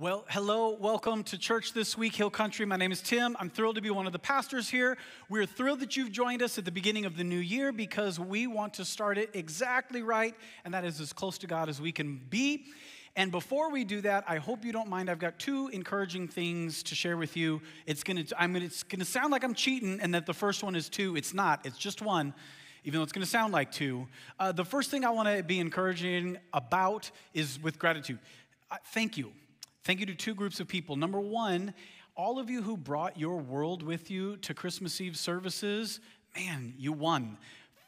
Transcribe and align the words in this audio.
Well, 0.00 0.24
hello, 0.28 0.76
welcome 0.80 1.22
to 1.22 1.38
church 1.38 1.72
this 1.72 1.96
week, 1.96 2.16
Hill 2.16 2.28
Country. 2.28 2.66
My 2.66 2.74
name 2.74 2.90
is 2.90 3.00
Tim. 3.00 3.36
I'm 3.38 3.48
thrilled 3.48 3.76
to 3.76 3.80
be 3.80 3.90
one 3.90 4.08
of 4.08 4.12
the 4.12 4.18
pastors 4.18 4.68
here. 4.68 4.98
We're 5.28 5.46
thrilled 5.46 5.78
that 5.80 5.96
you've 5.96 6.10
joined 6.10 6.42
us 6.42 6.58
at 6.58 6.64
the 6.64 6.72
beginning 6.72 7.04
of 7.04 7.16
the 7.16 7.22
new 7.22 7.38
year 7.38 7.70
because 7.70 8.18
we 8.18 8.48
want 8.48 8.74
to 8.74 8.84
start 8.84 9.18
it 9.18 9.30
exactly 9.34 10.02
right, 10.02 10.34
and 10.64 10.74
that 10.74 10.84
is 10.84 11.00
as 11.00 11.12
close 11.12 11.38
to 11.38 11.46
God 11.46 11.68
as 11.68 11.80
we 11.80 11.92
can 11.92 12.20
be. 12.28 12.64
And 13.14 13.30
before 13.30 13.70
we 13.70 13.84
do 13.84 14.00
that, 14.00 14.24
I 14.26 14.38
hope 14.38 14.64
you 14.64 14.72
don't 14.72 14.88
mind. 14.88 15.08
I've 15.08 15.20
got 15.20 15.38
two 15.38 15.68
encouraging 15.68 16.26
things 16.26 16.82
to 16.82 16.96
share 16.96 17.16
with 17.16 17.36
you. 17.36 17.62
It's 17.86 18.02
gonna, 18.02 18.24
I'm 18.36 18.52
gonna, 18.52 18.64
it's 18.64 18.82
gonna 18.82 19.04
sound 19.04 19.30
like 19.30 19.44
I'm 19.44 19.54
cheating 19.54 20.00
and 20.00 20.12
that 20.12 20.26
the 20.26 20.34
first 20.34 20.64
one 20.64 20.74
is 20.74 20.88
two. 20.88 21.14
It's 21.14 21.32
not, 21.32 21.64
it's 21.64 21.78
just 21.78 22.02
one 22.02 22.34
even 22.86 22.98
though 22.98 23.02
it's 23.02 23.12
going 23.12 23.24
to 23.24 23.30
sound 23.30 23.50
like 23.50 23.72
two. 23.72 24.06
Uh, 24.38 24.52
the 24.52 24.62
first 24.62 24.90
thing 24.90 25.06
I 25.06 25.08
want 25.10 25.26
to 25.26 25.42
be 25.42 25.58
encouraging 25.58 26.36
about 26.52 27.10
is 27.32 27.58
with 27.62 27.78
gratitude. 27.78 28.18
Uh, 28.70 28.76
thank 28.92 29.16
you. 29.16 29.32
Thank 29.84 30.00
you 30.00 30.06
to 30.06 30.14
two 30.14 30.34
groups 30.34 30.60
of 30.60 30.66
people. 30.66 30.96
Number 30.96 31.20
one, 31.20 31.74
all 32.16 32.38
of 32.38 32.48
you 32.48 32.62
who 32.62 32.74
brought 32.74 33.18
your 33.18 33.36
world 33.36 33.82
with 33.82 34.10
you 34.10 34.38
to 34.38 34.54
Christmas 34.54 34.98
Eve 34.98 35.14
services, 35.14 36.00
man, 36.34 36.72
you 36.78 36.90
won. 36.90 37.36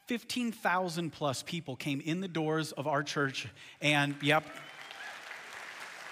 15,000 0.05 1.11
plus 1.11 1.41
people 1.41 1.75
came 1.75 1.99
in 2.01 2.21
the 2.21 2.27
doors 2.27 2.71
of 2.71 2.85
our 2.85 3.01
church, 3.01 3.47
and 3.81 4.15
yep, 4.21 4.45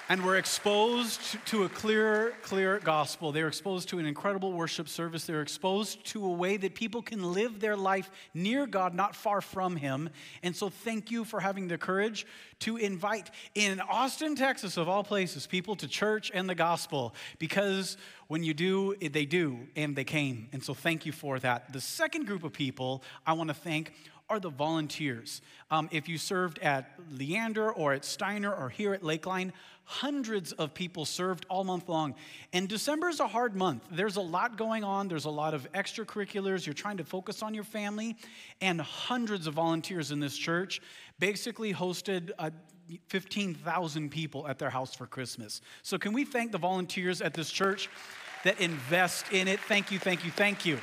and 0.07 0.23
were 0.23 0.37
exposed 0.37 1.19
to 1.47 1.63
a 1.63 1.69
clear, 1.69 2.33
clear 2.43 2.79
gospel. 2.79 3.31
They 3.31 3.41
were 3.41 3.47
exposed 3.47 3.89
to 3.89 3.99
an 3.99 4.05
incredible 4.05 4.53
worship 4.53 4.87
service. 4.87 5.25
They 5.25 5.33
were 5.33 5.41
exposed 5.41 6.05
to 6.07 6.25
a 6.25 6.29
way 6.29 6.57
that 6.57 6.75
people 6.75 7.01
can 7.01 7.33
live 7.33 7.59
their 7.59 7.75
life 7.75 8.11
near 8.33 8.67
God, 8.67 8.93
not 8.93 9.15
far 9.15 9.41
from 9.41 9.75
Him. 9.75 10.09
And 10.43 10.55
so, 10.55 10.69
thank 10.69 11.09
you 11.09 11.23
for 11.23 11.39
having 11.39 11.67
the 11.67 11.77
courage 11.77 12.27
to 12.59 12.77
invite 12.77 13.31
in 13.55 13.81
Austin, 13.81 14.35
Texas, 14.35 14.77
of 14.77 14.87
all 14.87 15.03
places, 15.03 15.47
people 15.47 15.75
to 15.77 15.87
church 15.87 16.31
and 16.33 16.47
the 16.47 16.55
gospel. 16.55 17.15
Because 17.39 17.97
when 18.27 18.43
you 18.43 18.53
do, 18.53 18.95
they 18.95 19.25
do, 19.25 19.59
and 19.75 19.95
they 19.95 20.03
came. 20.03 20.49
And 20.53 20.63
so, 20.63 20.75
thank 20.75 21.05
you 21.05 21.11
for 21.11 21.39
that. 21.39 21.73
The 21.73 21.81
second 21.81 22.27
group 22.27 22.43
of 22.43 22.53
people 22.53 23.01
I 23.25 23.33
want 23.33 23.47
to 23.47 23.55
thank 23.55 23.91
are 24.29 24.39
the 24.39 24.49
volunteers. 24.49 25.41
Um, 25.71 25.89
if 25.91 26.09
you 26.09 26.17
served 26.17 26.59
at 26.59 26.91
Leander 27.11 27.71
or 27.71 27.93
at 27.93 28.03
Steiner 28.03 28.53
or 28.53 28.69
here 28.69 28.93
at 28.93 29.01
Lakeline, 29.01 29.51
hundreds 29.83 30.51
of 30.53 30.73
people 30.73 31.05
served 31.05 31.45
all 31.47 31.63
month 31.63 31.87
long. 31.87 32.15
And 32.53 32.67
December 32.67 33.09
is 33.09 33.19
a 33.19 33.27
hard 33.27 33.55
month. 33.55 33.83
There's 33.91 34.17
a 34.17 34.21
lot 34.21 34.57
going 34.57 34.83
on, 34.83 35.07
there's 35.07 35.25
a 35.25 35.29
lot 35.29 35.53
of 35.53 35.71
extracurriculars. 35.73 36.65
You're 36.65 36.73
trying 36.73 36.97
to 36.97 37.03
focus 37.03 37.43
on 37.43 37.53
your 37.53 37.63
family, 37.63 38.15
and 38.61 38.81
hundreds 38.81 39.47
of 39.47 39.53
volunteers 39.53 40.11
in 40.11 40.19
this 40.19 40.35
church 40.35 40.81
basically 41.19 41.73
hosted 41.73 42.31
uh, 42.39 42.49
15,000 43.07 44.09
people 44.09 44.47
at 44.47 44.59
their 44.59 44.69
house 44.69 44.93
for 44.93 45.07
Christmas. 45.07 45.61
So, 45.81 45.97
can 45.97 46.13
we 46.13 46.23
thank 46.23 46.51
the 46.51 46.57
volunteers 46.57 47.21
at 47.21 47.33
this 47.33 47.49
church 47.49 47.89
that 48.43 48.59
invest 48.59 49.31
in 49.31 49.47
it? 49.47 49.59
Thank 49.61 49.91
you, 49.91 49.97
thank 49.97 50.23
you, 50.23 50.31
thank 50.31 50.65
you 50.65 50.79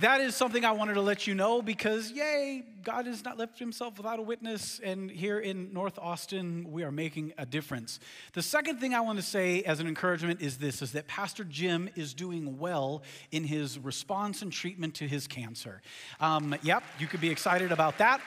that 0.00 0.20
is 0.20 0.34
something 0.34 0.64
I 0.64 0.72
wanted 0.72 0.94
to 0.94 1.00
let 1.00 1.26
you 1.26 1.34
know 1.34 1.62
because, 1.62 2.10
yay, 2.10 2.64
God 2.82 3.06
has 3.06 3.24
not 3.24 3.38
left 3.38 3.60
himself 3.60 3.96
without 3.96 4.18
a 4.18 4.22
witness. 4.22 4.80
And 4.82 5.08
here 5.08 5.38
in 5.38 5.72
North 5.72 5.98
Austin, 6.00 6.66
we 6.72 6.82
are 6.82 6.90
making 6.90 7.32
a 7.38 7.46
difference. 7.46 8.00
The 8.32 8.42
second 8.42 8.78
thing 8.78 8.92
I 8.92 9.00
want 9.00 9.18
to 9.18 9.24
say 9.24 9.62
as 9.62 9.78
an 9.78 9.86
encouragement 9.86 10.40
is 10.42 10.58
this 10.58 10.82
is 10.82 10.92
that 10.92 11.06
Pastor 11.06 11.44
Jim 11.44 11.88
is 11.94 12.12
doing 12.12 12.58
well 12.58 13.04
in 13.30 13.44
his 13.44 13.78
response 13.78 14.42
and 14.42 14.52
treatment 14.52 14.96
to 14.96 15.06
his 15.06 15.28
cancer. 15.28 15.80
Um, 16.18 16.56
yep, 16.62 16.82
you 16.98 17.06
could 17.06 17.20
be 17.20 17.30
excited 17.30 17.70
about 17.70 17.98
that. 17.98 18.20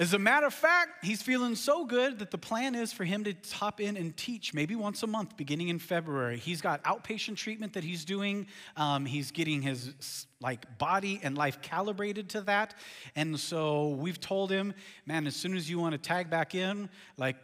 As 0.00 0.14
a 0.14 0.18
matter 0.18 0.46
of 0.46 0.54
fact, 0.54 1.04
he's 1.04 1.20
feeling 1.20 1.54
so 1.54 1.84
good 1.84 2.20
that 2.20 2.30
the 2.30 2.38
plan 2.38 2.74
is 2.74 2.90
for 2.90 3.04
him 3.04 3.22
to 3.24 3.34
hop 3.52 3.82
in 3.82 3.98
and 3.98 4.16
teach 4.16 4.54
maybe 4.54 4.74
once 4.74 5.02
a 5.02 5.06
month 5.06 5.36
beginning 5.36 5.68
in 5.68 5.78
February. 5.78 6.38
He's 6.38 6.62
got 6.62 6.82
outpatient 6.84 7.36
treatment 7.36 7.74
that 7.74 7.84
he's 7.84 8.06
doing. 8.06 8.46
Um, 8.78 9.04
he's 9.04 9.30
getting 9.30 9.60
his 9.60 10.26
like 10.40 10.78
body 10.78 11.20
and 11.22 11.36
life 11.36 11.60
calibrated 11.60 12.30
to 12.30 12.40
that. 12.42 12.76
And 13.14 13.38
so 13.38 13.88
we've 13.88 14.18
told 14.18 14.50
him, 14.50 14.72
man, 15.04 15.26
as 15.26 15.36
soon 15.36 15.54
as 15.54 15.68
you 15.68 15.78
want 15.78 15.92
to 15.92 15.98
tag 15.98 16.30
back 16.30 16.54
in, 16.54 16.88
like 17.18 17.36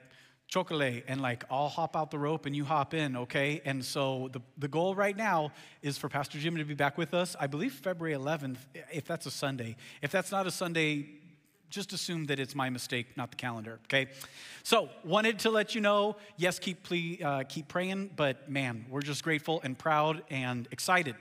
chocolate 0.48 1.04
and 1.08 1.20
like 1.20 1.44
I'll 1.50 1.68
hop 1.68 1.94
out 1.94 2.10
the 2.10 2.18
rope 2.18 2.46
and 2.46 2.56
you 2.56 2.64
hop 2.64 2.94
in, 2.94 3.18
okay? 3.18 3.60
And 3.66 3.84
so 3.84 4.30
the, 4.32 4.40
the 4.56 4.68
goal 4.68 4.94
right 4.94 5.14
now 5.14 5.52
is 5.82 5.98
for 5.98 6.08
Pastor 6.08 6.38
Jim 6.38 6.56
to 6.56 6.64
be 6.64 6.72
back 6.72 6.96
with 6.96 7.12
us, 7.12 7.36
I 7.38 7.48
believe 7.48 7.74
February 7.74 8.16
11th, 8.16 8.56
if 8.90 9.04
that's 9.04 9.26
a 9.26 9.30
Sunday. 9.30 9.76
If 10.00 10.10
that's 10.10 10.30
not 10.32 10.46
a 10.46 10.50
Sunday, 10.50 11.20
just 11.70 11.92
assume 11.92 12.26
that 12.26 12.40
it's 12.40 12.54
my 12.54 12.70
mistake, 12.70 13.16
not 13.16 13.30
the 13.30 13.36
calendar, 13.36 13.78
okay? 13.84 14.08
So, 14.62 14.88
wanted 15.04 15.38
to 15.40 15.50
let 15.50 15.74
you 15.74 15.80
know 15.80 16.16
yes, 16.36 16.58
keep, 16.58 16.82
please, 16.82 17.22
uh, 17.22 17.44
keep 17.48 17.68
praying, 17.68 18.10
but 18.16 18.48
man, 18.50 18.86
we're 18.88 19.02
just 19.02 19.22
grateful 19.22 19.60
and 19.64 19.78
proud 19.78 20.22
and 20.30 20.68
excited. 20.70 21.16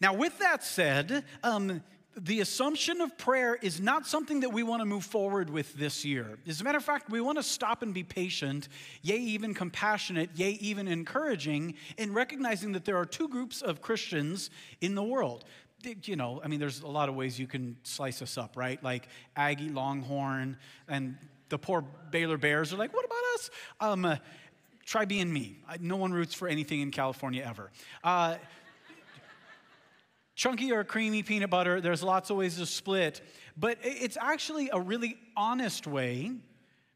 Now, 0.00 0.14
with 0.14 0.38
that 0.38 0.64
said, 0.64 1.24
um, 1.42 1.82
the 2.16 2.40
assumption 2.40 3.00
of 3.00 3.16
prayer 3.16 3.54
is 3.54 3.80
not 3.80 4.06
something 4.06 4.40
that 4.40 4.52
we 4.52 4.62
want 4.62 4.80
to 4.80 4.86
move 4.86 5.04
forward 5.04 5.48
with 5.48 5.74
this 5.74 6.04
year. 6.04 6.38
As 6.46 6.60
a 6.60 6.64
matter 6.64 6.78
of 6.78 6.84
fact, 6.84 7.08
we 7.08 7.20
want 7.20 7.38
to 7.38 7.42
stop 7.42 7.82
and 7.82 7.94
be 7.94 8.02
patient, 8.02 8.68
yea, 9.02 9.16
even 9.16 9.54
compassionate, 9.54 10.30
yea, 10.34 10.50
even 10.60 10.88
encouraging, 10.88 11.74
in 11.98 12.12
recognizing 12.12 12.72
that 12.72 12.84
there 12.84 12.96
are 12.96 13.06
two 13.06 13.28
groups 13.28 13.62
of 13.62 13.80
Christians 13.80 14.50
in 14.80 14.94
the 14.94 15.02
world 15.02 15.44
you 16.04 16.16
know, 16.16 16.40
I 16.44 16.48
mean, 16.48 16.60
there's 16.60 16.80
a 16.80 16.86
lot 16.86 17.08
of 17.08 17.14
ways 17.14 17.38
you 17.38 17.46
can 17.46 17.76
slice 17.82 18.22
us 18.22 18.36
up, 18.38 18.56
right? 18.56 18.82
Like 18.82 19.08
Aggie, 19.36 19.68
Longhorn, 19.68 20.56
and 20.88 21.16
the 21.48 21.58
poor 21.58 21.84
Baylor 22.10 22.38
Bears 22.38 22.72
are 22.72 22.76
like, 22.76 22.92
what 22.94 23.04
about 23.04 23.24
us? 23.34 23.50
Um, 23.80 24.04
uh, 24.04 24.16
try 24.84 25.04
being 25.04 25.32
me. 25.32 25.58
No 25.80 25.96
one 25.96 26.12
roots 26.12 26.34
for 26.34 26.48
anything 26.48 26.80
in 26.80 26.90
California 26.90 27.44
ever. 27.46 27.70
Uh, 28.02 28.36
chunky 30.34 30.72
or 30.72 30.84
creamy 30.84 31.22
peanut 31.22 31.50
butter, 31.50 31.80
there's 31.80 32.02
lots 32.02 32.30
of 32.30 32.36
ways 32.36 32.56
to 32.56 32.66
split, 32.66 33.20
but 33.56 33.78
it's 33.82 34.16
actually 34.16 34.70
a 34.72 34.80
really 34.80 35.18
honest 35.36 35.86
way, 35.86 36.32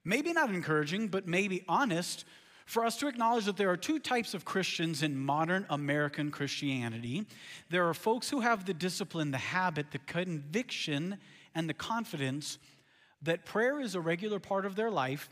maybe 0.05 0.33
not 0.33 0.49
encouraging, 0.49 1.09
but 1.09 1.29
maybe 1.29 1.63
honest 1.69 2.25
for 2.65 2.85
us 2.85 2.97
to 2.99 3.09
acknowledge 3.09 3.45
that 3.45 3.57
there 3.57 3.71
are 3.71 3.77
two 3.77 3.99
types 3.99 4.35
of 4.35 4.45
Christians 4.45 5.03
in 5.03 5.17
modern 5.17 5.67
American 5.69 6.31
Christianity. 6.31 7.27
There 7.71 7.89
are 7.89 7.95
folks 7.95 8.31
who 8.31 8.41
have 8.41 8.65
the 8.65 8.75
discipline, 8.75 9.31
the 9.31 9.39
habit, 9.39 9.91
the 9.91 9.99
conviction, 9.99 11.19
and 11.55 11.69
the 11.69 11.75
confidence 11.75 12.59
that 13.23 13.45
prayer 13.45 13.81
is 13.81 13.95
a 13.95 14.01
regular 14.01 14.39
part 14.39 14.67
of 14.67 14.77
their 14.77 14.91
life. 14.91 15.29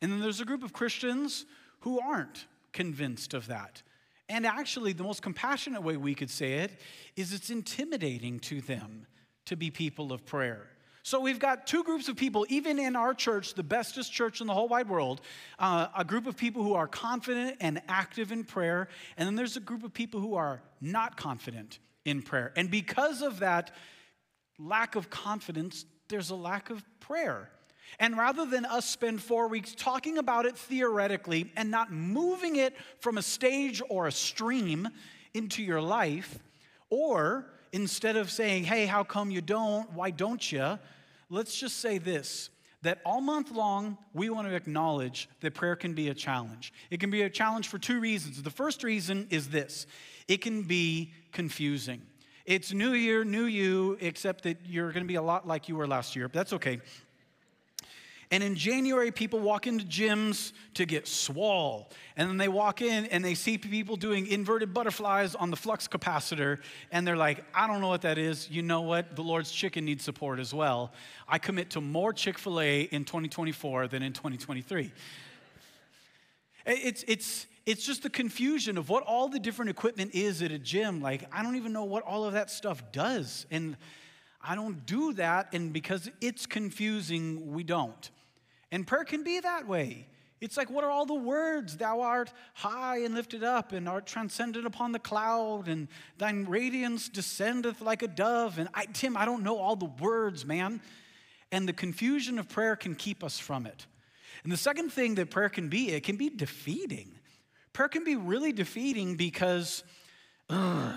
And 0.00 0.10
then 0.10 0.20
there's 0.20 0.40
a 0.40 0.44
group 0.44 0.62
of 0.62 0.72
Christians 0.72 1.44
who 1.80 2.00
aren't 2.00 2.46
convinced 2.72 3.34
of 3.34 3.46
that. 3.48 3.82
And 4.28 4.46
actually, 4.46 4.92
the 4.92 5.02
most 5.02 5.22
compassionate 5.22 5.82
way 5.82 5.96
we 5.96 6.14
could 6.14 6.30
say 6.30 6.54
it 6.54 6.78
is 7.16 7.32
it's 7.32 7.50
intimidating 7.50 8.38
to 8.40 8.60
them 8.60 9.06
to 9.46 9.56
be 9.56 9.70
people 9.70 10.12
of 10.12 10.24
prayer. 10.24 10.68
So 11.02 11.20
we've 11.20 11.38
got 11.38 11.66
two 11.66 11.82
groups 11.82 12.08
of 12.08 12.16
people, 12.16 12.44
even 12.48 12.78
in 12.78 12.94
our 12.94 13.14
church, 13.14 13.54
the 13.54 13.62
bestest 13.62 14.12
church 14.12 14.40
in 14.40 14.46
the 14.46 14.52
whole 14.52 14.68
wide 14.68 14.88
world, 14.88 15.22
uh, 15.58 15.88
a 15.96 16.04
group 16.04 16.26
of 16.26 16.36
people 16.36 16.62
who 16.62 16.74
are 16.74 16.86
confident 16.86 17.56
and 17.60 17.80
active 17.88 18.32
in 18.32 18.44
prayer, 18.44 18.88
and 19.16 19.26
then 19.26 19.34
there's 19.34 19.56
a 19.56 19.60
group 19.60 19.82
of 19.82 19.94
people 19.94 20.20
who 20.20 20.34
are 20.34 20.62
not 20.80 21.16
confident 21.16 21.78
in 22.04 22.22
prayer. 22.22 22.52
And 22.54 22.70
because 22.70 23.22
of 23.22 23.40
that 23.40 23.74
lack 24.58 24.94
of 24.94 25.08
confidence, 25.08 25.86
there's 26.08 26.30
a 26.30 26.36
lack 26.36 26.68
of 26.68 26.84
prayer. 27.00 27.50
And 27.98 28.16
rather 28.16 28.44
than 28.44 28.64
us 28.66 28.84
spend 28.84 29.22
four 29.22 29.48
weeks 29.48 29.74
talking 29.74 30.18
about 30.18 30.46
it 30.46 30.56
theoretically 30.56 31.50
and 31.56 31.70
not 31.70 31.90
moving 31.90 32.56
it 32.56 32.76
from 33.00 33.18
a 33.18 33.22
stage 33.22 33.82
or 33.88 34.06
a 34.06 34.12
stream 34.12 34.88
into 35.34 35.62
your 35.62 35.80
life, 35.80 36.38
or 36.88 37.46
instead 37.72 38.16
of 38.16 38.30
saying, 38.30 38.64
hey, 38.64 38.86
how 38.86 39.04
come 39.04 39.30
you 39.30 39.40
don't? 39.40 39.92
Why 39.92 40.10
don't 40.10 40.50
you? 40.50 40.78
Let's 41.28 41.58
just 41.58 41.78
say 41.78 41.98
this 41.98 42.50
that 42.82 42.98
all 43.04 43.20
month 43.20 43.50
long, 43.50 43.98
we 44.14 44.30
want 44.30 44.48
to 44.48 44.54
acknowledge 44.54 45.28
that 45.40 45.54
prayer 45.54 45.76
can 45.76 45.92
be 45.92 46.08
a 46.08 46.14
challenge. 46.14 46.72
It 46.90 46.98
can 46.98 47.10
be 47.10 47.22
a 47.22 47.30
challenge 47.30 47.68
for 47.68 47.78
two 47.78 48.00
reasons. 48.00 48.42
The 48.42 48.50
first 48.50 48.82
reason 48.82 49.26
is 49.30 49.48
this 49.48 49.86
it 50.28 50.40
can 50.40 50.62
be 50.62 51.12
confusing. 51.32 52.02
It's 52.46 52.72
new 52.72 52.92
year, 52.92 53.22
new 53.22 53.44
you, 53.44 53.98
except 54.00 54.44
that 54.44 54.58
you're 54.66 54.92
going 54.92 55.04
to 55.04 55.08
be 55.08 55.16
a 55.16 55.22
lot 55.22 55.46
like 55.46 55.68
you 55.68 55.76
were 55.76 55.86
last 55.86 56.16
year, 56.16 56.26
but 56.26 56.34
that's 56.34 56.52
okay. 56.54 56.80
And 58.32 58.44
in 58.44 58.54
January, 58.54 59.10
people 59.10 59.40
walk 59.40 59.66
into 59.66 59.84
gyms 59.84 60.52
to 60.74 60.86
get 60.86 61.08
swole. 61.08 61.90
And 62.16 62.28
then 62.28 62.36
they 62.36 62.46
walk 62.46 62.80
in 62.80 63.06
and 63.06 63.24
they 63.24 63.34
see 63.34 63.58
people 63.58 63.96
doing 63.96 64.28
inverted 64.28 64.72
butterflies 64.72 65.34
on 65.34 65.50
the 65.50 65.56
flux 65.56 65.88
capacitor. 65.88 66.58
And 66.92 67.04
they're 67.04 67.16
like, 67.16 67.44
I 67.52 67.66
don't 67.66 67.80
know 67.80 67.88
what 67.88 68.02
that 68.02 68.18
is. 68.18 68.48
You 68.48 68.62
know 68.62 68.82
what? 68.82 69.16
The 69.16 69.22
Lord's 69.22 69.50
chicken 69.50 69.84
needs 69.84 70.04
support 70.04 70.38
as 70.38 70.54
well. 70.54 70.92
I 71.26 71.38
commit 71.38 71.70
to 71.70 71.80
more 71.80 72.12
Chick 72.12 72.38
fil 72.38 72.60
A 72.60 72.82
in 72.82 73.04
2024 73.04 73.88
than 73.88 74.02
in 74.04 74.12
2023. 74.12 74.92
It's, 76.66 77.04
it's, 77.08 77.46
it's 77.66 77.84
just 77.84 78.04
the 78.04 78.10
confusion 78.10 78.78
of 78.78 78.88
what 78.88 79.02
all 79.02 79.28
the 79.28 79.40
different 79.40 79.72
equipment 79.72 80.14
is 80.14 80.40
at 80.40 80.52
a 80.52 80.58
gym. 80.58 81.02
Like, 81.02 81.24
I 81.32 81.42
don't 81.42 81.56
even 81.56 81.72
know 81.72 81.84
what 81.84 82.04
all 82.04 82.24
of 82.24 82.34
that 82.34 82.48
stuff 82.48 82.92
does. 82.92 83.46
And 83.50 83.76
I 84.40 84.54
don't 84.54 84.86
do 84.86 85.14
that. 85.14 85.48
And 85.52 85.72
because 85.72 86.08
it's 86.20 86.46
confusing, 86.46 87.52
we 87.52 87.64
don't. 87.64 88.08
And 88.72 88.86
prayer 88.86 89.04
can 89.04 89.24
be 89.24 89.40
that 89.40 89.66
way. 89.66 90.06
It's 90.40 90.56
like, 90.56 90.70
what 90.70 90.84
are 90.84 90.90
all 90.90 91.04
the 91.04 91.14
words? 91.14 91.76
Thou 91.76 92.00
art 92.00 92.32
high 92.54 92.98
and 92.98 93.14
lifted 93.14 93.44
up, 93.44 93.72
and 93.72 93.88
art 93.88 94.06
transcendent 94.06 94.66
upon 94.66 94.92
the 94.92 94.98
cloud, 94.98 95.68
and 95.68 95.88
thine 96.16 96.46
radiance 96.46 97.10
descendeth 97.10 97.82
like 97.82 98.02
a 98.02 98.08
dove. 98.08 98.58
And 98.58 98.68
I, 98.72 98.86
Tim, 98.86 99.16
I 99.16 99.26
don't 99.26 99.42
know 99.42 99.58
all 99.58 99.76
the 99.76 99.90
words, 100.00 100.46
man. 100.46 100.80
And 101.52 101.68
the 101.68 101.74
confusion 101.74 102.38
of 102.38 102.48
prayer 102.48 102.74
can 102.74 102.94
keep 102.94 103.22
us 103.22 103.38
from 103.38 103.66
it. 103.66 103.86
And 104.42 104.50
the 104.50 104.56
second 104.56 104.90
thing 104.90 105.16
that 105.16 105.30
prayer 105.30 105.50
can 105.50 105.68
be, 105.68 105.90
it 105.90 106.04
can 106.04 106.16
be 106.16 106.30
defeating. 106.30 107.12
Prayer 107.74 107.88
can 107.88 108.04
be 108.04 108.16
really 108.16 108.52
defeating 108.52 109.16
because 109.16 109.84
ugh, 110.48 110.94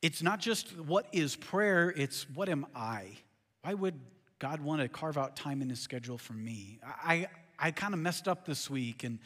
it's 0.00 0.22
not 0.22 0.40
just 0.40 0.78
what 0.78 1.06
is 1.12 1.36
prayer, 1.36 1.92
it's 1.94 2.28
what 2.30 2.48
am 2.48 2.66
I? 2.74 3.18
Why 3.62 3.74
would 3.74 4.00
God 4.40 4.60
want 4.60 4.80
to 4.80 4.88
carve 4.88 5.18
out 5.18 5.36
time 5.36 5.60
in 5.60 5.68
his 5.68 5.80
schedule 5.80 6.18
for 6.18 6.32
me? 6.32 6.80
I, 6.82 7.28
I 7.58 7.70
kind 7.70 7.92
of 7.92 8.00
messed 8.00 8.26
up 8.26 8.46
this 8.46 8.70
week, 8.70 9.04
and 9.04 9.18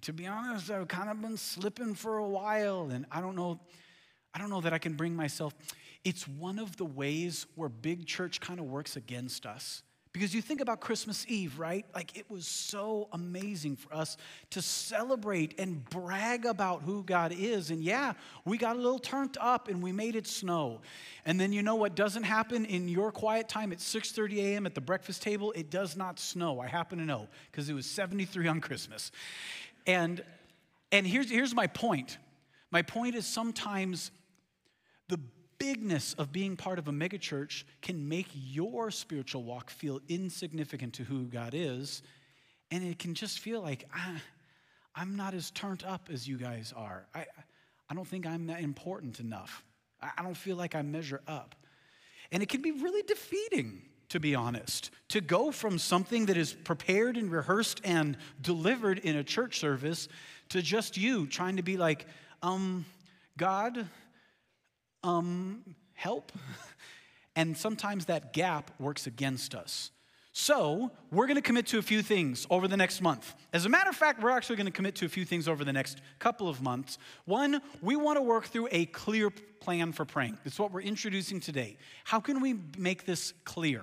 to 0.00 0.12
be 0.12 0.26
honest, 0.26 0.70
I've 0.70 0.88
kind 0.88 1.10
of 1.10 1.20
been 1.20 1.36
slipping 1.36 1.94
for 1.94 2.16
a 2.16 2.26
while, 2.26 2.88
and 2.90 3.04
I 3.12 3.20
don't 3.20 3.36
know, 3.36 3.60
I 4.34 4.38
don't 4.38 4.48
know 4.48 4.62
that 4.62 4.72
I 4.72 4.78
can 4.78 4.94
bring 4.94 5.14
myself. 5.14 5.54
It's 6.02 6.26
one 6.26 6.58
of 6.58 6.78
the 6.78 6.84
ways 6.86 7.46
where 7.54 7.68
big 7.68 8.06
church 8.06 8.40
kind 8.40 8.58
of 8.58 8.64
works 8.64 8.96
against 8.96 9.44
us. 9.44 9.82
Because 10.14 10.32
you 10.32 10.40
think 10.40 10.60
about 10.60 10.78
Christmas 10.78 11.26
Eve, 11.28 11.58
right? 11.58 11.84
Like 11.92 12.16
it 12.16 12.30
was 12.30 12.46
so 12.46 13.08
amazing 13.10 13.74
for 13.74 13.92
us 13.92 14.16
to 14.50 14.62
celebrate 14.62 15.58
and 15.58 15.84
brag 15.90 16.46
about 16.46 16.82
who 16.82 17.02
God 17.02 17.34
is. 17.36 17.72
And 17.72 17.82
yeah, 17.82 18.12
we 18.44 18.56
got 18.56 18.76
a 18.76 18.78
little 18.78 19.00
turned 19.00 19.36
up 19.40 19.66
and 19.66 19.82
we 19.82 19.90
made 19.90 20.14
it 20.14 20.28
snow. 20.28 20.82
And 21.26 21.40
then 21.40 21.52
you 21.52 21.62
know 21.62 21.74
what 21.74 21.96
doesn't 21.96 22.22
happen 22.22 22.64
in 22.64 22.88
your 22.88 23.10
quiet 23.10 23.48
time 23.48 23.72
at 23.72 23.78
6:30 23.78 24.36
a.m. 24.38 24.66
at 24.66 24.76
the 24.76 24.80
breakfast 24.80 25.20
table? 25.20 25.50
It 25.50 25.68
does 25.68 25.96
not 25.96 26.20
snow. 26.20 26.60
I 26.60 26.68
happen 26.68 27.00
to 27.00 27.04
know 27.04 27.26
because 27.50 27.68
it 27.68 27.74
was 27.74 27.84
73 27.84 28.46
on 28.46 28.60
Christmas. 28.60 29.10
And 29.84 30.22
and 30.92 31.04
here's 31.04 31.28
here's 31.28 31.56
my 31.56 31.66
point. 31.66 32.18
My 32.70 32.82
point 32.82 33.16
is 33.16 33.26
sometimes 33.26 34.12
bigness 35.64 36.12
of 36.14 36.30
being 36.30 36.56
part 36.56 36.78
of 36.78 36.88
a 36.88 36.92
megachurch 36.92 37.64
can 37.80 38.06
make 38.06 38.26
your 38.34 38.90
spiritual 38.90 39.42
walk 39.42 39.70
feel 39.70 39.98
insignificant 40.08 40.92
to 40.92 41.04
who 41.04 41.24
God 41.24 41.54
is. 41.54 42.02
And 42.70 42.84
it 42.84 42.98
can 42.98 43.14
just 43.14 43.38
feel 43.38 43.62
like, 43.62 43.88
ah, 43.94 44.20
I'm 44.94 45.16
not 45.16 45.32
as 45.32 45.50
turned 45.50 45.82
up 45.82 46.10
as 46.12 46.28
you 46.28 46.36
guys 46.36 46.74
are. 46.76 47.06
I, 47.14 47.24
I 47.88 47.94
don't 47.94 48.06
think 48.06 48.26
I'm 48.26 48.46
that 48.48 48.60
important 48.60 49.20
enough. 49.20 49.64
I 50.02 50.22
don't 50.22 50.36
feel 50.36 50.56
like 50.56 50.74
I 50.74 50.82
measure 50.82 51.22
up. 51.26 51.54
And 52.30 52.42
it 52.42 52.50
can 52.50 52.60
be 52.60 52.72
really 52.72 53.02
defeating, 53.02 53.80
to 54.10 54.20
be 54.20 54.34
honest, 54.34 54.90
to 55.08 55.22
go 55.22 55.50
from 55.50 55.78
something 55.78 56.26
that 56.26 56.36
is 56.36 56.52
prepared 56.52 57.16
and 57.16 57.32
rehearsed 57.32 57.80
and 57.84 58.18
delivered 58.42 58.98
in 58.98 59.16
a 59.16 59.24
church 59.24 59.60
service 59.60 60.08
to 60.50 60.60
just 60.60 60.98
you 60.98 61.26
trying 61.26 61.56
to 61.56 61.62
be 61.62 61.78
like, 61.78 62.06
um, 62.42 62.84
God, 63.38 63.88
um, 65.04 65.62
help. 65.92 66.32
and 67.36 67.56
sometimes 67.56 68.06
that 68.06 68.32
gap 68.32 68.70
works 68.80 69.06
against 69.06 69.54
us. 69.54 69.90
So, 70.36 70.90
we're 71.12 71.28
going 71.28 71.36
to 71.36 71.42
commit 71.42 71.68
to 71.68 71.78
a 71.78 71.82
few 71.82 72.02
things 72.02 72.44
over 72.50 72.66
the 72.66 72.76
next 72.76 73.00
month. 73.00 73.36
As 73.52 73.66
a 73.66 73.68
matter 73.68 73.88
of 73.88 73.94
fact, 73.94 74.20
we're 74.20 74.30
actually 74.30 74.56
going 74.56 74.66
to 74.66 74.72
commit 74.72 74.96
to 74.96 75.06
a 75.06 75.08
few 75.08 75.24
things 75.24 75.46
over 75.46 75.64
the 75.64 75.72
next 75.72 76.00
couple 76.18 76.48
of 76.48 76.60
months. 76.60 76.98
One, 77.24 77.62
we 77.80 77.94
want 77.94 78.16
to 78.16 78.22
work 78.22 78.46
through 78.46 78.66
a 78.72 78.86
clear 78.86 79.30
plan 79.60 79.92
for 79.92 80.04
praying. 80.04 80.36
That's 80.42 80.58
what 80.58 80.72
we're 80.72 80.80
introducing 80.80 81.38
today. 81.38 81.76
How 82.02 82.18
can 82.18 82.40
we 82.40 82.56
make 82.76 83.06
this 83.06 83.32
clear? 83.44 83.82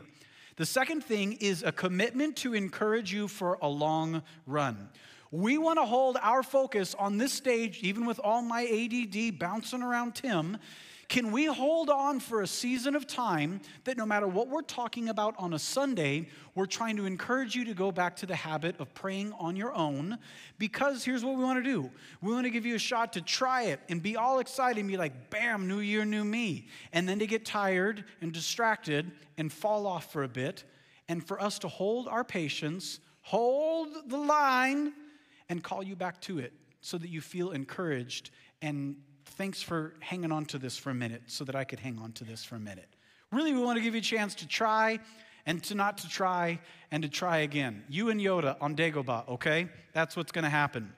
The 0.58 0.66
second 0.66 1.06
thing 1.06 1.38
is 1.40 1.64
a 1.64 1.72
commitment 1.72 2.36
to 2.38 2.54
encourage 2.54 3.14
you 3.14 3.30
for 3.30 3.58
a 3.62 3.70
long 3.70 4.22
run. 4.46 4.90
We 5.32 5.58
want 5.58 5.80
to 5.80 5.86
hold 5.86 6.18
our 6.22 6.44
focus 6.44 6.94
on 7.00 7.18
this 7.18 7.32
stage, 7.32 7.80
even 7.82 8.06
with 8.06 8.20
all 8.22 8.42
my 8.42 8.64
ADD 8.64 9.40
bouncing 9.40 9.82
around 9.82 10.16
Tim, 10.16 10.58
can 11.12 11.34
we 11.34 11.44
hold 11.44 11.90
on 11.90 12.22
for 12.22 12.42
a 12.42 12.48
season 12.48 12.96
of 12.96 13.06
time 13.06 13.60
that 13.84 13.98
no 13.98 14.06
matter 14.06 14.28
what 14.28 14.48
we're 14.48 14.62
talking 14.62 15.10
about 15.10 15.36
on 15.38 15.54
a 15.54 15.60
Sunday, 15.60 16.30
we're 16.56 16.66
trying 16.66 16.96
to 16.96 17.06
encourage 17.06 17.54
you 17.54 17.66
to 17.66 17.74
go 17.74 17.92
back 17.92 18.16
to 18.16 18.26
the 18.26 18.34
habit 18.34 18.80
of 18.80 18.94
praying 18.94 19.34
on 19.34 19.58
your 19.58 19.74
own? 19.74 20.18
Because 20.58 21.04
here's 21.04 21.26
what 21.26 21.36
we 21.36 21.44
want 21.44 21.62
to 21.62 21.70
do 21.70 21.92
we 22.22 22.32
want 22.32 22.46
to 22.46 22.50
give 22.50 22.66
you 22.66 22.76
a 22.76 22.80
shot 22.80 23.12
to 23.12 23.22
try 23.22 23.64
it 23.64 23.82
and 23.90 24.02
be 24.02 24.16
all 24.16 24.40
excited 24.40 24.80
and 24.80 24.88
be 24.88 24.96
like, 24.96 25.30
bam, 25.30 25.68
new 25.68 25.80
year, 25.80 26.06
new 26.06 26.24
me. 26.24 26.70
And 26.94 27.10
then 27.10 27.20
to 27.20 27.28
get 27.28 27.46
tired 27.46 28.06
and 28.22 28.32
distracted 28.32 29.12
and 29.38 29.52
fall 29.52 29.88
off 29.88 30.14
for 30.14 30.24
a 30.24 30.30
bit. 30.30 30.64
And 31.10 31.22
for 31.22 31.42
us 31.42 31.60
to 31.60 31.68
hold 31.68 32.08
our 32.08 32.24
patience, 32.24 33.02
hold 33.20 33.90
the 34.08 34.18
line, 34.18 34.94
and 35.50 35.62
call 35.62 35.84
you 35.84 35.98
back 35.98 36.22
to 36.22 36.40
it 36.40 36.54
so 36.80 36.98
that 36.98 37.10
you 37.10 37.20
feel 37.20 37.52
encouraged 37.52 38.32
and 38.62 38.96
thanks 39.32 39.62
for 39.62 39.94
hanging 40.00 40.32
on 40.32 40.46
to 40.46 40.58
this 40.58 40.78
for 40.78 40.90
a 40.90 40.94
minute 40.94 41.24
so 41.28 41.44
that 41.46 41.56
I 41.56 41.64
could 41.64 41.80
hang 41.80 42.00
on 42.00 42.12
to 42.14 42.24
this 42.24 42.44
for 42.44 42.56
a 42.56 42.60
minute. 42.60 42.90
Really, 43.32 43.54
we 43.54 43.62
want 43.62 43.78
to 43.78 43.84
give 43.84 43.96
you 43.96 44.00
a 44.00 44.04
chance 44.04 44.36
to 44.36 44.48
try 44.48 45.00
and 45.46 45.64
to 45.64 45.76
not 45.76 45.98
to 46.00 46.10
try 46.10 46.60
and 46.92 47.04
to 47.04 47.10
try 47.10 47.40
again. 47.40 47.84
You 47.90 48.10
and 48.10 48.20
Yoda 48.20 48.58
on 48.62 48.76
Dagobah, 48.76 49.30
okay? 49.30 49.70
That's 49.94 50.16
what's 50.16 50.32
going 50.32 50.44
to 50.44 50.50
happen. 50.50 50.94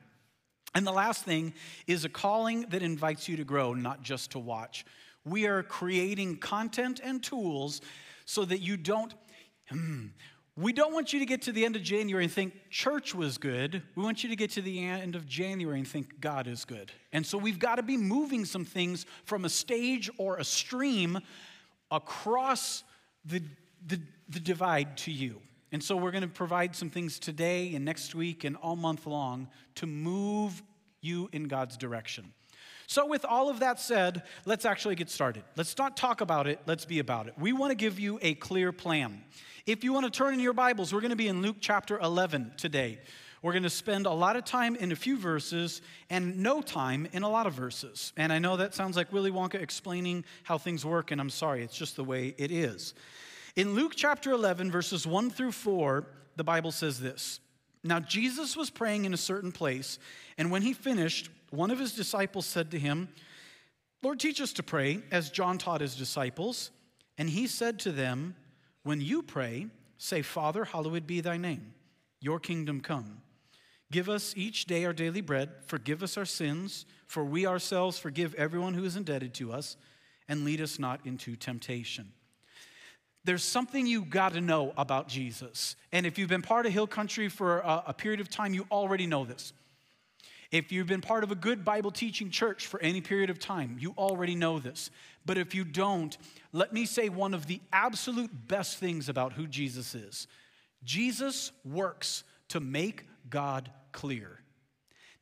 And 0.76 0.86
the 0.88 0.92
last 0.92 1.24
thing 1.24 1.54
is 1.88 2.04
a 2.04 2.10
calling 2.10 2.62
that 2.70 2.82
invites 2.82 3.28
you 3.30 3.38
to 3.38 3.44
grow, 3.44 3.74
not 3.74 4.02
just 4.02 4.32
to 4.32 4.40
watch. 4.40 4.86
We 5.24 5.46
are 5.46 5.64
creating 5.64 6.38
content 6.38 7.00
and 7.04 7.24
tools 7.24 7.82
so 8.26 8.44
that 8.46 8.60
you 8.60 8.78
don't, 8.78 9.14
hmm, 9.70 10.08
we 10.56 10.72
don't 10.72 10.94
want 10.94 11.14
you 11.14 11.20
to 11.20 11.26
get 11.26 11.42
to 11.44 11.52
the 11.52 11.66
end 11.66 11.76
of 11.76 11.82
January 11.82 12.24
and 12.24 12.32
think 12.32 12.54
church 12.70 13.16
was 13.16 13.40
good. 13.40 13.82
We 13.96 14.04
want 14.04 14.24
you 14.24 14.30
to 14.30 14.36
get 14.36 14.52
to 14.52 14.62
the 14.62 14.86
end 14.86 15.16
of 15.16 15.26
January 15.26 15.80
and 15.80 15.88
think 15.88 16.20
God 16.22 16.48
is 16.48 16.64
good. 16.64 16.92
And 17.12 17.26
so 17.26 17.40
we've 17.40 17.58
got 17.58 17.76
to 17.76 17.84
be 17.84 17.98
moving 17.98 18.46
some 18.46 18.64
things 18.64 19.08
from 19.26 19.46
a 19.46 19.50
stage 19.50 20.12
or 20.18 20.38
a 20.38 20.44
stream 20.44 21.18
across 21.90 22.84
the, 23.26 23.42
the, 23.88 24.00
the 24.30 24.40
divide 24.40 24.96
to 24.98 25.12
you. 25.12 25.42
And 25.72 25.84
so 25.84 25.98
we're 25.98 26.12
going 26.12 26.22
to 26.22 26.28
provide 26.28 26.76
some 26.76 26.92
things 26.92 27.18
today 27.18 27.74
and 27.74 27.84
next 27.84 28.14
week 28.14 28.44
and 28.44 28.56
all 28.58 28.76
month 28.76 29.08
long 29.08 29.48
to 29.76 29.88
move 29.88 30.62
you 31.02 31.30
in 31.34 31.48
God's 31.48 31.78
direction. 31.78 32.32
So, 32.88 33.06
with 33.06 33.26
all 33.26 33.50
of 33.50 33.60
that 33.60 33.80
said, 33.80 34.24
let's 34.46 34.66
actually 34.66 34.96
get 34.96 35.10
started. 35.10 35.44
Let's 35.56 35.78
not 35.78 35.96
talk 35.98 36.22
about 36.22 36.48
it, 36.48 36.60
let's 36.66 36.86
be 36.86 37.00
about 37.00 37.28
it. 37.28 37.34
We 37.38 37.54
want 37.54 37.72
to 37.72 37.76
give 37.76 38.00
you 38.00 38.20
a 38.22 38.34
clear 38.36 38.72
plan. 38.72 39.24
If 39.66 39.84
you 39.84 39.94
want 39.94 40.06
to 40.06 40.12
turn 40.12 40.34
in 40.34 40.40
your 40.40 40.54
Bibles, 40.54 40.94
we're 40.94 41.02
going 41.02 41.12
to 41.12 41.16
be 41.16 41.30
in 41.30 41.42
Luke 41.42 41.58
chapter 41.62 41.98
11 42.00 42.54
today. 42.58 43.00
We're 43.42 43.52
going 43.52 43.64
to 43.64 43.70
spend 43.70 44.06
a 44.06 44.12
lot 44.12 44.38
of 44.38 44.46
time 44.46 44.78
in 44.78 44.94
a 44.94 44.96
few 44.96 45.18
verses 45.18 45.82
and 46.10 46.40
no 46.40 46.62
time 46.62 47.10
in 47.12 47.24
a 47.24 47.30
lot 47.30 47.46
of 47.46 47.54
verses. 47.54 48.14
And 48.16 48.32
I 48.32 48.40
know 48.40 48.56
that 48.56 48.74
sounds 48.74 48.96
like 48.96 49.12
Willy 49.12 49.32
Wonka 49.32 49.56
explaining 49.56 50.24
how 50.44 50.58
things 50.58 50.86
work, 50.86 51.12
and 51.12 51.20
I'm 51.20 51.30
sorry, 51.30 51.62
it's 51.62 51.78
just 51.78 51.98
the 51.98 52.06
way 52.06 52.34
it 52.38 52.52
is. 52.52 52.94
In 53.58 53.76
Luke 53.76 53.94
chapter 53.96 54.32
11, 54.32 54.72
verses 54.72 55.06
1 55.06 55.30
through 55.30 55.52
4, 55.52 56.08
the 56.38 56.44
Bible 56.44 56.72
says 56.72 57.00
this 57.00 57.42
Now 57.84 58.00
Jesus 58.00 58.56
was 58.56 58.70
praying 58.70 59.04
in 59.04 59.14
a 59.14 59.18
certain 59.18 59.52
place, 59.52 60.00
and 60.38 60.50
when 60.50 60.62
he 60.62 60.74
finished, 60.74 61.30
one 61.54 61.70
of 61.70 61.78
his 61.78 61.94
disciples 61.94 62.48
said 62.48 62.72
to 62.72 62.80
him, 62.80 63.10
Lord, 64.02 64.20
teach 64.20 64.42
us 64.42 64.54
to 64.54 64.64
pray, 64.64 65.02
as 65.12 65.30
John 65.30 65.58
taught 65.58 65.82
his 65.82 65.96
disciples. 65.96 66.72
And 67.18 67.30
he 67.30 67.46
said 67.46 67.80
to 67.82 67.92
them, 67.92 68.36
when 68.82 69.00
you 69.00 69.22
pray, 69.22 69.68
say, 69.98 70.24
Father, 70.24 70.66
hallowed 70.66 71.06
be 71.06 71.22
thy 71.22 71.38
name, 71.38 71.74
your 72.20 72.40
kingdom 72.40 72.82
come. 72.82 73.22
Give 73.92 74.10
us 74.10 74.34
each 74.36 74.66
day 74.66 74.84
our 74.86 74.94
daily 74.94 75.22
bread, 75.22 75.52
forgive 75.68 76.02
us 76.02 76.18
our 76.18 76.26
sins, 76.26 76.86
for 77.06 77.24
we 77.24 77.46
ourselves 77.46 78.00
forgive 78.00 78.34
everyone 78.34 78.74
who 78.74 78.84
is 78.84 78.96
indebted 78.96 79.36
to 79.36 79.54
us, 79.54 79.78
and 80.28 80.44
lead 80.44 80.60
us 80.60 80.80
not 80.80 81.02
into 81.06 81.36
temptation. 81.36 82.12
There's 83.26 83.44
something 83.44 83.86
you 83.86 84.04
got 84.04 84.34
to 84.34 84.42
know 84.42 84.74
about 84.76 85.08
Jesus. 85.08 85.76
And 85.92 86.06
if 86.08 86.18
you've 86.18 86.30
been 86.30 86.42
part 86.42 86.66
of 86.66 86.74
Hill 86.74 86.88
Country 86.88 87.30
for 87.30 87.60
a, 87.60 87.84
a 87.88 87.94
period 87.94 88.20
of 88.20 88.30
time, 88.30 88.54
you 88.56 88.66
already 88.72 89.06
know 89.06 89.24
this. 89.24 89.54
If 90.54 90.72
you've 90.72 90.86
been 90.86 91.02
part 91.02 91.24
of 91.24 91.32
a 91.32 91.36
good 91.36 91.66
Bible 91.66 91.90
teaching 91.90 92.30
church 92.30 92.68
for 92.68 92.80
any 92.80 93.02
period 93.02 93.32
of 93.32 93.40
time, 93.40 93.76
you 93.80 93.96
already 93.98 94.36
know 94.36 94.60
this. 94.60 94.92
But 95.26 95.40
if 95.40 95.56
you 95.56 95.64
don't, 95.64 96.16
let 96.52 96.72
me 96.72 96.86
say 96.86 97.10
one 97.10 97.34
of 97.34 97.48
the 97.48 97.60
absolute 97.74 98.30
best 98.48 98.78
things 98.78 99.10
about 99.10 99.34
who 99.34 99.48
Jesus 99.48 99.96
is 99.96 100.28
Jesus 100.84 101.52
works 101.66 102.24
to 102.50 102.60
make 102.60 103.08
God 103.32 103.72
clear. 103.94 104.42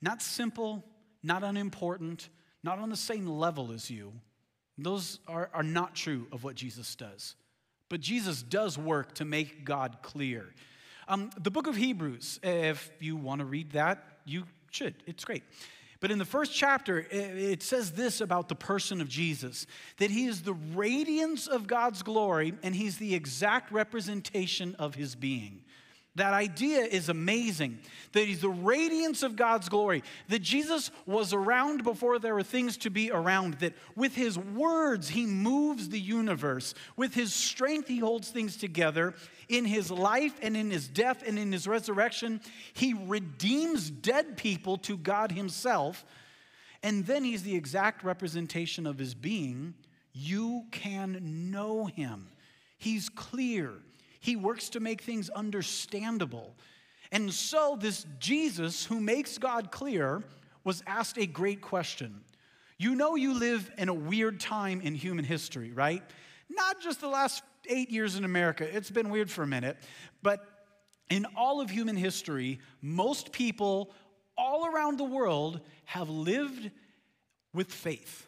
Not 0.01 0.21
simple, 0.21 0.83
not 1.23 1.43
unimportant, 1.43 2.27
not 2.61 2.79
on 2.79 2.89
the 2.89 2.97
same 2.97 3.25
level 3.25 3.71
as 3.71 3.89
you. 3.89 4.11
Those 4.77 5.19
are, 5.29 5.50
are 5.53 5.63
not 5.63 5.95
true 5.95 6.27
of 6.33 6.43
what 6.43 6.55
Jesus 6.55 6.93
does. 6.93 7.35
But 7.88 8.01
Jesus 8.01 8.43
does 8.43 8.77
work 8.77 9.15
to 9.15 9.23
make 9.23 9.63
God 9.63 10.00
clear. 10.01 10.53
Um, 11.07 11.29
the 11.39 11.51
book 11.51 11.67
of 11.67 11.77
Hebrews, 11.77 12.41
if 12.43 12.91
you 13.00 13.15
want 13.15 13.39
to 13.39 13.45
read 13.45 13.71
that, 13.71 14.03
you 14.25 14.43
should. 14.71 14.95
It's 15.05 15.23
great. 15.23 15.43
But 15.99 16.09
in 16.09 16.17
the 16.17 16.25
first 16.25 16.53
chapter, 16.53 17.05
it 17.11 17.61
says 17.61 17.91
this 17.91 18.21
about 18.21 18.49
the 18.49 18.55
person 18.55 19.01
of 19.01 19.07
Jesus 19.07 19.67
that 19.97 20.09
he 20.09 20.25
is 20.25 20.41
the 20.41 20.55
radiance 20.73 21.45
of 21.45 21.67
God's 21.67 22.01
glory 22.01 22.55
and 22.63 22.75
he's 22.75 22.97
the 22.97 23.13
exact 23.13 23.71
representation 23.71 24.75
of 24.79 24.95
his 24.95 25.13
being. 25.13 25.61
That 26.15 26.34
idea 26.34 26.82
is 26.82 27.08
amazing. 27.08 27.80
That 28.12 28.25
he's 28.25 28.41
the 28.41 28.50
radiance 28.50 29.24
of 29.24 29.38
God's 29.38 29.70
glory. 29.70 30.03
That 30.27 30.41
Jesus 30.41 30.91
was 31.06 31.32
around 31.34 31.86
before 31.86 32.20
there 32.20 32.36
were 32.36 32.44
things 32.44 32.75
to 32.77 32.89
be 32.89 33.12
around. 33.12 33.56
That 33.56 33.74
with 33.96 34.13
his 34.15 34.38
words, 34.38 35.08
he 35.08 35.25
moves 35.25 35.88
the 35.88 36.00
universe. 36.00 36.74
With 36.98 37.13
his 37.13 37.34
strength, 37.34 37.88
he 37.88 38.00
holds 38.00 38.30
things 38.30 38.58
together. 38.58 39.13
In 39.48 39.63
his 39.63 39.89
life 39.89 40.34
and 40.41 40.58
in 40.58 40.70
his 40.70 40.89
death 40.89 41.24
and 41.25 41.39
in 41.39 41.53
his 41.53 41.65
resurrection, 41.65 42.41
he 42.74 42.94
redeems 42.94 43.89
dead 43.89 44.36
people 44.36 44.77
to 44.80 44.98
God 44.98 45.32
himself. 45.32 46.03
And 46.84 47.06
then 47.06 47.24
he's 47.24 47.44
the 47.44 47.56
exact 47.56 48.03
representation 48.03 48.86
of 48.86 48.98
his 48.98 49.13
being. 49.13 49.75
You 50.12 50.65
can 50.72 51.51
know 51.51 51.86
him. 51.86 52.27
He's 52.77 53.08
clear. 53.08 53.75
He 54.21 54.35
works 54.35 54.69
to 54.69 54.79
make 54.79 55.01
things 55.01 55.29
understandable. 55.29 56.55
And 57.11 57.33
so, 57.33 57.77
this 57.77 58.05
Jesus 58.19 58.85
who 58.85 59.01
makes 59.01 59.37
God 59.37 59.71
clear 59.71 60.23
was 60.63 60.83
asked 60.87 61.17
a 61.17 61.25
great 61.25 61.59
question. 61.59 62.21
You 62.77 62.95
know, 62.95 63.15
you 63.15 63.33
live 63.33 63.69
in 63.77 63.89
a 63.89 63.93
weird 63.93 64.39
time 64.39 64.79
in 64.79 64.95
human 64.95 65.25
history, 65.25 65.71
right? 65.71 66.03
Not 66.49 66.81
just 66.81 67.01
the 67.01 67.07
last 67.07 67.43
eight 67.67 67.89
years 67.89 68.15
in 68.15 68.23
America, 68.23 68.63
it's 68.75 68.89
been 68.89 69.09
weird 69.09 69.29
for 69.29 69.43
a 69.43 69.47
minute, 69.47 69.77
but 70.23 70.47
in 71.09 71.25
all 71.35 71.59
of 71.59 71.69
human 71.69 71.97
history, 71.97 72.59
most 72.81 73.31
people 73.31 73.91
all 74.37 74.65
around 74.65 74.97
the 74.97 75.03
world 75.03 75.61
have 75.85 76.09
lived 76.09 76.71
with 77.53 77.71
faith. 77.71 78.27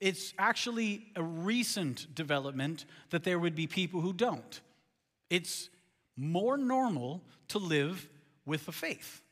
It's 0.00 0.34
actually 0.38 1.06
a 1.16 1.22
recent 1.22 2.14
development 2.14 2.84
that 3.10 3.24
there 3.24 3.38
would 3.38 3.54
be 3.54 3.66
people 3.66 4.00
who 4.00 4.12
don't. 4.12 4.60
It's 5.30 5.68
more 6.16 6.56
normal 6.56 7.22
to 7.48 7.58
live 7.58 8.08
with 8.44 8.66
a 8.68 8.72
faith. 8.72 9.22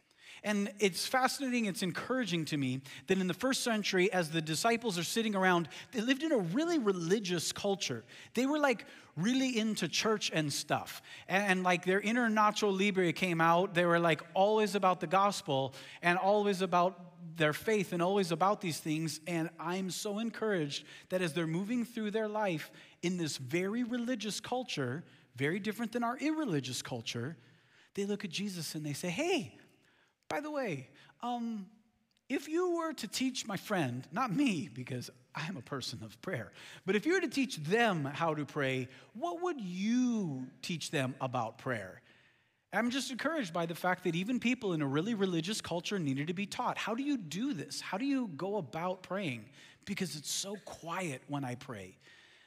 And 0.44 0.70
it's 0.78 1.06
fascinating, 1.06 1.64
it's 1.64 1.82
encouraging 1.82 2.44
to 2.46 2.56
me 2.56 2.80
that 3.08 3.18
in 3.18 3.26
the 3.26 3.34
first 3.34 3.64
century, 3.64 4.12
as 4.12 4.30
the 4.30 4.40
disciples 4.40 4.96
are 4.96 5.02
sitting 5.02 5.34
around, 5.34 5.68
they 5.90 6.00
lived 6.00 6.22
in 6.22 6.30
a 6.30 6.38
really 6.38 6.78
religious 6.78 7.50
culture. 7.50 8.04
They 8.34 8.46
were 8.46 8.60
like 8.60 8.86
really 9.16 9.58
into 9.58 9.88
church 9.88 10.30
and 10.32 10.52
stuff. 10.52 11.02
And, 11.26 11.64
like 11.64 11.84
their 11.84 12.00
inner 12.00 12.28
Nacho 12.28 12.70
Libre 12.70 13.12
came 13.12 13.40
out, 13.40 13.74
they 13.74 13.86
were 13.86 13.98
like 13.98 14.22
always 14.34 14.76
about 14.76 15.00
the 15.00 15.08
gospel 15.08 15.74
and 16.02 16.16
always 16.16 16.62
about 16.62 17.00
their 17.36 17.52
faith 17.52 17.92
and 17.92 18.00
always 18.00 18.30
about 18.30 18.60
these 18.60 18.78
things. 18.78 19.20
And 19.26 19.50
I'm 19.58 19.90
so 19.90 20.18
encouraged 20.20 20.84
that 21.08 21.22
as 21.22 21.32
they're 21.32 21.46
moving 21.46 21.84
through 21.84 22.12
their 22.12 22.28
life 22.28 22.70
in 23.02 23.16
this 23.16 23.36
very 23.36 23.82
religious 23.82 24.38
culture, 24.38 25.02
very 25.36 25.58
different 25.58 25.92
than 25.92 26.02
our 26.02 26.16
irreligious 26.18 26.82
culture, 26.82 27.36
they 27.94 28.04
look 28.04 28.24
at 28.24 28.30
Jesus 28.30 28.74
and 28.74 28.84
they 28.84 28.92
say, 28.92 29.08
Hey, 29.08 29.56
by 30.28 30.40
the 30.40 30.50
way, 30.50 30.88
um, 31.22 31.66
if 32.28 32.48
you 32.48 32.76
were 32.76 32.92
to 32.94 33.06
teach 33.06 33.46
my 33.46 33.56
friend, 33.56 34.06
not 34.10 34.34
me, 34.34 34.68
because 34.72 35.10
I'm 35.34 35.56
a 35.56 35.62
person 35.62 36.00
of 36.02 36.20
prayer, 36.22 36.52
but 36.84 36.96
if 36.96 37.06
you 37.06 37.12
were 37.12 37.20
to 37.20 37.28
teach 37.28 37.56
them 37.58 38.04
how 38.04 38.34
to 38.34 38.44
pray, 38.44 38.88
what 39.14 39.42
would 39.42 39.60
you 39.60 40.46
teach 40.62 40.90
them 40.90 41.14
about 41.20 41.58
prayer? 41.58 42.02
I'm 42.72 42.90
just 42.90 43.10
encouraged 43.10 43.52
by 43.52 43.66
the 43.66 43.74
fact 43.74 44.04
that 44.04 44.14
even 44.14 44.40
people 44.40 44.72
in 44.72 44.82
a 44.82 44.86
really 44.86 45.14
religious 45.14 45.60
culture 45.60 45.98
needed 45.98 46.26
to 46.26 46.34
be 46.34 46.46
taught 46.46 46.76
how 46.76 46.94
do 46.94 47.02
you 47.02 47.16
do 47.16 47.52
this? 47.52 47.80
How 47.80 47.96
do 47.96 48.04
you 48.04 48.28
go 48.36 48.56
about 48.56 49.02
praying? 49.02 49.46
Because 49.84 50.16
it's 50.16 50.30
so 50.30 50.56
quiet 50.64 51.22
when 51.28 51.44
I 51.44 51.54
pray. 51.54 51.96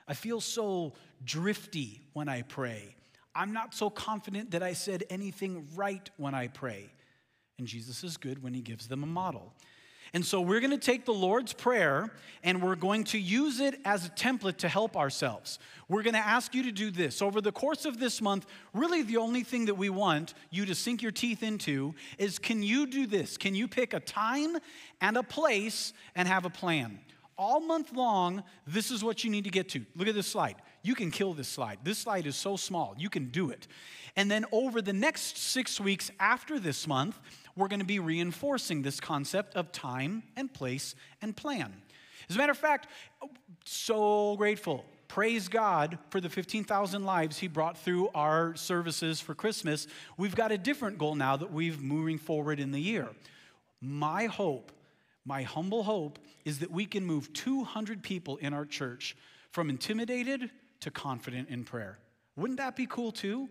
I 0.09 0.13
feel 0.13 0.41
so 0.41 0.93
drifty 1.23 2.01
when 2.13 2.27
I 2.27 2.41
pray. 2.41 2.95
I'm 3.35 3.53
not 3.53 3.75
so 3.75 3.91
confident 3.91 4.51
that 4.51 4.63
I 4.63 4.73
said 4.73 5.03
anything 5.11 5.67
right 5.75 6.09
when 6.17 6.33
I 6.33 6.47
pray. 6.47 6.89
And 7.59 7.67
Jesus 7.67 8.03
is 8.03 8.17
good 8.17 8.41
when 8.41 8.55
he 8.55 8.61
gives 8.61 8.87
them 8.87 9.03
a 9.03 9.07
model. 9.07 9.53
And 10.13 10.25
so 10.25 10.41
we're 10.41 10.59
going 10.59 10.71
to 10.71 10.77
take 10.77 11.05
the 11.05 11.13
Lord's 11.13 11.53
Prayer 11.53 12.11
and 12.43 12.63
we're 12.63 12.75
going 12.75 13.03
to 13.05 13.19
use 13.19 13.59
it 13.59 13.79
as 13.85 14.07
a 14.07 14.09
template 14.09 14.57
to 14.57 14.67
help 14.67 14.97
ourselves. 14.97 15.59
We're 15.87 16.01
going 16.01 16.15
to 16.15 16.19
ask 16.19 16.55
you 16.55 16.63
to 16.63 16.71
do 16.71 16.89
this. 16.89 17.21
Over 17.21 17.41
the 17.41 17.51
course 17.51 17.85
of 17.85 17.99
this 17.99 18.19
month, 18.19 18.47
really 18.73 19.03
the 19.03 19.17
only 19.17 19.43
thing 19.43 19.65
that 19.65 19.75
we 19.75 19.91
want 19.91 20.33
you 20.49 20.65
to 20.65 20.73
sink 20.73 21.03
your 21.03 21.11
teeth 21.11 21.43
into 21.43 21.93
is 22.17 22.39
can 22.39 22.63
you 22.63 22.87
do 22.87 23.05
this? 23.05 23.37
Can 23.37 23.53
you 23.53 23.67
pick 23.67 23.93
a 23.93 23.99
time 23.99 24.57
and 24.99 25.15
a 25.15 25.23
place 25.23 25.93
and 26.15 26.27
have 26.27 26.45
a 26.45 26.49
plan? 26.49 26.99
All 27.39 27.62
month 27.62 27.93
long, 27.93 28.43
this 28.67 28.91
is 28.91 29.03
what 29.03 29.24
you 29.24 29.31
need 29.31 29.46
to 29.46 29.50
get 29.50 29.69
to. 29.69 29.86
Look 29.96 30.10
at 30.10 30.13
this 30.13 30.27
slide. 30.27 30.58
You 30.84 30.93
can 30.93 31.10
kill 31.10 31.34
this 31.34 31.48
slide. 31.48 31.79
This 31.84 31.98
slide 31.98 32.27
is 32.27 32.36
so 32.36 32.58
small, 32.58 32.93
you 33.00 33.10
can 33.10 33.29
do 33.29 33.50
it. 33.50 33.67
And 34.15 34.29
then 34.29 34.46
over 34.51 34.81
the 34.81 34.93
next 34.93 35.38
six 35.38 35.79
weeks 35.79 36.12
after 36.19 36.60
this 36.60 36.86
month, 36.86 37.19
we're 37.55 37.69
going 37.69 37.79
to 37.79 37.86
be 37.86 38.00
reinforcing 38.00 38.81
this 38.81 39.00
concept 39.00 39.55
of 39.55 39.72
time 39.72 40.24
and 40.36 40.53
place 40.53 40.93
and 41.22 41.36
plan. 41.36 41.74
As 42.29 42.36
a 42.36 42.39
matter 42.39 42.51
of 42.51 42.58
fact, 42.58 42.88
so 43.63 44.36
grateful. 44.38 44.86
Praise 45.08 45.48
God 45.48 45.98
for 46.10 46.22
the 46.22 46.29
15,000 46.29 47.03
lives 47.03 47.39
He 47.39 47.48
brought 47.48 47.77
through 47.77 48.10
our 48.13 48.55
services 48.55 49.19
for 49.19 49.34
Christmas. 49.34 49.88
We've 50.17 50.36
got 50.36 50.51
a 50.51 50.58
different 50.58 50.98
goal 50.98 51.15
now 51.15 51.36
that 51.38 51.51
we've 51.51 51.81
moving 51.81 52.17
forward 52.17 52.60
in 52.60 52.72
the 52.72 52.79
year. 52.79 53.10
My 53.81 54.25
hope 54.25 54.72
my 55.29 55.43
humble 55.43 55.83
hope 55.83 56.17
is 56.43 56.57
that 56.57 56.71
we 56.71 56.88
can 56.88 57.05
move 57.05 57.31
200 57.33 58.01
people 58.01 58.38
in 58.38 58.51
our 58.51 58.65
church 58.65 59.15
from 59.51 59.69
intimidated 59.69 60.50
to 60.79 60.89
confident 60.89 61.50
in 61.50 61.63
prayer. 61.63 62.00
Wouldn't 62.36 62.57
that 62.57 62.75
be 62.75 62.88
cool 62.88 63.12
too? 63.12 63.48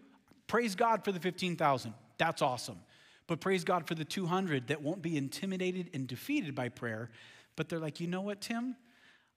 Praise 0.49 0.75
God 0.75 1.05
for 1.05 1.13
the 1.13 1.21
15,000. 1.21 1.95
That's 2.19 2.43
awesome. 2.43 2.81
But 3.29 3.41
praise 3.41 3.63
God 3.63 3.87
for 3.87 3.95
the 3.95 4.05
200 4.05 4.67
that 4.67 4.83
won't 4.83 5.03
be 5.03 5.17
intimidated 5.17 5.91
and 5.95 6.09
defeated 6.09 6.53
by 6.53 6.69
prayer, 6.69 7.11
but 7.55 7.69
they're 7.69 7.79
like, 7.79 8.01
you 8.01 8.09
know 8.09 8.23
what, 8.23 8.41
Tim? 8.41 8.75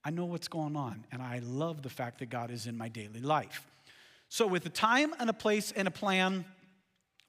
I 0.04 0.10
know 0.10 0.24
what's 0.24 0.48
going 0.48 0.74
on, 0.74 1.04
and 1.12 1.22
I 1.22 1.38
love 1.44 1.82
the 1.82 1.90
fact 1.90 2.18
that 2.18 2.26
God 2.28 2.50
is 2.50 2.66
in 2.66 2.76
my 2.76 2.88
daily 2.88 3.20
life. 3.20 3.64
So, 4.28 4.48
with 4.48 4.66
a 4.66 4.70
time 4.70 5.14
and 5.20 5.30
a 5.30 5.32
place 5.32 5.70
and 5.70 5.86
a 5.86 5.92
plan, 5.92 6.44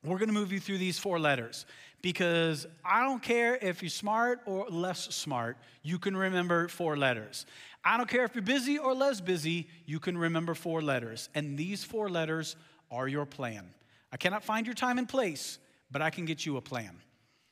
we're 0.04 0.18
going 0.18 0.30
to 0.30 0.34
move 0.34 0.52
you 0.52 0.60
through 0.60 0.78
these 0.78 1.00
four 1.00 1.20
letters 1.20 1.66
because 2.02 2.68
I 2.84 3.04
don't 3.04 3.24
care 3.24 3.56
if 3.56 3.82
you're 3.82 3.90
smart 3.90 4.42
or 4.46 4.68
less 4.70 5.16
smart, 5.16 5.58
you 5.82 5.98
can 5.98 6.16
remember 6.16 6.68
four 6.68 6.98
letters. 6.98 7.46
I 7.86 7.98
don't 7.98 8.10
care 8.10 8.26
if 8.26 8.36
you're 8.36 8.44
busy 8.44 8.78
or 8.78 8.94
less 8.94 9.22
busy, 9.22 9.68
you 9.86 10.00
can 10.00 10.18
remember 10.18 10.54
four 10.54 10.82
letters. 10.82 11.30
And 11.34 11.58
these 11.58 11.84
four 11.84 12.10
letters 12.10 12.56
are 12.92 13.08
your 13.08 13.26
plan. 13.26 13.66
I 14.12 14.18
cannot 14.18 14.44
find 14.44 14.68
your 14.68 14.76
time 14.76 14.98
and 14.98 15.08
place, 15.08 15.58
but 15.90 16.02
I 16.02 16.10
can 16.10 16.26
get 16.26 16.46
you 16.46 16.58
a 16.58 16.62
plan. 16.62 16.98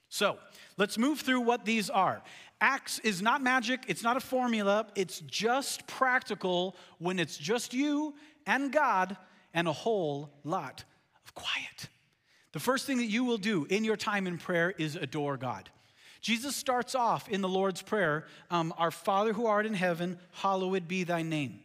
So 0.09 0.37
let's 0.77 0.97
move 0.97 1.21
through 1.21 1.41
what 1.41 1.63
these 1.63 1.89
are. 1.89 2.21
Acts 2.59 2.99
is 2.99 3.21
not 3.21 3.41
magic, 3.41 3.85
it's 3.87 4.03
not 4.03 4.17
a 4.17 4.19
formula, 4.19 4.87
it's 4.95 5.21
just 5.21 5.87
practical 5.87 6.75
when 6.99 7.17
it's 7.17 7.37
just 7.37 7.73
you 7.73 8.13
and 8.45 8.71
God 8.71 9.15
and 9.53 9.67
a 9.67 9.73
whole 9.73 10.29
lot 10.43 10.83
of 11.25 11.33
quiet. 11.33 11.87
The 12.51 12.59
first 12.59 12.85
thing 12.85 12.97
that 12.97 13.05
you 13.05 13.23
will 13.23 13.37
do 13.37 13.65
in 13.69 13.83
your 13.83 13.97
time 13.97 14.27
in 14.27 14.37
prayer 14.37 14.73
is 14.77 14.95
adore 14.95 15.37
God. 15.37 15.69
Jesus 16.21 16.55
starts 16.55 16.93
off 16.93 17.29
in 17.29 17.41
the 17.41 17.49
Lord's 17.49 17.81
Prayer 17.81 18.25
um, 18.51 18.73
Our 18.77 18.91
Father 18.91 19.33
who 19.33 19.47
art 19.47 19.65
in 19.65 19.73
heaven, 19.73 20.19
hallowed 20.33 20.87
be 20.87 21.03
thy 21.03 21.23
name. 21.23 21.61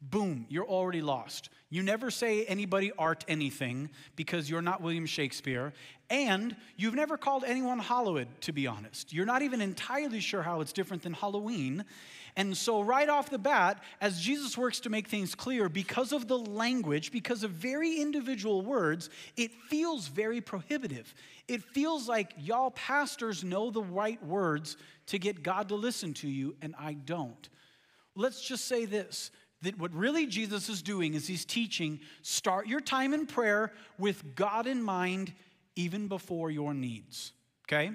Boom, 0.00 0.46
you're 0.48 0.66
already 0.66 1.02
lost. 1.02 1.48
You 1.68 1.82
never 1.82 2.12
say 2.12 2.44
anybody 2.44 2.92
art 2.96 3.24
anything 3.26 3.90
because 4.14 4.48
you're 4.48 4.62
not 4.62 4.80
William 4.80 5.06
Shakespeare. 5.06 5.72
And 6.08 6.54
you've 6.76 6.94
never 6.94 7.16
called 7.16 7.42
anyone 7.44 7.80
hallowed, 7.80 8.28
to 8.42 8.52
be 8.52 8.68
honest. 8.68 9.12
You're 9.12 9.26
not 9.26 9.42
even 9.42 9.60
entirely 9.60 10.20
sure 10.20 10.42
how 10.42 10.60
it's 10.60 10.72
different 10.72 11.02
than 11.02 11.14
Halloween. 11.14 11.84
And 12.36 12.54
so, 12.54 12.82
right 12.82 13.08
off 13.08 13.30
the 13.30 13.38
bat, 13.38 13.82
as 14.00 14.20
Jesus 14.20 14.58
works 14.58 14.80
to 14.80 14.90
make 14.90 15.08
things 15.08 15.34
clear, 15.34 15.70
because 15.70 16.12
of 16.12 16.28
the 16.28 16.36
language, 16.36 17.10
because 17.10 17.42
of 17.42 17.50
very 17.50 17.98
individual 17.98 18.60
words, 18.60 19.08
it 19.38 19.52
feels 19.70 20.08
very 20.08 20.42
prohibitive. 20.42 21.14
It 21.48 21.62
feels 21.62 22.08
like 22.08 22.34
y'all 22.36 22.72
pastors 22.72 23.42
know 23.42 23.70
the 23.70 23.82
right 23.82 24.22
words 24.22 24.76
to 25.06 25.18
get 25.18 25.42
God 25.42 25.70
to 25.70 25.76
listen 25.76 26.12
to 26.14 26.28
you, 26.28 26.56
and 26.60 26.74
I 26.78 26.92
don't. 26.92 27.48
Let's 28.14 28.46
just 28.46 28.66
say 28.66 28.84
this 28.84 29.30
that 29.62 29.78
what 29.78 29.92
really 29.94 30.26
Jesus 30.26 30.68
is 30.68 30.82
doing 30.82 31.14
is 31.14 31.26
he's 31.26 31.46
teaching 31.46 31.98
start 32.20 32.66
your 32.66 32.80
time 32.80 33.14
in 33.14 33.26
prayer 33.26 33.72
with 33.98 34.36
God 34.36 34.66
in 34.66 34.82
mind, 34.82 35.32
even 35.74 36.08
before 36.08 36.50
your 36.50 36.74
needs. 36.74 37.32
Okay? 37.66 37.92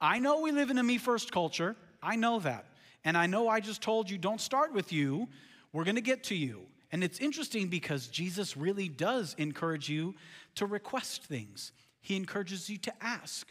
I 0.00 0.18
know 0.18 0.40
we 0.40 0.50
live 0.50 0.70
in 0.70 0.78
a 0.78 0.82
me 0.82 0.98
first 0.98 1.30
culture. 1.30 1.76
I 2.02 2.16
know 2.16 2.40
that. 2.40 2.66
And 3.06 3.16
I 3.16 3.26
know 3.26 3.48
I 3.48 3.60
just 3.60 3.80
told 3.80 4.10
you, 4.10 4.18
don't 4.18 4.40
start 4.40 4.74
with 4.74 4.92
you. 4.92 5.28
We're 5.72 5.84
going 5.84 5.94
to 5.94 6.02
get 6.02 6.24
to 6.24 6.34
you. 6.34 6.66
And 6.90 7.04
it's 7.04 7.20
interesting 7.20 7.68
because 7.68 8.08
Jesus 8.08 8.56
really 8.56 8.88
does 8.88 9.34
encourage 9.38 9.88
you 9.88 10.16
to 10.56 10.66
request 10.66 11.24
things, 11.24 11.72
He 12.00 12.16
encourages 12.16 12.68
you 12.68 12.78
to 12.78 12.92
ask. 13.00 13.50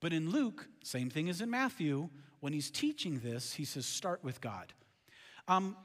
But 0.00 0.14
in 0.14 0.30
Luke, 0.30 0.66
same 0.82 1.10
thing 1.10 1.28
as 1.28 1.42
in 1.42 1.50
Matthew, 1.50 2.08
when 2.40 2.54
he's 2.54 2.70
teaching 2.70 3.20
this, 3.22 3.52
he 3.52 3.66
says, 3.66 3.84
start 3.84 4.24
with 4.24 4.40
God. 4.40 4.72
Um, 5.46 5.76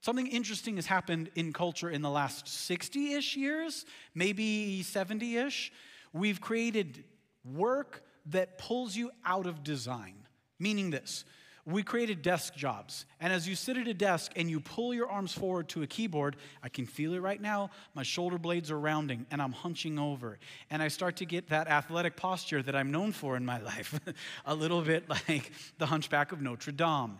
something 0.00 0.26
interesting 0.26 0.76
has 0.76 0.86
happened 0.86 1.30
in 1.34 1.52
culture 1.52 1.90
in 1.90 2.00
the 2.00 2.08
last 2.08 2.48
60 2.48 3.12
ish 3.12 3.36
years, 3.36 3.84
maybe 4.14 4.82
70 4.82 5.36
ish. 5.36 5.70
We've 6.14 6.40
created 6.40 7.04
work 7.44 8.04
that 8.24 8.56
pulls 8.56 8.96
you 8.96 9.10
out 9.22 9.46
of 9.46 9.62
design, 9.62 10.14
meaning 10.58 10.88
this. 10.88 11.26
We 11.70 11.82
created 11.82 12.22
desk 12.22 12.54
jobs. 12.54 13.04
And 13.20 13.30
as 13.30 13.46
you 13.46 13.54
sit 13.54 13.76
at 13.76 13.86
a 13.86 13.92
desk 13.92 14.32
and 14.36 14.48
you 14.48 14.58
pull 14.58 14.94
your 14.94 15.06
arms 15.06 15.34
forward 15.34 15.68
to 15.70 15.82
a 15.82 15.86
keyboard, 15.86 16.36
I 16.62 16.70
can 16.70 16.86
feel 16.86 17.12
it 17.12 17.18
right 17.18 17.40
now. 17.40 17.68
My 17.94 18.02
shoulder 18.02 18.38
blades 18.38 18.70
are 18.70 18.78
rounding 18.78 19.26
and 19.30 19.42
I'm 19.42 19.52
hunching 19.52 19.98
over. 19.98 20.38
And 20.70 20.82
I 20.82 20.88
start 20.88 21.16
to 21.16 21.26
get 21.26 21.50
that 21.50 21.68
athletic 21.68 22.16
posture 22.16 22.62
that 22.62 22.74
I'm 22.74 22.90
known 22.90 23.12
for 23.12 23.36
in 23.36 23.44
my 23.44 23.60
life, 23.62 24.00
a 24.46 24.54
little 24.54 24.80
bit 24.80 25.10
like 25.10 25.52
the 25.76 25.84
hunchback 25.84 26.32
of 26.32 26.40
Notre 26.40 26.72
Dame. 26.72 27.18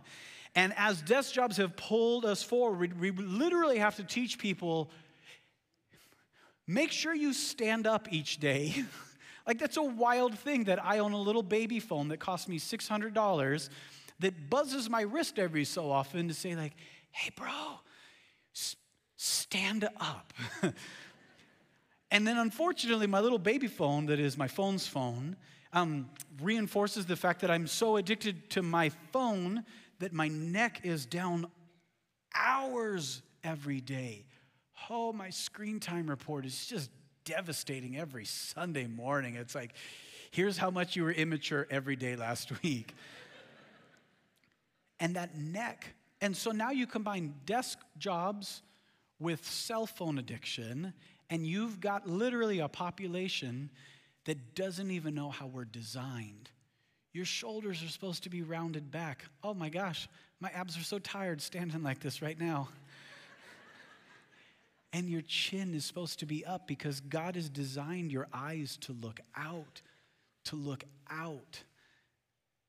And 0.54 0.72
as 0.78 1.02
desk 1.02 1.34
jobs 1.34 1.58
have 1.58 1.76
pulled 1.76 2.24
us 2.24 2.42
forward, 2.42 2.98
we 2.98 3.10
literally 3.10 3.76
have 3.76 3.96
to 3.96 4.02
teach 4.02 4.38
people 4.38 4.90
make 6.66 6.90
sure 6.90 7.14
you 7.14 7.34
stand 7.34 7.86
up 7.86 8.10
each 8.10 8.40
day. 8.40 8.82
like, 9.46 9.58
that's 9.58 9.76
a 9.76 9.82
wild 9.82 10.38
thing 10.38 10.64
that 10.64 10.82
I 10.82 11.00
own 11.00 11.12
a 11.12 11.20
little 11.20 11.42
baby 11.42 11.80
phone 11.80 12.08
that 12.08 12.18
cost 12.18 12.48
me 12.48 12.58
$600 12.58 13.68
that 14.20 14.50
buzzes 14.50 14.90
my 14.90 15.02
wrist 15.02 15.38
every 15.38 15.64
so 15.64 15.90
often 15.90 16.28
to 16.28 16.34
say, 16.34 16.54
like, 16.54 16.74
hey, 17.10 17.30
bro, 17.36 17.80
stand 19.16 19.88
up. 20.00 20.32
and 22.10 22.26
then 22.26 22.38
unfortunately, 22.38 23.06
my 23.06 23.20
little 23.20 23.38
baby 23.38 23.66
phone, 23.66 24.06
that 24.06 24.18
is 24.18 24.36
my 24.36 24.48
phone's 24.48 24.86
phone, 24.86 25.36
um, 25.72 26.08
reinforces 26.42 27.06
the 27.06 27.16
fact 27.16 27.40
that 27.40 27.50
I'm 27.50 27.66
so 27.66 27.96
addicted 27.96 28.50
to 28.50 28.62
my 28.62 28.90
phone 29.12 29.64
that 29.98 30.12
my 30.12 30.28
neck 30.28 30.80
is 30.84 31.06
down 31.06 31.46
hours 32.34 33.22
every 33.44 33.80
day. 33.80 34.24
Oh, 34.90 35.12
my 35.12 35.30
screen 35.30 35.80
time 35.80 36.08
report 36.08 36.46
is 36.46 36.66
just 36.66 36.90
devastating 37.24 37.98
every 37.98 38.24
Sunday 38.24 38.86
morning. 38.86 39.34
It's 39.34 39.54
like, 39.54 39.74
here's 40.30 40.56
how 40.56 40.70
much 40.70 40.96
you 40.96 41.04
were 41.04 41.12
immature 41.12 41.66
every 41.70 41.96
day 41.96 42.16
last 42.16 42.50
week 42.62 42.94
and 45.00 45.16
that 45.16 45.36
neck. 45.36 45.94
And 46.20 46.36
so 46.36 46.50
now 46.50 46.70
you 46.70 46.86
combine 46.86 47.34
desk 47.46 47.78
jobs 47.98 48.62
with 49.20 49.44
cell 49.44 49.86
phone 49.86 50.18
addiction, 50.18 50.92
and 51.30 51.46
you've 51.46 51.80
got 51.80 52.08
literally 52.08 52.60
a 52.60 52.68
population 52.68 53.70
that 54.24 54.54
doesn't 54.54 54.90
even 54.90 55.14
know 55.14 55.30
how 55.30 55.46
we're 55.46 55.64
designed. 55.64 56.50
Your 57.12 57.24
shoulders 57.24 57.82
are 57.82 57.88
supposed 57.88 58.22
to 58.24 58.30
be 58.30 58.42
rounded 58.42 58.90
back. 58.90 59.24
Oh 59.42 59.54
my 59.54 59.68
gosh, 59.68 60.08
my 60.40 60.50
abs 60.50 60.76
are 60.76 60.84
so 60.84 60.98
tired 60.98 61.40
standing 61.40 61.82
like 61.82 62.00
this 62.00 62.22
right 62.22 62.38
now. 62.38 62.68
and 64.92 65.08
your 65.08 65.22
chin 65.22 65.74
is 65.74 65.84
supposed 65.84 66.18
to 66.20 66.26
be 66.26 66.44
up 66.44 66.68
because 66.68 67.00
God 67.00 67.34
has 67.34 67.48
designed 67.48 68.12
your 68.12 68.28
eyes 68.32 68.76
to 68.82 68.92
look 68.92 69.20
out, 69.36 69.80
to 70.44 70.56
look 70.56 70.84
out. 71.10 71.62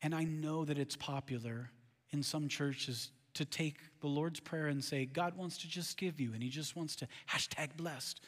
And 0.01 0.15
I 0.15 0.23
know 0.23 0.65
that 0.65 0.79
it's 0.79 0.95
popular 0.95 1.69
in 2.11 2.23
some 2.23 2.47
churches 2.47 3.11
to 3.35 3.45
take 3.45 3.77
the 4.01 4.07
Lord's 4.07 4.39
Prayer 4.39 4.67
and 4.67 4.83
say, 4.83 5.05
God 5.05 5.37
wants 5.37 5.57
to 5.59 5.67
just 5.67 5.97
give 5.97 6.19
you, 6.19 6.33
and 6.33 6.41
He 6.41 6.49
just 6.49 6.75
wants 6.75 6.95
to 6.97 7.07
hashtag 7.29 7.75
blessed. 7.77 8.21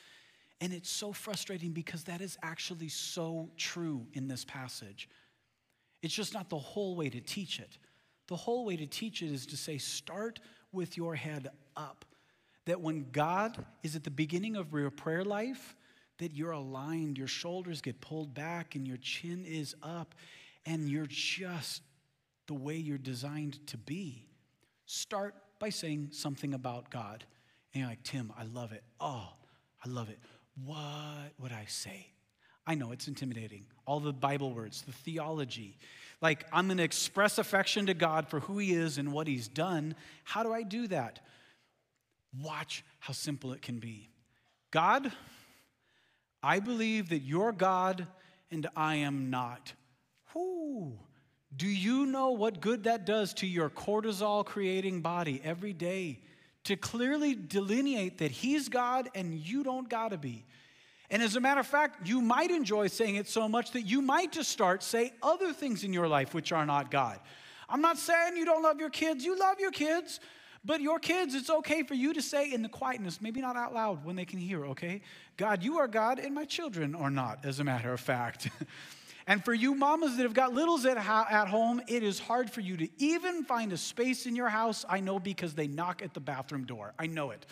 And 0.61 0.71
it's 0.71 0.89
so 0.89 1.11
frustrating 1.11 1.71
because 1.71 2.03
that 2.03 2.21
is 2.21 2.37
actually 2.43 2.89
so 2.89 3.49
true 3.57 4.05
in 4.13 4.27
this 4.27 4.45
passage. 4.45 5.09
It's 6.03 6.13
just 6.13 6.33
not 6.33 6.49
the 6.49 6.59
whole 6.59 6.95
way 6.95 7.09
to 7.09 7.19
teach 7.19 7.59
it. 7.59 7.77
The 8.27 8.35
whole 8.35 8.65
way 8.65 8.77
to 8.77 8.85
teach 8.85 9.23
it 9.23 9.31
is 9.31 9.45
to 9.47 9.57
say, 9.57 9.77
start 9.77 10.39
with 10.71 10.97
your 10.97 11.15
head 11.15 11.49
up. 11.75 12.05
That 12.65 12.79
when 12.79 13.07
God 13.11 13.65
is 13.81 13.95
at 13.95 14.03
the 14.03 14.11
beginning 14.11 14.55
of 14.55 14.71
your 14.71 14.91
prayer 14.91 15.25
life, 15.25 15.75
that 16.19 16.33
you're 16.35 16.51
aligned, 16.51 17.17
your 17.17 17.27
shoulders 17.27 17.81
get 17.81 17.99
pulled 17.99 18.33
back, 18.35 18.75
and 18.75 18.87
your 18.87 18.97
chin 18.97 19.43
is 19.45 19.75
up, 19.81 20.13
and 20.65 20.87
you're 20.87 21.07
just 21.07 21.81
the 22.51 22.55
way 22.55 22.75
you're 22.75 22.97
designed 22.97 23.65
to 23.65 23.77
be. 23.77 24.25
Start 24.85 25.35
by 25.57 25.69
saying 25.69 26.09
something 26.11 26.53
about 26.53 26.89
God. 26.89 27.23
And 27.73 27.79
you're 27.79 27.89
like, 27.89 28.03
Tim, 28.03 28.33
I 28.37 28.43
love 28.43 28.73
it. 28.73 28.83
Oh, 28.99 29.29
I 29.85 29.87
love 29.87 30.09
it. 30.09 30.19
What 30.65 31.31
would 31.39 31.53
I 31.53 31.63
say? 31.69 32.07
I 32.67 32.75
know 32.75 32.91
it's 32.91 33.07
intimidating. 33.07 33.67
All 33.85 34.01
the 34.01 34.11
Bible 34.11 34.53
words, 34.53 34.81
the 34.81 34.91
theology. 34.91 35.77
Like, 36.19 36.45
I'm 36.51 36.67
going 36.67 36.79
to 36.79 36.83
express 36.83 37.37
affection 37.37 37.85
to 37.85 37.93
God 37.93 38.27
for 38.27 38.41
who 38.41 38.57
He 38.57 38.73
is 38.73 38.97
and 38.97 39.13
what 39.13 39.27
He's 39.27 39.47
done. 39.47 39.95
How 40.25 40.43
do 40.43 40.51
I 40.51 40.63
do 40.63 40.87
that? 40.87 41.21
Watch 42.37 42.83
how 42.99 43.13
simple 43.13 43.53
it 43.53 43.61
can 43.61 43.79
be. 43.79 44.09
God, 44.71 45.09
I 46.43 46.59
believe 46.59 47.07
that 47.09 47.19
you're 47.19 47.53
God 47.53 48.07
and 48.51 48.67
I 48.75 48.95
am 48.95 49.29
not. 49.29 49.71
Whoo, 50.35 50.99
do 51.55 51.67
you 51.67 52.05
know 52.05 52.31
what 52.31 52.61
good 52.61 52.85
that 52.85 53.05
does 53.05 53.33
to 53.35 53.47
your 53.47 53.69
cortisol 53.69 54.45
creating 54.45 55.01
body 55.01 55.41
every 55.43 55.73
day 55.73 56.19
to 56.63 56.75
clearly 56.75 57.35
delineate 57.35 58.19
that 58.19 58.31
He's 58.31 58.69
God 58.69 59.09
and 59.15 59.33
you 59.33 59.63
don't 59.63 59.89
gotta 59.89 60.17
be? 60.17 60.45
And 61.09 61.21
as 61.21 61.35
a 61.35 61.41
matter 61.41 61.59
of 61.59 61.67
fact, 61.67 62.07
you 62.07 62.21
might 62.21 62.51
enjoy 62.51 62.87
saying 62.87 63.15
it 63.15 63.27
so 63.27 63.49
much 63.49 63.71
that 63.71 63.81
you 63.81 64.01
might 64.01 64.31
just 64.31 64.49
start 64.49 64.81
say 64.81 65.11
other 65.21 65.51
things 65.51 65.83
in 65.83 65.91
your 65.91 66.07
life 66.07 66.33
which 66.33 66.53
are 66.53 66.65
not 66.65 66.89
God. 66.89 67.19
I'm 67.67 67.81
not 67.81 67.97
saying 67.97 68.37
you 68.37 68.45
don't 68.45 68.63
love 68.63 68.79
your 68.79 68.89
kids, 68.89 69.25
you 69.25 69.37
love 69.37 69.59
your 69.59 69.71
kids. 69.71 70.19
But 70.63 70.79
your 70.79 70.99
kids, 70.99 71.33
it's 71.33 71.49
okay 71.49 71.81
for 71.81 71.95
you 71.95 72.13
to 72.13 72.21
say 72.21 72.53
in 72.53 72.61
the 72.61 72.69
quietness, 72.69 73.19
maybe 73.19 73.41
not 73.41 73.55
out 73.55 73.73
loud 73.73 74.05
when 74.05 74.15
they 74.15 74.25
can 74.25 74.37
hear, 74.37 74.67
okay? 74.67 75.01
God, 75.35 75.63
you 75.63 75.79
are 75.79 75.87
God, 75.87 76.19
and 76.19 76.35
my 76.35 76.45
children 76.45 76.93
are 76.93 77.09
not, 77.09 77.45
as 77.45 77.59
a 77.59 77.63
matter 77.63 77.91
of 77.91 77.99
fact. 77.99 78.47
And 79.27 79.43
for 79.43 79.53
you 79.53 79.75
mamas 79.75 80.17
that 80.17 80.23
have 80.23 80.33
got 80.33 80.53
littles 80.53 80.85
at, 80.85 80.97
at 80.97 81.47
home, 81.47 81.81
it 81.87 82.03
is 82.03 82.19
hard 82.19 82.49
for 82.49 82.61
you 82.61 82.77
to 82.77 82.89
even 82.97 83.43
find 83.43 83.71
a 83.71 83.77
space 83.77 84.25
in 84.25 84.35
your 84.35 84.49
house. 84.49 84.85
I 84.89 84.99
know 84.99 85.19
because 85.19 85.53
they 85.53 85.67
knock 85.67 86.01
at 86.01 86.13
the 86.13 86.19
bathroom 86.19 86.65
door. 86.65 86.93
I 86.97 87.07
know 87.07 87.31
it. 87.31 87.45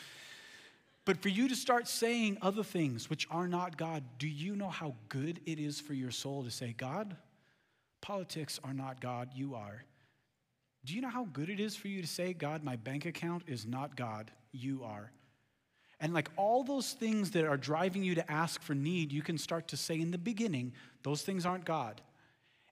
But 1.05 1.21
for 1.21 1.29
you 1.29 1.47
to 1.47 1.55
start 1.55 1.87
saying 1.87 2.37
other 2.41 2.63
things 2.63 3.09
which 3.09 3.27
are 3.31 3.47
not 3.47 3.77
God, 3.77 4.03
do 4.17 4.27
you 4.27 4.55
know 4.55 4.69
how 4.69 4.95
good 5.07 5.39
it 5.45 5.59
is 5.59 5.79
for 5.79 5.93
your 5.93 6.11
soul 6.11 6.43
to 6.43 6.51
say, 6.51 6.73
God, 6.77 7.15
politics 8.01 8.59
are 8.63 8.73
not 8.73 9.01
God, 9.01 9.29
you 9.33 9.55
are. 9.55 9.83
Do 10.85 10.93
you 10.93 11.01
know 11.01 11.09
how 11.09 11.25
good 11.33 11.49
it 11.49 11.59
is 11.59 11.75
for 11.75 11.87
you 11.87 12.01
to 12.01 12.07
say, 12.07 12.33
God, 12.33 12.63
my 12.63 12.75
bank 12.75 13.05
account 13.05 13.43
is 13.47 13.65
not 13.65 13.95
God, 13.95 14.31
you 14.51 14.83
are? 14.83 15.11
And 16.01 16.13
like 16.13 16.29
all 16.37 16.63
those 16.63 16.93
things 16.93 17.31
that 17.31 17.45
are 17.45 17.57
driving 17.57 18.03
you 18.03 18.15
to 18.15 18.31
ask 18.31 18.61
for 18.61 18.73
need, 18.73 19.11
you 19.11 19.21
can 19.21 19.37
start 19.37 19.67
to 19.69 19.77
say 19.77 19.99
in 19.99 20.11
the 20.11 20.17
beginning, 20.17 20.73
those 21.03 21.21
things 21.23 21.45
aren't 21.45 21.65
God. 21.65 22.01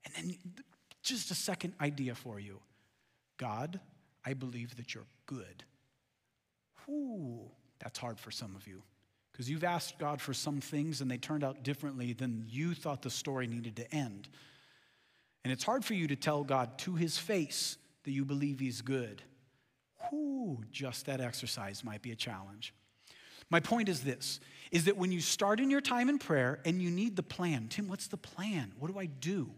And 0.06 0.14
then 0.16 0.38
just 1.02 1.32
a 1.32 1.36
second 1.36 1.74
idea 1.82 2.16
for 2.16 2.40
you 2.40 2.60
God, 3.38 3.80
I 4.26 4.34
believe 4.34 4.76
that 4.78 4.94
you're 4.94 5.06
good. 5.26 5.64
Whew, 6.86 7.52
that's 7.80 8.00
hard 8.00 8.20
for 8.20 8.32
some 8.32 8.56
of 8.56 8.68
you 8.68 8.82
because 9.32 9.50
you've 9.50 9.64
asked 9.64 10.00
God 10.00 10.20
for 10.20 10.34
some 10.34 10.60
things 10.60 11.02
and 11.02 11.12
they 11.12 11.18
turned 11.18 11.44
out 11.44 11.62
differently 11.62 12.14
than 12.14 12.46
you 12.50 12.74
thought 12.74 13.04
the 13.04 13.10
story 13.12 13.46
needed 13.46 13.76
to 13.76 13.94
end. 13.94 14.28
And 15.44 15.54
it's 15.54 15.64
hard 15.64 15.86
for 15.86 15.94
you 15.94 16.08
to 16.08 16.16
tell 16.16 16.44
God 16.44 16.80
to 16.80 16.96
his 16.96 17.18
face 17.18 17.78
that 18.04 18.12
you 18.12 18.26
believe 18.26 18.60
he's 18.60 18.82
good. 18.82 19.22
Whew, 20.10 20.64
just 20.72 21.06
that 21.06 21.22
exercise 21.22 21.84
might 21.84 22.02
be 22.02 22.12
a 22.12 22.16
challenge. 22.16 22.74
My 23.50 23.60
point 23.60 23.90
is 23.90 24.02
this 24.02 24.40
is 24.70 24.86
that 24.86 24.98
when 24.98 25.14
you 25.14 25.22
start 25.22 25.62
in 25.62 25.72
your 25.72 25.80
time 25.80 26.10
in 26.10 26.20
prayer 26.20 26.60
and 26.66 26.82
you 26.82 26.92
need 26.92 27.16
the 27.16 27.24
plan, 27.24 27.68
Tim, 27.70 27.88
what's 27.88 28.08
the 28.08 28.18
plan? 28.18 28.74
What 28.80 28.92
do 28.92 29.00
I 29.00 29.06
do? 29.06 29.50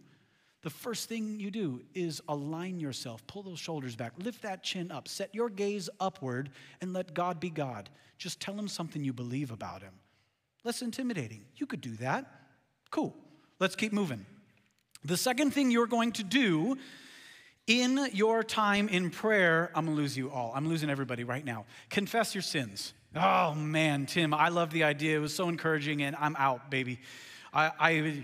The 0.61 0.69
first 0.69 1.07
thing 1.07 1.39
you 1.39 1.51
do 1.51 1.81
is 1.95 2.21
align 2.27 2.79
yourself, 2.79 3.25
pull 3.27 3.43
those 3.43 3.59
shoulders 3.59 3.95
back, 3.95 4.11
lift 4.17 4.41
that 4.41 4.61
chin 4.61 4.91
up, 4.91 5.07
set 5.07 5.33
your 5.33 5.49
gaze 5.49 5.89
upward, 5.99 6.49
and 6.81 6.93
let 6.93 7.13
God 7.13 7.39
be 7.39 7.49
God. 7.49 7.89
Just 8.17 8.39
tell 8.39 8.53
him 8.53 8.67
something 8.67 9.03
you 9.03 9.13
believe 9.13 9.51
about 9.51 9.81
him. 9.81 9.93
Less 10.63 10.81
intimidating. 10.81 11.45
You 11.55 11.65
could 11.65 11.81
do 11.81 11.95
that. 11.95 12.25
Cool. 12.91 13.15
Let's 13.59 13.75
keep 13.75 13.93
moving. 13.93 14.25
The 15.05 15.17
second 15.17 15.51
thing 15.51 15.71
you're 15.71 15.87
going 15.87 16.11
to 16.13 16.23
do 16.23 16.77
in 17.65 18.09
your 18.13 18.43
time 18.43 18.89
in 18.89 19.09
prayer, 19.11 19.71
I'm 19.73 19.85
gonna 19.85 19.95
lose 19.95 20.17
you 20.17 20.29
all. 20.29 20.51
I'm 20.53 20.67
losing 20.67 20.89
everybody 20.89 21.23
right 21.23 21.45
now. 21.45 21.65
Confess 21.89 22.35
your 22.35 22.41
sins. 22.41 22.93
Oh 23.15 23.55
man, 23.55 24.05
Tim, 24.05 24.35
I 24.35 24.49
love 24.49 24.69
the 24.69 24.83
idea. 24.83 25.17
It 25.17 25.19
was 25.19 25.33
so 25.33 25.49
encouraging, 25.49 26.03
and 26.03 26.15
I'm 26.15 26.35
out, 26.35 26.69
baby. 26.69 26.99
I, 27.51 27.71
I 27.79 28.23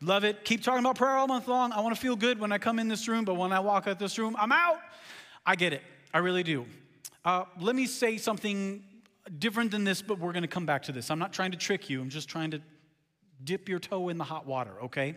love 0.00 0.24
it. 0.24 0.44
Keep 0.44 0.64
talking 0.64 0.80
about 0.80 0.96
prayer 0.96 1.12
all 1.16 1.28
month 1.28 1.46
long. 1.46 1.70
I 1.70 1.80
want 1.80 1.94
to 1.94 2.00
feel 2.00 2.16
good 2.16 2.40
when 2.40 2.50
I 2.50 2.58
come 2.58 2.80
in 2.80 2.88
this 2.88 3.06
room, 3.06 3.24
but 3.24 3.34
when 3.34 3.52
I 3.52 3.60
walk 3.60 3.86
out 3.86 4.00
this 4.00 4.18
room, 4.18 4.34
I'm 4.36 4.50
out. 4.50 4.80
I 5.46 5.54
get 5.54 5.72
it. 5.72 5.82
I 6.12 6.18
really 6.18 6.42
do. 6.42 6.66
Uh, 7.24 7.44
let 7.60 7.76
me 7.76 7.86
say 7.86 8.16
something 8.16 8.82
different 9.38 9.70
than 9.70 9.84
this, 9.84 10.02
but 10.02 10.18
we're 10.18 10.32
going 10.32 10.42
to 10.42 10.48
come 10.48 10.66
back 10.66 10.82
to 10.84 10.92
this. 10.92 11.12
I'm 11.12 11.20
not 11.20 11.32
trying 11.32 11.52
to 11.52 11.56
trick 11.56 11.88
you. 11.88 12.00
I'm 12.00 12.10
just 12.10 12.28
trying 12.28 12.50
to 12.50 12.60
dip 13.44 13.68
your 13.68 13.78
toe 13.78 14.08
in 14.08 14.18
the 14.18 14.24
hot 14.24 14.46
water, 14.46 14.72
okay? 14.82 15.14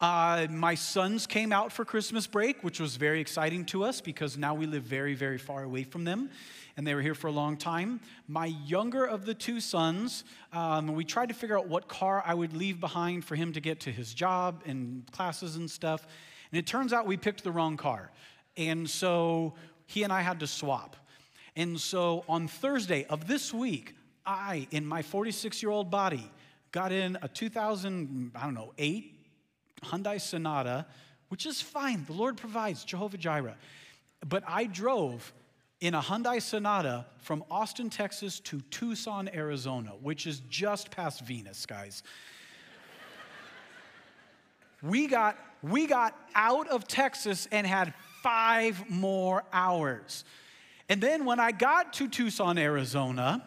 Uh, 0.00 0.46
my 0.50 0.74
sons 0.74 1.26
came 1.26 1.50
out 1.50 1.72
for 1.72 1.84
Christmas 1.84 2.26
break, 2.26 2.62
which 2.62 2.78
was 2.78 2.96
very 2.96 3.20
exciting 3.20 3.64
to 3.64 3.84
us 3.84 4.02
because 4.02 4.36
now 4.36 4.54
we 4.54 4.66
live 4.66 4.82
very, 4.82 5.14
very 5.14 5.38
far 5.38 5.62
away 5.62 5.82
from 5.82 6.04
them, 6.04 6.30
and 6.76 6.86
they 6.86 6.94
were 6.94 7.02
here 7.02 7.14
for 7.14 7.28
a 7.28 7.32
long 7.32 7.56
time. 7.56 8.00
My 8.26 8.46
younger 8.46 9.04
of 9.04 9.26
the 9.26 9.34
two 9.34 9.60
sons, 9.60 10.24
um, 10.52 10.88
we 10.94 11.04
tried 11.04 11.28
to 11.28 11.34
figure 11.34 11.58
out 11.58 11.68
what 11.68 11.88
car 11.88 12.22
I 12.26 12.34
would 12.34 12.54
leave 12.56 12.80
behind 12.80 13.24
for 13.24 13.36
him 13.36 13.52
to 13.52 13.60
get 13.60 13.80
to 13.80 13.92
his 13.92 14.12
job 14.12 14.62
and 14.66 15.10
classes 15.12 15.56
and 15.56 15.70
stuff, 15.70 16.06
and 16.50 16.58
it 16.58 16.66
turns 16.66 16.92
out 16.92 17.06
we 17.06 17.16
picked 17.16 17.44
the 17.44 17.52
wrong 17.52 17.76
car. 17.76 18.10
And 18.56 18.88
so 18.88 19.54
he 19.86 20.02
and 20.02 20.12
I 20.12 20.22
had 20.22 20.40
to 20.40 20.46
swap. 20.46 20.96
And 21.56 21.80
so 21.80 22.24
on 22.28 22.48
Thursday 22.48 23.04
of 23.06 23.26
this 23.26 23.52
week, 23.52 23.94
I, 24.26 24.66
in 24.70 24.86
my 24.86 25.02
46 25.02 25.62
year 25.62 25.70
old 25.70 25.90
body, 25.90 26.30
got 26.72 26.92
in 26.92 27.18
a 27.22 27.28
2000, 27.28 28.32
I 28.34 28.44
don't 28.44 28.54
know, 28.54 28.72
8 28.78 29.12
Hyundai 29.82 30.20
Sonata, 30.20 30.86
which 31.28 31.46
is 31.46 31.60
fine. 31.60 32.04
The 32.06 32.12
Lord 32.12 32.36
provides, 32.36 32.84
Jehovah 32.84 33.18
Jireh. 33.18 33.56
But 34.26 34.42
I 34.46 34.64
drove 34.64 35.32
in 35.80 35.94
a 35.94 36.00
Hyundai 36.00 36.40
Sonata 36.40 37.06
from 37.18 37.44
Austin, 37.50 37.90
Texas 37.90 38.40
to 38.40 38.60
Tucson, 38.70 39.28
Arizona, 39.34 39.92
which 40.00 40.26
is 40.26 40.40
just 40.48 40.90
past 40.90 41.22
Venus, 41.22 41.66
guys. 41.66 42.02
we 44.82 45.06
got 45.06 45.38
we 45.62 45.86
got 45.86 46.14
out 46.34 46.68
of 46.68 46.86
Texas 46.86 47.48
and 47.50 47.66
had 47.66 47.94
5 48.22 48.90
more 48.90 49.44
hours. 49.50 50.24
And 50.90 51.00
then 51.00 51.24
when 51.24 51.40
I 51.40 51.52
got 51.52 51.94
to 51.94 52.08
Tucson, 52.08 52.58
Arizona, 52.58 53.42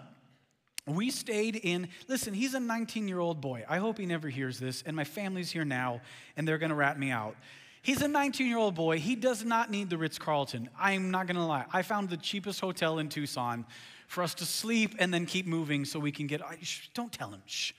we 0.88 1.12
stayed 1.12 1.56
in, 1.56 1.90
listen, 2.08 2.34
he's 2.34 2.56
a 2.56 2.60
19 2.60 3.08
year 3.08 3.20
old 3.20 3.40
boy. 3.40 3.64
I 3.70 3.78
hope 3.78 4.00
he 4.00 4.06
never 4.06 4.30
hears 4.30 4.58
this, 4.58 4.82
and 4.84 4.96
my 4.96 5.04
family's 5.04 5.52
here 5.52 5.66
now, 5.66 6.02
and 6.36 6.48
they're 6.48 6.58
gonna 6.58 6.76
rat 6.76 6.98
me 6.98 7.12
out. 7.12 7.36
He's 7.88 8.02
a 8.02 8.08
19 8.10 8.48
year 8.48 8.58
old 8.58 8.76
boy. 8.76 9.00
He 9.00 9.16
does 9.16 9.46
not 9.46 9.72
need 9.72 9.90
the 9.90 9.98
Ritz 9.98 10.20
Carlton. 10.20 10.70
I'm 10.78 11.10
not 11.10 11.26
gonna 11.26 11.48
lie. 11.48 11.64
I 11.72 11.84
found 11.84 12.10
the 12.10 12.18
cheapest 12.18 12.60
hotel 12.60 13.00
in 13.00 13.08
Tucson 13.08 13.66
for 14.08 14.24
us 14.24 14.34
to 14.36 14.46
sleep 14.46 14.96
and 15.00 15.14
then 15.14 15.26
keep 15.26 15.48
moving 15.48 15.86
so 15.86 15.98
we 15.98 16.12
can 16.12 16.28
get. 16.28 16.46
I, 16.46 16.58
Shh, 16.62 16.90
don't 16.94 17.14
tell 17.14 17.30
him. 17.30 17.42
Shh. 17.46 17.72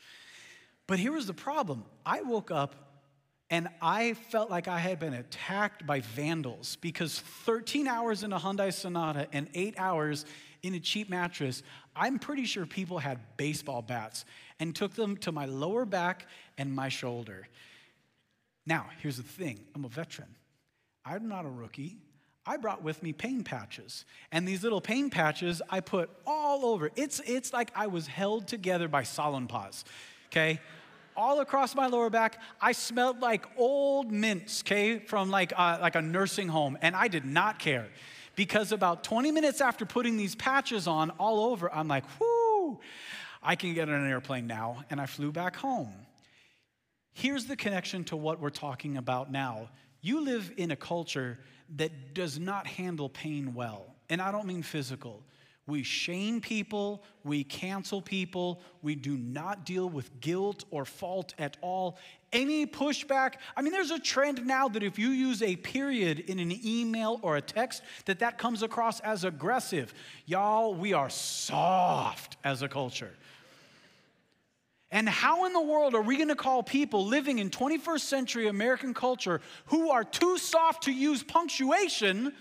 But 0.86 0.98
here 0.98 1.12
was 1.12 1.26
the 1.26 1.34
problem 1.34 1.84
I 2.06 2.22
woke 2.22 2.50
up 2.50 3.02
and 3.50 3.68
I 3.82 4.14
felt 4.14 4.48
like 4.48 4.66
I 4.66 4.78
had 4.78 4.98
been 4.98 5.12
attacked 5.12 5.86
by 5.86 6.00
vandals 6.00 6.76
because 6.76 7.20
13 7.44 7.86
hours 7.86 8.22
in 8.22 8.32
a 8.32 8.38
Hyundai 8.38 8.72
Sonata 8.72 9.28
and 9.34 9.50
eight 9.52 9.74
hours 9.76 10.24
in 10.62 10.72
a 10.72 10.80
cheap 10.80 11.10
mattress, 11.10 11.62
I'm 11.94 12.18
pretty 12.18 12.46
sure 12.46 12.64
people 12.64 12.98
had 12.98 13.18
baseball 13.36 13.82
bats 13.82 14.24
and 14.58 14.74
took 14.74 14.94
them 14.94 15.18
to 15.18 15.32
my 15.32 15.44
lower 15.44 15.84
back 15.84 16.28
and 16.56 16.74
my 16.74 16.88
shoulder. 16.88 17.46
Now, 18.68 18.84
here's 19.00 19.16
the 19.16 19.22
thing 19.22 19.58
I'm 19.74 19.86
a 19.86 19.88
veteran, 19.88 20.28
I'm 21.04 21.28
not 21.28 21.46
a 21.46 21.48
rookie. 21.48 21.96
I 22.46 22.56
brought 22.56 22.82
with 22.82 23.02
me 23.02 23.12
pain 23.12 23.44
patches. 23.44 24.06
And 24.32 24.48
these 24.48 24.62
little 24.62 24.80
pain 24.80 25.10
patches 25.10 25.60
I 25.68 25.80
put 25.80 26.08
all 26.26 26.64
over. 26.64 26.90
It's, 26.96 27.20
it's 27.26 27.52
like 27.52 27.70
I 27.74 27.88
was 27.88 28.06
held 28.06 28.48
together 28.48 28.88
by 28.88 29.02
Salonpas, 29.02 29.84
okay? 30.28 30.60
all 31.14 31.40
across 31.40 31.74
my 31.74 31.88
lower 31.88 32.08
back. 32.08 32.40
I 32.60 32.72
smelled 32.72 33.20
like 33.20 33.44
old 33.58 34.12
mints, 34.12 34.62
okay, 34.62 35.00
from 35.00 35.30
like, 35.30 35.52
uh, 35.56 35.78
like 35.80 35.96
a 35.96 36.00
nursing 36.00 36.46
home, 36.48 36.78
and 36.80 36.94
I 36.94 37.08
did 37.08 37.24
not 37.24 37.58
care 37.58 37.88
because 38.36 38.70
about 38.70 39.02
20 39.02 39.32
minutes 39.32 39.60
after 39.60 39.84
putting 39.84 40.16
these 40.16 40.36
patches 40.36 40.86
on 40.86 41.10
all 41.18 41.50
over, 41.50 41.70
I'm 41.74 41.88
like, 41.88 42.04
whoo, 42.20 42.78
I 43.42 43.56
can 43.56 43.74
get 43.74 43.88
on 43.88 43.96
an 43.96 44.08
airplane 44.08 44.46
now. 44.46 44.84
And 44.90 45.00
I 45.00 45.06
flew 45.06 45.32
back 45.32 45.56
home. 45.56 45.92
Here's 47.18 47.46
the 47.46 47.56
connection 47.56 48.04
to 48.04 48.16
what 48.16 48.38
we're 48.38 48.48
talking 48.48 48.96
about 48.96 49.32
now. 49.32 49.70
You 50.02 50.20
live 50.20 50.52
in 50.56 50.70
a 50.70 50.76
culture 50.76 51.40
that 51.74 52.14
does 52.14 52.38
not 52.38 52.64
handle 52.64 53.08
pain 53.08 53.54
well. 53.54 53.96
And 54.08 54.22
I 54.22 54.30
don't 54.30 54.46
mean 54.46 54.62
physical. 54.62 55.24
We 55.66 55.82
shame 55.82 56.40
people, 56.40 57.02
we 57.24 57.42
cancel 57.42 58.00
people, 58.00 58.62
we 58.82 58.94
do 58.94 59.16
not 59.16 59.66
deal 59.66 59.88
with 59.88 60.20
guilt 60.20 60.62
or 60.70 60.84
fault 60.84 61.34
at 61.40 61.56
all. 61.60 61.98
Any 62.32 62.68
pushback, 62.68 63.34
I 63.56 63.62
mean 63.62 63.72
there's 63.72 63.90
a 63.90 63.98
trend 63.98 64.46
now 64.46 64.68
that 64.68 64.84
if 64.84 64.96
you 64.96 65.08
use 65.08 65.42
a 65.42 65.56
period 65.56 66.20
in 66.20 66.38
an 66.38 66.56
email 66.64 67.18
or 67.22 67.36
a 67.36 67.42
text 67.42 67.82
that 68.04 68.20
that 68.20 68.38
comes 68.38 68.62
across 68.62 69.00
as 69.00 69.24
aggressive. 69.24 69.92
Y'all, 70.24 70.72
we 70.72 70.92
are 70.92 71.10
soft 71.10 72.36
as 72.44 72.62
a 72.62 72.68
culture. 72.68 73.12
And 74.90 75.08
how 75.08 75.44
in 75.44 75.52
the 75.52 75.60
world 75.60 75.94
are 75.94 76.00
we 76.00 76.16
going 76.16 76.28
to 76.28 76.34
call 76.34 76.62
people 76.62 77.04
living 77.04 77.38
in 77.38 77.50
21st 77.50 78.00
century 78.00 78.48
American 78.48 78.94
culture 78.94 79.40
who 79.66 79.90
are 79.90 80.04
too 80.04 80.38
soft 80.38 80.84
to 80.84 80.92
use 80.92 81.22
punctuation 81.22 82.32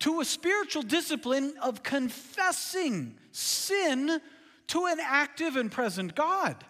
to 0.00 0.20
a 0.20 0.24
spiritual 0.24 0.82
discipline 0.82 1.54
of 1.60 1.82
confessing 1.82 3.16
sin 3.32 4.20
to 4.68 4.86
an 4.86 4.98
active 5.02 5.56
and 5.56 5.72
present 5.72 6.14
God. 6.14 6.64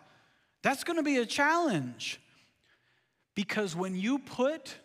That's 0.63 0.85
going 0.85 0.97
to 0.97 1.03
be 1.03 1.19
a 1.19 1.27
challenge. 1.27 2.21
Because 3.35 3.77
when 3.77 3.95
you 3.95 4.19
put 4.19 4.77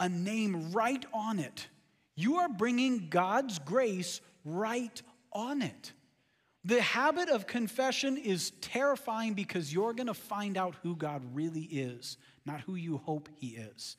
a 0.00 0.08
name 0.08 0.72
right 0.72 1.04
on 1.12 1.38
it, 1.38 1.68
you 2.14 2.36
are 2.36 2.48
bringing 2.48 3.08
God's 3.10 3.58
grace 3.58 4.20
right 4.44 5.02
on 5.32 5.62
it. 5.62 5.92
The 6.64 6.82
habit 6.82 7.28
of 7.28 7.46
confession 7.46 8.16
is 8.16 8.50
terrifying 8.60 9.34
because 9.34 9.72
you're 9.72 9.92
going 9.92 10.08
to 10.08 10.14
find 10.14 10.56
out 10.56 10.74
who 10.82 10.96
God 10.96 11.22
really 11.32 11.62
is, 11.62 12.18
not 12.44 12.60
who 12.62 12.74
you 12.74 12.98
hope 12.98 13.28
He 13.36 13.48
is. 13.48 13.96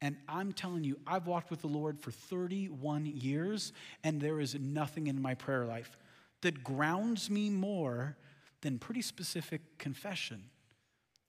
And 0.00 0.16
I'm 0.28 0.52
telling 0.52 0.84
you, 0.84 0.98
I've 1.06 1.26
walked 1.26 1.50
with 1.50 1.60
the 1.60 1.68
Lord 1.68 1.98
for 1.98 2.10
31 2.10 3.06
years, 3.06 3.72
and 4.04 4.20
there 4.20 4.40
is 4.40 4.54
nothing 4.54 5.06
in 5.06 5.20
my 5.20 5.34
prayer 5.34 5.64
life 5.64 5.96
that 6.42 6.62
grounds 6.62 7.30
me 7.30 7.50
more 7.50 8.16
than 8.60 8.78
pretty 8.78 9.02
specific 9.02 9.78
confession. 9.78 10.44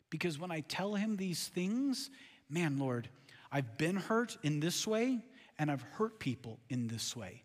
Because 0.09 0.39
when 0.39 0.51
I 0.51 0.61
tell 0.61 0.95
Him 0.95 1.15
these 1.15 1.47
things, 1.47 2.09
man, 2.49 2.77
Lord, 2.77 3.09
I've 3.51 3.77
been 3.77 3.95
hurt 3.95 4.37
in 4.43 4.59
this 4.59 4.85
way, 4.85 5.19
and 5.57 5.71
I've 5.71 5.81
hurt 5.81 6.19
people 6.19 6.59
in 6.69 6.87
this 6.87 7.15
way. 7.15 7.43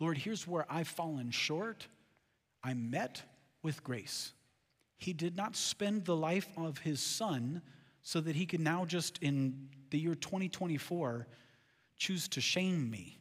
Lord, 0.00 0.18
here's 0.18 0.46
where 0.46 0.66
I've 0.68 0.88
fallen 0.88 1.30
short. 1.30 1.86
I 2.68 2.74
met 2.74 3.22
with 3.62 3.82
grace. 3.82 4.32
He 4.98 5.14
did 5.14 5.36
not 5.36 5.56
spend 5.56 6.04
the 6.04 6.14
life 6.14 6.48
of 6.58 6.76
His 6.76 7.00
Son 7.00 7.62
so 8.02 8.20
that 8.20 8.36
he 8.36 8.44
could 8.44 8.60
now 8.60 8.84
just 8.84 9.18
in 9.22 9.68
the 9.90 9.98
year 9.98 10.14
2024 10.14 11.26
choose 11.96 12.28
to 12.28 12.42
shame 12.42 12.90
me. 12.90 13.16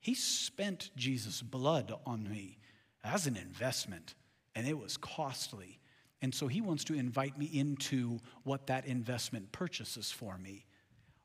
He 0.00 0.14
spent 0.14 0.90
Jesus' 0.96 1.40
blood 1.40 1.94
on 2.04 2.28
me 2.28 2.58
as 3.02 3.26
an 3.26 3.38
investment, 3.38 4.14
and 4.54 4.68
it 4.68 4.78
was 4.78 4.98
costly. 4.98 5.80
And 6.20 6.34
so 6.34 6.46
he 6.46 6.60
wants 6.60 6.84
to 6.84 6.94
invite 6.94 7.38
me 7.38 7.46
into 7.46 8.20
what 8.42 8.66
that 8.66 8.84
investment 8.84 9.50
purchases 9.50 10.10
for 10.10 10.36
me. 10.36 10.66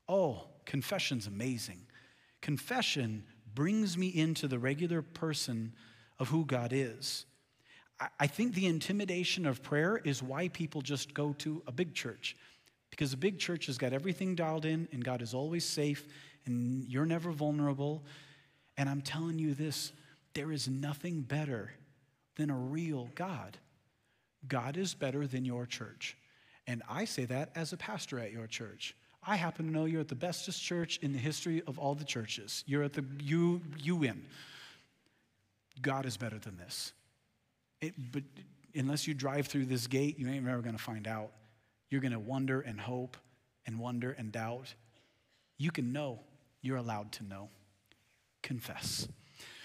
Oh, 0.08 0.47
confession's 0.65 1.27
amazing. 1.27 1.88
Confession 2.41 3.25
brings 3.53 3.97
me 3.97 4.08
into 4.08 4.47
the 4.47 4.60
regular 4.60 5.01
person 5.01 5.73
of 6.19 6.29
who 6.29 6.45
God 6.45 6.71
is. 6.71 7.25
I 8.19 8.27
think 8.27 8.53
the 8.53 8.65
intimidation 8.65 9.45
of 9.45 9.63
prayer 9.63 10.01
is 10.03 10.21
why 10.21 10.49
people 10.49 10.82
just 10.82 11.13
go 11.13 11.34
to 11.39 11.62
a 11.67 11.71
big 11.71 11.93
church. 11.93 12.36
Because 12.89 13.13
a 13.13 13.17
big 13.17 13.39
church 13.39 13.67
has 13.67 13.77
got 13.77 13.93
everything 13.93 14.36
dialed 14.36 14.65
in, 14.65 14.88
and 14.91 15.03
God 15.03 15.21
is 15.21 15.34
always 15.34 15.65
safe, 15.65 16.08
and 16.45 16.86
you're 16.88 17.06
never 17.06 17.32
vulnerable. 17.32 18.03
And 18.77 18.89
I'm 18.89 19.01
telling 19.01 19.39
you 19.39 19.53
this 19.53 19.91
there 20.34 20.51
is 20.51 20.67
nothing 20.67 21.21
better 21.21 21.71
than 22.36 22.49
a 22.49 22.56
real 22.56 23.10
God. 23.15 23.58
God 24.47 24.77
is 24.77 24.93
better 24.93 25.27
than 25.27 25.45
your 25.45 25.65
church. 25.65 26.17
And 26.67 26.82
I 26.89 27.06
say 27.06 27.25
that 27.25 27.51
as 27.56 27.73
a 27.73 27.77
pastor 27.77 28.19
at 28.19 28.32
your 28.32 28.47
church. 28.47 28.95
I 29.25 29.36
happen 29.36 29.65
to 29.67 29.71
know 29.71 29.86
you're 29.86 30.01
at 30.01 30.08
the 30.08 30.15
bestest 30.15 30.62
church 30.62 30.99
in 31.01 31.13
the 31.13 31.19
history 31.19 31.62
of 31.67 31.79
all 31.79 31.95
the 31.95 32.03
churches. 32.03 32.63
You're 32.67 32.84
at 32.84 32.93
the 32.93 33.06
you 33.21 33.62
you 33.82 33.95
win. 33.95 34.25
God 35.82 36.06
is 36.06 36.17
better 36.17 36.39
than 36.39 36.58
this. 36.58 36.93
It, 37.84 38.12
but 38.13 38.24
unless 38.74 39.08
you 39.08 39.13
drive 39.13 39.48
through 39.48 39.65
this 39.65 39.88
gate, 39.88 40.17
you 40.17 40.28
ain't 40.30 40.48
ever 40.48 40.62
going 40.62 40.78
to 40.78 40.82
find 40.82 41.06
out. 41.06 41.32
You're 41.89 42.02
going 42.02 42.13
to 42.13 42.19
wonder 42.19 42.62
and 42.62 42.80
hope 42.80 43.17
and 43.65 43.78
wonder 43.78 44.12
and 44.12 44.32
doubt. 44.32 44.74
You 45.58 45.69
can 45.69 45.91
know. 45.91 46.22
You're 46.62 46.78
allowed 46.78 47.12
to 47.13 47.26
know. 47.26 47.50
Confess. 48.41 49.08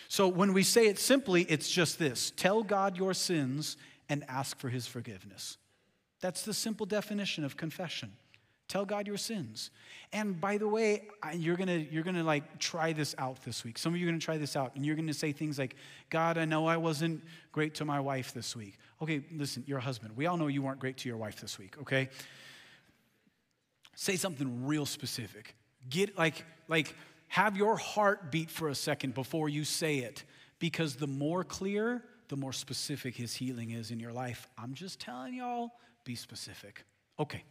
So 0.09 0.27
when 0.27 0.53
we 0.53 0.65
say 0.65 0.89
it 0.89 0.99
simply, 0.99 1.43
it's 1.43 1.71
just 1.71 1.99
this 1.99 2.33
tell 2.33 2.65
God 2.65 2.97
your 2.97 3.15
sins 3.15 3.77
and 4.09 4.25
ask 4.29 4.59
for 4.59 4.69
his 4.69 4.87
forgiveness. 4.87 5.57
That's 6.21 6.43
the 6.43 6.55
simple 6.55 6.87
definition 6.87 7.45
of 7.45 7.57
confession. 7.57 8.13
Tell 8.69 8.85
God 8.85 9.07
your 9.07 9.17
sins. 9.17 9.71
And 10.13 10.41
by 10.41 10.59
the 10.59 10.69
way, 10.69 11.09
you're 11.35 11.57
gonna, 11.57 11.79
you're 11.91 12.05
gonna 12.05 12.23
like 12.23 12.59
try 12.59 12.93
this 12.93 13.15
out 13.19 13.43
this 13.43 13.65
week. 13.65 13.79
Some 13.79 13.95
of 13.95 14.01
you 14.01 14.07
are 14.07 14.11
gonna 14.11 14.21
try 14.21 14.37
this 14.37 14.57
out 14.57 14.77
and 14.77 14.85
you're 14.85 14.97
gonna 14.97 15.15
say 15.15 15.33
things 15.33 15.59
like, 15.59 15.75
God, 16.11 16.39
I 16.39 16.45
know 16.45 16.67
I 16.67 16.77
wasn't 16.77 17.25
great 17.53 17.75
to 17.77 17.85
my 17.85 17.99
wife 17.99 18.33
this 18.33 18.55
week. 18.55 18.79
Okay, 19.01 19.23
listen, 19.35 19.65
you're 19.67 19.79
husband. 19.79 20.17
We 20.17 20.27
all 20.27 20.37
know 20.37 20.49
you 20.49 20.63
weren't 20.63 20.81
great 20.81 20.99
to 20.99 21.09
your 21.09 21.19
wife 21.19 21.41
this 21.41 21.59
week, 21.59 21.77
okay? 21.81 22.11
say 23.99 24.15
something 24.15 24.65
real 24.65 24.87
specific. 24.87 25.57
Get 25.91 26.17
like, 26.17 26.45
like, 26.69 26.95
have 27.27 27.57
your 27.57 27.77
heart 27.77 28.31
beat 28.31 28.49
for 28.49 28.69
a 28.69 28.75
second 28.75 29.13
before 29.13 29.49
you 29.49 29.65
say 29.65 29.99
it, 29.99 30.23
because 30.61 30.95
the 30.95 31.09
more 31.09 31.43
clear, 31.43 32.05
the 32.29 32.37
more 32.37 32.53
specific 32.53 33.17
his 33.17 33.35
healing 33.35 33.71
is 33.71 33.91
in 33.91 33.99
your 33.99 34.13
life. 34.13 34.47
I'm 34.57 34.75
just 34.75 35.01
telling 35.01 35.35
y'all, 35.35 35.73
be 36.05 36.15
specific. 36.15 36.85
Okay. 37.19 37.43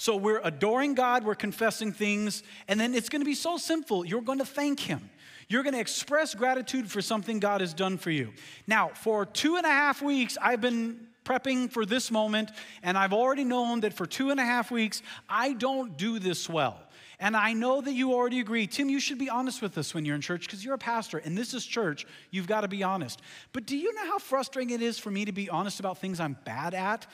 So 0.00 0.16
we're 0.16 0.40
adoring 0.42 0.94
God, 0.94 1.24
we're 1.24 1.34
confessing 1.34 1.92
things, 1.92 2.42
and 2.68 2.80
then 2.80 2.94
it's 2.94 3.10
going 3.10 3.20
to 3.20 3.26
be 3.26 3.34
so 3.34 3.58
simple. 3.58 4.02
You're 4.02 4.22
going 4.22 4.38
to 4.38 4.46
thank 4.46 4.80
Him. 4.80 5.10
You're 5.46 5.62
going 5.62 5.74
to 5.74 5.78
express 5.78 6.34
gratitude 6.34 6.90
for 6.90 7.02
something 7.02 7.38
God 7.38 7.60
has 7.60 7.74
done 7.74 7.98
for 7.98 8.10
you. 8.10 8.32
Now, 8.66 8.92
for 8.94 9.26
two 9.26 9.56
and 9.56 9.66
a 9.66 9.70
half 9.70 10.00
weeks, 10.00 10.38
I've 10.40 10.62
been 10.62 11.06
prepping 11.22 11.70
for 11.70 11.84
this 11.84 12.10
moment, 12.10 12.50
and 12.82 12.96
I've 12.96 13.12
already 13.12 13.44
known 13.44 13.80
that 13.80 13.92
for 13.92 14.06
two 14.06 14.30
and 14.30 14.40
a 14.40 14.42
half 14.42 14.70
weeks, 14.70 15.02
I 15.28 15.52
don't 15.52 15.98
do 15.98 16.18
this 16.18 16.48
well. 16.48 16.80
And 17.18 17.36
I 17.36 17.52
know 17.52 17.82
that 17.82 17.92
you 17.92 18.14
already 18.14 18.40
agree. 18.40 18.66
Tim, 18.66 18.88
you 18.88 19.00
should 19.00 19.18
be 19.18 19.28
honest 19.28 19.60
with 19.60 19.76
us 19.76 19.92
when 19.92 20.06
you're 20.06 20.14
in 20.14 20.22
church 20.22 20.46
because 20.46 20.64
you're 20.64 20.72
a 20.72 20.78
pastor 20.78 21.18
and 21.18 21.36
this 21.36 21.52
is 21.52 21.66
church. 21.66 22.06
You've 22.30 22.46
got 22.46 22.62
to 22.62 22.68
be 22.68 22.82
honest. 22.82 23.20
But 23.52 23.66
do 23.66 23.76
you 23.76 23.92
know 23.92 24.06
how 24.06 24.18
frustrating 24.18 24.74
it 24.74 24.80
is 24.80 24.98
for 24.98 25.10
me 25.10 25.26
to 25.26 25.32
be 25.32 25.50
honest 25.50 25.78
about 25.78 25.98
things 25.98 26.18
I'm 26.18 26.38
bad 26.46 26.72
at? 26.72 27.06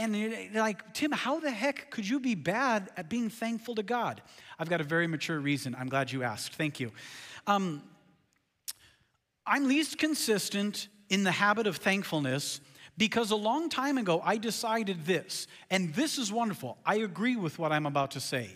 And 0.00 0.54
like, 0.54 0.94
Tim, 0.94 1.12
how 1.12 1.40
the 1.40 1.50
heck 1.50 1.90
could 1.90 2.08
you 2.08 2.20
be 2.20 2.34
bad 2.34 2.88
at 2.96 3.10
being 3.10 3.28
thankful 3.28 3.74
to 3.74 3.82
God? 3.82 4.22
I've 4.58 4.70
got 4.70 4.80
a 4.80 4.84
very 4.84 5.06
mature 5.06 5.38
reason. 5.38 5.76
I'm 5.78 5.90
glad 5.90 6.10
you 6.10 6.22
asked. 6.22 6.54
Thank 6.54 6.80
you. 6.80 6.90
Um, 7.46 7.82
I'm 9.44 9.68
least 9.68 9.98
consistent 9.98 10.88
in 11.10 11.22
the 11.22 11.30
habit 11.30 11.66
of 11.66 11.76
thankfulness 11.76 12.62
because 12.96 13.30
a 13.30 13.36
long 13.36 13.68
time 13.68 13.98
ago 13.98 14.22
I 14.24 14.38
decided 14.38 15.04
this, 15.04 15.46
and 15.68 15.92
this 15.92 16.16
is 16.16 16.32
wonderful. 16.32 16.78
I 16.86 16.96
agree 16.96 17.36
with 17.36 17.58
what 17.58 17.70
I'm 17.70 17.84
about 17.84 18.12
to 18.12 18.20
say. 18.20 18.48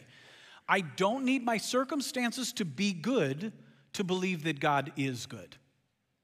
I 0.67 0.81
don't 0.81 1.27
need 1.27 1.45
my 1.45 1.59
circumstances 1.59 2.55
to 2.55 2.65
be 2.65 2.95
good 2.95 3.53
to 3.93 4.03
believe 4.03 4.45
that 4.45 4.61
God 4.61 4.93
is 4.97 5.27
good. 5.27 5.57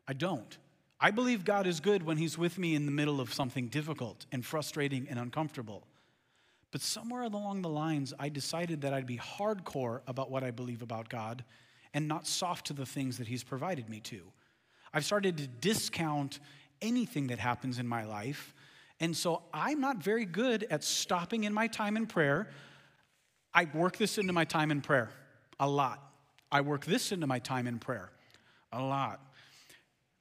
I 0.09 0.14
don't. 0.14 0.56
I 1.00 1.10
believe 1.10 1.44
God 1.44 1.66
is 1.66 1.80
good 1.80 2.02
when 2.02 2.18
He's 2.18 2.36
with 2.36 2.58
me 2.58 2.74
in 2.74 2.84
the 2.84 2.92
middle 2.92 3.20
of 3.20 3.32
something 3.32 3.68
difficult 3.68 4.26
and 4.32 4.44
frustrating 4.44 5.06
and 5.08 5.18
uncomfortable. 5.18 5.86
But 6.72 6.82
somewhere 6.82 7.22
along 7.22 7.62
the 7.62 7.68
lines, 7.68 8.12
I 8.18 8.28
decided 8.28 8.82
that 8.82 8.92
I'd 8.92 9.06
be 9.06 9.16
hardcore 9.16 10.02
about 10.06 10.30
what 10.30 10.44
I 10.44 10.50
believe 10.50 10.82
about 10.82 11.08
God 11.08 11.42
and 11.94 12.06
not 12.06 12.26
soft 12.26 12.66
to 12.66 12.72
the 12.72 12.86
things 12.86 13.18
that 13.18 13.26
He's 13.26 13.42
provided 13.42 13.88
me 13.88 14.00
to. 14.00 14.20
I've 14.92 15.04
started 15.04 15.38
to 15.38 15.46
discount 15.46 16.38
anything 16.82 17.28
that 17.28 17.38
happens 17.38 17.78
in 17.78 17.86
my 17.86 18.04
life. 18.04 18.54
And 19.00 19.16
so 19.16 19.42
I'm 19.54 19.80
not 19.80 20.02
very 20.02 20.26
good 20.26 20.66
at 20.70 20.84
stopping 20.84 21.44
in 21.44 21.54
my 21.54 21.66
time 21.66 21.96
in 21.96 22.06
prayer. 22.06 22.48
I 23.54 23.66
work 23.72 23.96
this 23.96 24.18
into 24.18 24.32
my 24.32 24.44
time 24.44 24.70
in 24.70 24.82
prayer 24.82 25.10
a 25.58 25.68
lot. 25.68 26.12
I 26.52 26.60
work 26.60 26.84
this 26.84 27.12
into 27.12 27.26
my 27.26 27.38
time 27.38 27.66
in 27.66 27.78
prayer 27.78 28.10
a 28.72 28.82
lot. 28.82 29.20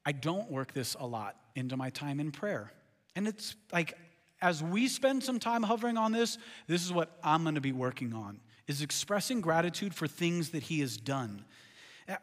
I 0.06 0.12
don't 0.12 0.50
work 0.50 0.74
this 0.74 0.96
a 1.00 1.06
lot 1.06 1.36
into 1.56 1.78
my 1.78 1.90
time 1.90 2.20
in 2.20 2.32
prayer. 2.32 2.72
And 3.16 3.28
it's 3.28 3.56
like, 3.72 3.98
as 4.42 4.64
we 4.64 4.88
spend 4.88 5.24
some 5.24 5.40
time 5.40 5.64
hovering 5.64 5.98
on 5.98 6.12
this, 6.12 6.38
this 6.68 6.86
is 6.86 6.94
what 6.94 7.18
I'm 7.24 7.44
going 7.44 7.56
to 7.56 7.62
be 7.62 7.74
working 7.74 8.14
on 8.14 8.40
is 8.70 8.84
expressing 8.84 9.42
gratitude 9.42 9.96
for 9.96 10.08
things 10.08 10.52
that 10.52 10.62
he 10.62 10.80
has 10.80 10.96
done. 10.96 11.44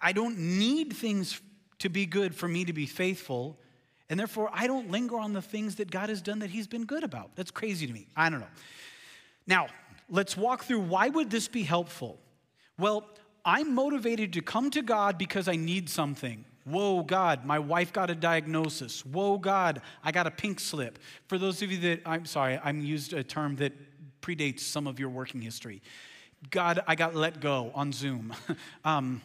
I 0.01 0.13
don't 0.13 0.39
need 0.39 0.93
things 0.93 1.41
to 1.81 1.89
be 1.89 2.07
good 2.07 2.37
for 2.37 2.47
me 2.47 2.65
to 2.65 2.73
be 2.73 2.87
faithful, 2.87 3.59
and 4.09 4.19
therefore 4.19 4.49
I 4.53 4.69
don't 4.69 4.89
linger 4.91 5.19
on 5.19 5.33
the 5.33 5.43
things 5.43 5.75
that 5.75 5.91
God 5.91 6.09
has 6.09 6.23
done 6.23 6.39
that 6.39 6.51
he's 6.51 6.69
been 6.69 6.85
good 6.85 7.03
about. 7.03 7.35
That's 7.35 7.51
crazy 7.51 7.87
to 7.89 7.93
me. 7.93 8.07
I 8.17 8.31
don't 8.31 8.39
know. 8.39 8.47
Now, 9.49 9.67
let's 10.09 10.37
walk 10.37 10.65
through 10.65 10.83
why 10.83 11.09
would 11.09 11.31
this 11.31 11.49
be 11.49 11.65
helpful? 11.65 12.17
Well, 12.79 13.09
I'm 13.45 13.75
motivated 13.75 14.33
to 14.35 14.41
come 14.41 14.71
to 14.71 14.83
God 14.83 15.19
because 15.19 15.49
I 15.49 15.57
need 15.57 15.89
something. 15.89 16.45
Whoa, 16.67 17.05
God, 17.05 17.45
my 17.45 17.61
wife 17.61 17.93
got 17.93 18.11
a 18.11 18.15
diagnosis. 18.17 19.07
Whoa, 19.07 19.39
God, 19.39 19.81
I 20.03 20.11
got 20.11 20.27
a 20.27 20.33
pink 20.33 20.59
slip. 20.59 20.99
For 21.29 21.39
those 21.39 21.63
of 21.63 21.71
you 21.71 21.79
that, 21.79 22.01
I'm 22.05 22.27
sorry, 22.27 22.59
I'm 22.63 22.81
used 22.81 23.13
a 23.13 23.23
term 23.23 23.55
that 23.57 23.73
predates 24.21 24.61
some 24.61 24.89
of 24.89 24.99
your 24.99 25.09
working 25.09 25.41
history. 25.41 25.81
God, 26.51 26.81
I 26.89 26.97
got 26.97 27.15
let 27.15 27.41
go 27.41 27.71
on 27.73 27.93
Zoom. 27.93 28.35
um, 28.85 29.23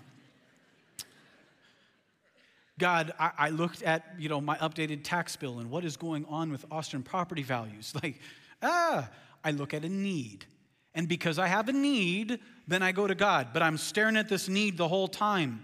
God, 2.78 3.12
I, 3.20 3.32
I, 3.38 3.50
looked 3.50 3.82
at 3.82 4.06
you 4.20 4.30
know 4.30 4.40
my 4.40 4.58
updated 4.58 5.02
tax 5.04 5.36
bill 5.36 5.60
and 5.60 5.72
what 5.72 5.84
is 5.84 5.98
going 5.98 6.26
on 6.26 6.52
with 6.52 6.64
Austin 6.72 7.02
property 7.02 7.44
values. 7.44 7.94
Like, 8.04 8.20
ah, 8.62 9.10
I 9.44 9.52
look 9.52 9.74
at 9.74 9.84
a 9.84 9.90
need. 9.90 10.46
And 10.94 11.08
because 11.08 11.40
I 11.40 11.48
have 11.48 11.70
a 11.70 11.74
need, 11.74 12.40
then 12.68 12.84
I 12.84 12.92
go 12.92 13.08
to 13.08 13.16
God. 13.16 13.50
But 13.54 13.64
I'm 13.64 13.78
staring 13.78 14.16
at 14.18 14.30
this 14.30 14.48
need 14.48 14.78
the 14.78 14.88
whole 14.88 15.08
time. 15.08 15.64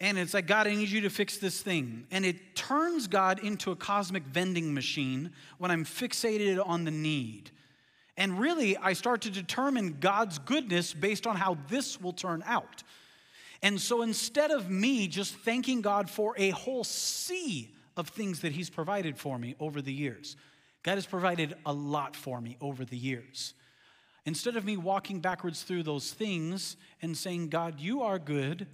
And 0.00 0.18
it's 0.18 0.32
like, 0.32 0.46
God, 0.46 0.66
I 0.66 0.74
need 0.74 0.88
you 0.88 1.02
to 1.02 1.10
fix 1.10 1.36
this 1.36 1.60
thing. 1.60 2.06
And 2.10 2.24
it 2.24 2.56
turns 2.56 3.06
God 3.06 3.38
into 3.40 3.70
a 3.70 3.76
cosmic 3.76 4.24
vending 4.24 4.72
machine 4.72 5.30
when 5.58 5.70
I'm 5.70 5.84
fixated 5.84 6.64
on 6.66 6.84
the 6.84 6.90
need. 6.90 7.50
And 8.16 8.38
really, 8.38 8.76
I 8.78 8.94
start 8.94 9.22
to 9.22 9.30
determine 9.30 9.98
God's 10.00 10.38
goodness 10.38 10.94
based 10.94 11.26
on 11.26 11.36
how 11.36 11.58
this 11.68 12.00
will 12.00 12.14
turn 12.14 12.42
out. 12.46 12.82
And 13.62 13.78
so 13.78 14.00
instead 14.00 14.50
of 14.50 14.70
me 14.70 15.06
just 15.06 15.34
thanking 15.34 15.82
God 15.82 16.08
for 16.08 16.34
a 16.38 16.50
whole 16.50 16.84
sea 16.84 17.70
of 17.96 18.08
things 18.08 18.40
that 18.40 18.52
He's 18.52 18.70
provided 18.70 19.18
for 19.18 19.38
me 19.38 19.54
over 19.60 19.82
the 19.82 19.92
years, 19.92 20.36
God 20.82 20.94
has 20.94 21.04
provided 21.04 21.54
a 21.66 21.72
lot 21.74 22.16
for 22.16 22.40
me 22.40 22.56
over 22.62 22.86
the 22.86 22.96
years. 22.96 23.52
Instead 24.24 24.56
of 24.56 24.64
me 24.64 24.78
walking 24.78 25.20
backwards 25.20 25.62
through 25.62 25.82
those 25.82 26.12
things 26.12 26.76
and 27.02 27.16
saying, 27.16 27.48
God, 27.48 27.80
you 27.80 28.02
are 28.02 28.18
good 28.18 28.66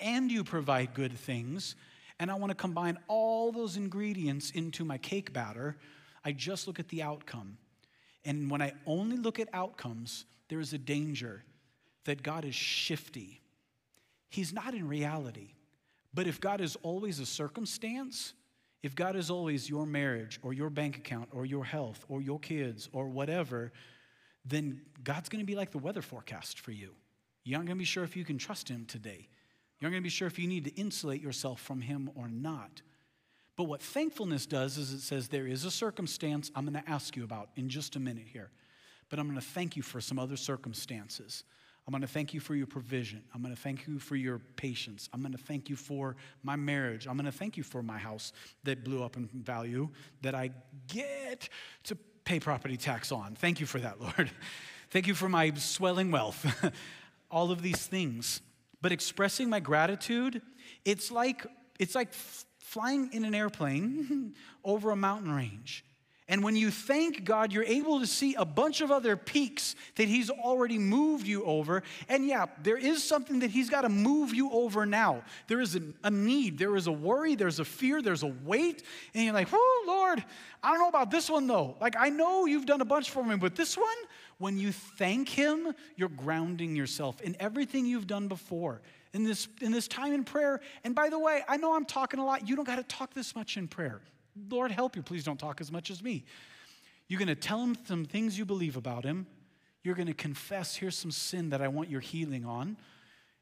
and 0.00 0.30
you 0.30 0.44
provide 0.44 0.94
good 0.94 1.12
things, 1.12 1.76
and 2.20 2.30
I 2.30 2.34
want 2.34 2.50
to 2.50 2.54
combine 2.54 2.98
all 3.08 3.52
those 3.52 3.76
ingredients 3.76 4.50
into 4.50 4.84
my 4.84 4.98
cake 4.98 5.32
batter, 5.32 5.76
I 6.24 6.32
just 6.32 6.66
look 6.66 6.78
at 6.78 6.88
the 6.88 7.02
outcome. 7.02 7.58
And 8.24 8.50
when 8.50 8.60
I 8.60 8.72
only 8.86 9.16
look 9.16 9.38
at 9.38 9.48
outcomes, 9.52 10.24
there 10.48 10.60
is 10.60 10.72
a 10.72 10.78
danger 10.78 11.44
that 12.04 12.22
God 12.22 12.44
is 12.44 12.54
shifty. 12.54 13.40
He's 14.28 14.52
not 14.52 14.74
in 14.74 14.88
reality. 14.88 15.54
But 16.12 16.26
if 16.26 16.40
God 16.40 16.60
is 16.60 16.76
always 16.82 17.20
a 17.20 17.26
circumstance, 17.26 18.34
if 18.82 18.94
God 18.94 19.16
is 19.16 19.30
always 19.30 19.68
your 19.68 19.86
marriage 19.86 20.38
or 20.42 20.52
your 20.52 20.70
bank 20.70 20.96
account 20.96 21.28
or 21.32 21.44
your 21.44 21.64
health 21.64 22.04
or 22.08 22.20
your 22.20 22.38
kids 22.38 22.88
or 22.92 23.08
whatever, 23.08 23.72
then 24.44 24.80
God's 25.02 25.28
going 25.28 25.40
to 25.40 25.46
be 25.46 25.56
like 25.56 25.70
the 25.70 25.78
weather 25.78 26.02
forecast 26.02 26.60
for 26.60 26.72
you. 26.72 26.94
You 27.44 27.56
aren't 27.56 27.66
going 27.66 27.76
to 27.76 27.80
be 27.80 27.84
sure 27.84 28.04
if 28.04 28.16
you 28.16 28.24
can 28.24 28.38
trust 28.38 28.68
Him 28.68 28.84
today. 28.86 29.28
You 29.80 29.86
aren't 29.86 29.94
going 29.94 30.02
to 30.02 30.06
be 30.06 30.10
sure 30.10 30.26
if 30.26 30.38
you 30.38 30.48
need 30.48 30.64
to 30.64 30.74
insulate 30.74 31.22
yourself 31.22 31.60
from 31.60 31.80
Him 31.80 32.10
or 32.14 32.28
not. 32.28 32.82
But 33.56 33.64
what 33.64 33.82
thankfulness 33.82 34.46
does 34.46 34.78
is 34.78 34.92
it 34.92 35.00
says, 35.00 35.28
There 35.28 35.46
is 35.46 35.64
a 35.64 35.70
circumstance 35.70 36.50
I'm 36.54 36.64
going 36.64 36.82
to 36.82 36.90
ask 36.90 37.16
you 37.16 37.24
about 37.24 37.50
in 37.56 37.68
just 37.68 37.96
a 37.96 38.00
minute 38.00 38.26
here, 38.32 38.50
but 39.08 39.18
I'm 39.18 39.26
going 39.26 39.40
to 39.40 39.46
thank 39.46 39.76
you 39.76 39.82
for 39.82 40.00
some 40.00 40.18
other 40.18 40.36
circumstances. 40.36 41.44
I'm 41.88 41.92
going 41.92 42.02
to 42.02 42.06
thank 42.06 42.34
you 42.34 42.40
for 42.40 42.54
your 42.54 42.66
provision. 42.66 43.22
I'm 43.34 43.40
going 43.40 43.54
to 43.54 43.60
thank 43.60 43.86
you 43.86 43.98
for 43.98 44.14
your 44.14 44.40
patience. 44.56 45.08
I'm 45.14 45.22
going 45.22 45.32
to 45.32 45.38
thank 45.38 45.70
you 45.70 45.74
for 45.74 46.16
my 46.42 46.54
marriage. 46.54 47.06
I'm 47.06 47.16
going 47.16 47.24
to 47.24 47.32
thank 47.32 47.56
you 47.56 47.62
for 47.62 47.82
my 47.82 47.96
house 47.96 48.34
that 48.64 48.84
blew 48.84 49.02
up 49.02 49.16
in 49.16 49.26
value 49.32 49.88
that 50.20 50.34
I 50.34 50.50
get 50.86 51.48
to 51.84 51.96
pay 52.24 52.40
property 52.40 52.76
tax 52.76 53.10
on. 53.10 53.36
Thank 53.36 53.58
you 53.58 53.64
for 53.64 53.78
that, 53.78 54.00
Lord. 54.02 54.30
thank 54.90 55.06
you 55.06 55.14
for 55.14 55.30
my 55.30 55.54
swelling 55.54 56.10
wealth. 56.10 56.46
All 57.30 57.50
of 57.50 57.62
these 57.62 57.86
things. 57.86 58.42
But 58.80 58.92
expressing 58.92 59.50
my 59.50 59.60
gratitude, 59.60 60.42
it's 60.84 61.10
like 61.10 61.46
it's 61.78 61.94
like 61.94 62.12
flying 62.12 63.10
in 63.12 63.24
an 63.24 63.34
airplane 63.34 64.34
over 64.64 64.90
a 64.90 64.96
mountain 64.96 65.32
range. 65.32 65.84
And 66.30 66.44
when 66.44 66.56
you 66.56 66.70
thank 66.70 67.24
God, 67.24 67.54
you're 67.54 67.64
able 67.64 68.00
to 68.00 68.06
see 68.06 68.34
a 68.34 68.44
bunch 68.44 68.82
of 68.82 68.90
other 68.90 69.16
peaks 69.16 69.74
that 69.96 70.08
He's 70.08 70.28
already 70.28 70.76
moved 70.76 71.26
you 71.26 71.42
over. 71.44 71.82
And 72.06 72.26
yeah, 72.26 72.46
there 72.62 72.76
is 72.76 73.02
something 73.02 73.38
that 73.38 73.48
He's 73.48 73.70
got 73.70 73.82
to 73.82 73.88
move 73.88 74.34
you 74.34 74.50
over 74.50 74.84
now. 74.84 75.22
There 75.46 75.60
is 75.60 75.80
a, 76.04 76.10
need, 76.10 76.58
there 76.58 76.76
is 76.76 76.86
a 76.86 76.92
worry, 76.92 77.34
there's 77.34 77.60
a 77.60 77.64
fear, 77.64 78.02
there's 78.02 78.24
a 78.24 78.34
weight. 78.44 78.82
And 79.14 79.24
you're 79.24 79.32
like, 79.32 79.50
whoo, 79.50 79.58
Lord, 79.86 80.22
I 80.62 80.72
don't 80.72 80.80
know 80.80 80.88
about 80.88 81.10
this 81.10 81.30
one 81.30 81.46
though. 81.46 81.76
Like, 81.80 81.96
I 81.98 82.10
know 82.10 82.44
you've 82.44 82.66
done 82.66 82.82
a 82.82 82.86
bunch 82.86 83.08
for 83.08 83.24
me, 83.24 83.36
but 83.36 83.56
this 83.56 83.74
one, 83.78 83.86
when 84.38 84.56
you 84.56 84.72
thank 84.72 85.28
Him, 85.28 85.74
you're 85.96 86.08
grounding 86.08 86.74
yourself 86.76 87.20
in 87.20 87.36
everything 87.38 87.86
you've 87.86 88.06
done 88.06 88.28
before. 88.28 88.80
In 89.14 89.24
this, 89.24 89.48
in 89.62 89.72
this 89.72 89.88
time 89.88 90.12
in 90.12 90.22
prayer. 90.22 90.60
And 90.84 90.94
by 90.94 91.08
the 91.08 91.18
way, 91.18 91.42
I 91.48 91.56
know 91.56 91.74
I'm 91.74 91.86
talking 91.86 92.20
a 92.20 92.24
lot. 92.24 92.46
You 92.46 92.56
don't 92.56 92.66
got 92.66 92.76
to 92.76 92.82
talk 92.82 93.14
this 93.14 93.34
much 93.34 93.56
in 93.56 93.66
prayer. 93.66 94.02
Lord, 94.50 94.70
help 94.70 94.96
you. 94.96 95.02
Please 95.02 95.24
don't 95.24 95.40
talk 95.40 95.62
as 95.62 95.72
much 95.72 95.90
as 95.90 96.02
me. 96.02 96.24
You're 97.08 97.18
going 97.18 97.28
to 97.28 97.34
tell 97.34 97.62
him 97.62 97.76
some 97.86 98.04
things 98.04 98.38
you 98.38 98.44
believe 98.44 98.76
about 98.76 99.04
him. 99.04 99.26
You're 99.82 99.94
going 99.94 100.08
to 100.08 100.14
confess, 100.14 100.76
here's 100.76 100.96
some 100.96 101.10
sin 101.10 101.50
that 101.50 101.62
I 101.62 101.68
want 101.68 101.88
your 101.88 102.02
healing 102.02 102.44
on. 102.44 102.76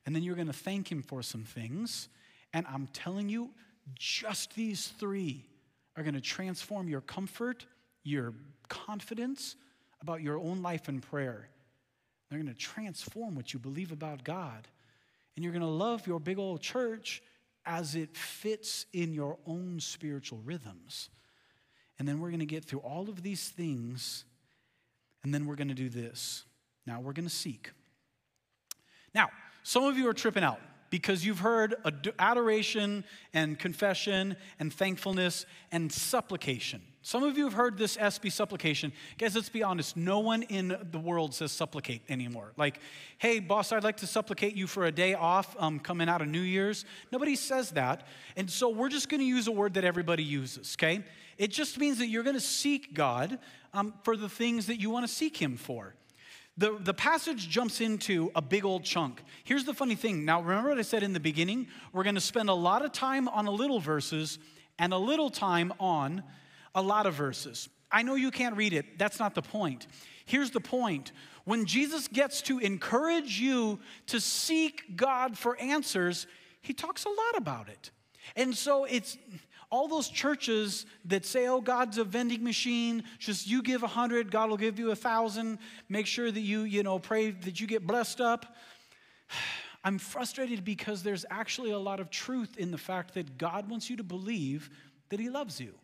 And 0.07 0.15
then 0.15 0.23
you're 0.23 0.37
going 0.37 0.47
to 0.47 0.53
thank 0.53 0.91
him 0.91 1.03
for 1.03 1.21
some 1.21 1.43
things. 1.43 2.09
And 2.53 2.65
I'm 2.73 2.87
telling 2.93 3.29
you, 3.29 3.51
just 3.95 4.55
these 4.55 4.89
three 5.01 5.45
are 5.97 6.05
going 6.05 6.15
to 6.15 6.21
transform 6.21 6.89
your 6.89 7.01
comfort, 7.01 7.67
your 8.05 8.35
confidence 8.69 9.57
about 10.07 10.23
your 10.23 10.39
own 10.39 10.63
life 10.63 10.87
and 10.87 11.03
prayer. 11.03 11.49
They're 12.31 12.39
going 12.39 12.53
to 12.53 12.59
transform 12.59 13.35
what 13.35 13.53
you 13.53 13.59
believe 13.59 13.91
about 13.91 14.23
God. 14.23 14.69
And 15.35 15.45
you're 15.45 15.53
going 15.53 15.63
to 15.63 15.69
love 15.69 16.07
your 16.07 16.21
big 16.21 16.39
old 16.39 16.61
church 16.61 17.25
as 17.65 17.97
it 17.97 18.17
fits 18.17 18.87
in 18.93 19.13
your 19.13 19.37
own 19.49 19.81
spiritual 19.81 20.41
rhythms. 20.45 21.11
And 21.99 22.07
then 22.07 22.21
we're 22.21 22.29
going 22.29 22.39
to 22.39 22.47
get 22.47 22.65
through 22.65 22.79
all 22.81 23.09
of 23.09 23.25
these 23.25 23.49
things, 23.49 24.25
and 25.25 25.35
then 25.35 25.47
we're 25.47 25.57
going 25.57 25.69
to 25.69 25.75
do 25.75 25.89
this. 25.89 26.45
Now 26.87 27.01
we're 27.01 27.13
going 27.13 27.29
to 27.29 27.35
seek. 27.35 27.73
Now, 29.13 29.31
some 29.65 29.83
of 29.83 29.99
you 29.99 30.09
are 30.09 30.15
tripping 30.15 30.45
out 30.45 30.61
because 30.97 31.27
you've 31.27 31.41
heard 31.41 31.75
adoration 32.19 33.05
and 33.35 33.59
confession 33.59 34.35
and 34.59 34.73
thankfulness 34.73 35.45
and 35.71 35.93
supplication. 35.93 36.81
Some 37.03 37.23
of 37.23 37.37
you 37.37 37.45
have 37.45 37.53
heard 37.53 37.77
this 37.77 37.99
SB 37.99 38.33
supplication. 38.33 38.95
Guys, 39.19 39.35
let's 39.35 39.51
be 39.51 39.63
honest. 39.63 39.95
No 39.95 40.21
one 40.21 40.43
in 40.45 40.75
the 40.91 40.99
world 40.99 41.35
says 41.35 41.53
supplicate 41.53 42.01
anymore. 42.09 42.55
Like, 42.57 42.81
hey, 43.19 43.41
boss, 43.41 43.73
I'd 43.73 43.85
like 43.85 43.99
to 43.99 44.07
supplicate 44.07 44.57
you 44.57 44.67
for 44.67 44.87
a 44.87 44.91
day 44.91 45.13
off 45.13 45.55
um, 45.59 45.81
coming 45.81 46.09
out 46.09 46.23
of 46.23 46.29
New 46.29 46.41
Year's. 46.41 46.87
Nobody 47.13 47.37
says 47.37 47.73
that. 47.73 48.07
And 48.39 48.51
so 48.51 48.71
we're 48.71 48.89
just 48.89 49.11
going 49.11 49.21
to 49.21 49.27
use 49.27 49.49
a 49.49 49.53
word 49.53 49.75
that 49.75 49.85
everybody 49.85 50.25
uses, 50.25 50.79
okay? 50.81 51.05
It 51.37 51.51
just 51.51 51.79
means 51.79 51.99
that 51.99 52.07
you're 52.07 52.23
going 52.23 52.37
to 52.37 52.41
seek 52.41 52.95
God 52.95 53.39
um, 53.75 53.93
for 54.03 54.17
the 54.17 54.31
things 54.31 54.67
that 54.69 54.81
you 54.81 54.89
want 54.89 55.07
to 55.07 55.13
seek 55.13 55.37
Him 55.37 55.59
for. 55.59 55.95
The, 56.59 56.79
the 56.81 56.95
passage 56.95 57.49
jumps 57.49 57.81
into 57.83 58.31
a 58.35 58.41
big 58.41 58.65
old 58.65 58.83
chunk. 58.83 59.23
Here's 59.45 59.65
the 59.65 59.75
funny 59.75 59.95
thing. 59.95 60.25
Now, 60.25 60.41
remember 60.41 60.71
what 60.71 60.79
I 60.79 60.83
said 60.83 61.03
in 61.03 61.13
the 61.13 61.21
beginning? 61.21 61.67
We're 61.93 62.03
going 62.03 62.15
to 62.15 62.21
spend 62.21 62.49
a 62.49 62.55
lot 62.55 62.83
of 62.83 62.93
time 62.93 63.29
on 63.29 63.47
a 63.47 63.51
little 63.51 63.79
verses 63.79 64.39
and 64.79 64.95
a 64.95 64.99
little 64.99 65.29
time 65.29 65.73
on 65.79 66.23
a 66.75 66.81
lot 66.81 67.07
of 67.07 67.15
verses. 67.15 67.69
I 67.93 68.03
know 68.03 68.15
you 68.15 68.31
can't 68.31 68.57
read 68.57 68.73
it. 68.73 68.99
That's 68.99 69.19
not 69.19 69.35
the 69.35 69.43
point. 69.43 69.87
Here's 70.25 70.51
the 70.51 70.61
point. 70.61 71.13
When 71.45 71.67
Jesus 71.67 72.09
gets 72.09 72.43
to 72.43 72.59
encourage 72.59 73.39
you 73.39 73.79
to 74.09 74.21
seek 74.21 74.97
God 74.97 75.39
for 75.39 75.59
answers, 75.61 76.27
he 76.63 76.73
talks 76.73 77.05
a 77.05 77.09
lot 77.09 77.37
about 77.37 77.69
it. 77.69 77.91
And 78.35 78.57
so 78.57 78.85
it's 78.85 79.17
all 79.71 79.89
those 79.89 80.09
churches 80.09 80.87
that 81.07 81.27
say, 81.27 81.47
oh, 81.49 81.61
God's 81.61 81.99
a 81.99 82.05
vending 82.05 82.45
machine, 82.45 83.05
just 83.19 83.47
you 83.47 83.63
give 83.63 83.83
a 83.83 83.89
hundred, 83.89 84.31
God 84.31 84.51
will 84.51 84.57
give 84.57 84.79
you 84.79 84.91
a 84.91 84.97
thousand, 84.97 85.59
make 85.89 86.07
sure 86.07 86.31
that 86.31 86.41
you, 86.41 86.63
you 86.63 86.83
know, 86.83 86.99
pray 86.99 87.31
that 87.31 87.61
you 87.61 87.67
get 87.67 87.87
blessed 87.87 88.21
up. 88.21 88.57
I'm 89.85 89.99
frustrated 89.99 90.65
because 90.65 91.05
there's 91.05 91.25
actually 91.31 91.71
a 91.71 91.79
lot 91.79 92.01
of 92.01 92.11
truth 92.11 92.57
in 92.57 92.73
the 92.73 92.79
fact 92.79 93.15
that 93.15 93.39
God 93.39 93.71
wants 93.71 93.89
you 93.89 93.97
to 93.99 94.03
believe 94.03 94.69
that 95.11 95.21
He 95.21 95.31
loves 95.31 95.61
you. 95.61 95.75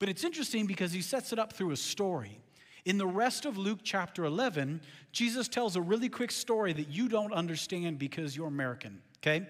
But 0.00 0.08
it's 0.08 0.24
interesting 0.24 0.66
because 0.66 0.92
he 0.92 1.02
sets 1.02 1.32
it 1.32 1.38
up 1.38 1.52
through 1.52 1.70
a 1.70 1.76
story. 1.76 2.40
In 2.86 2.96
the 2.98 3.06
rest 3.06 3.44
of 3.44 3.58
Luke 3.58 3.80
chapter 3.84 4.24
11, 4.24 4.80
Jesus 5.12 5.46
tells 5.46 5.76
a 5.76 5.82
really 5.82 6.08
quick 6.08 6.30
story 6.30 6.72
that 6.72 6.88
you 6.88 7.08
don't 7.08 7.32
understand 7.32 7.98
because 7.98 8.34
you're 8.34 8.48
American, 8.48 9.02
okay? 9.18 9.46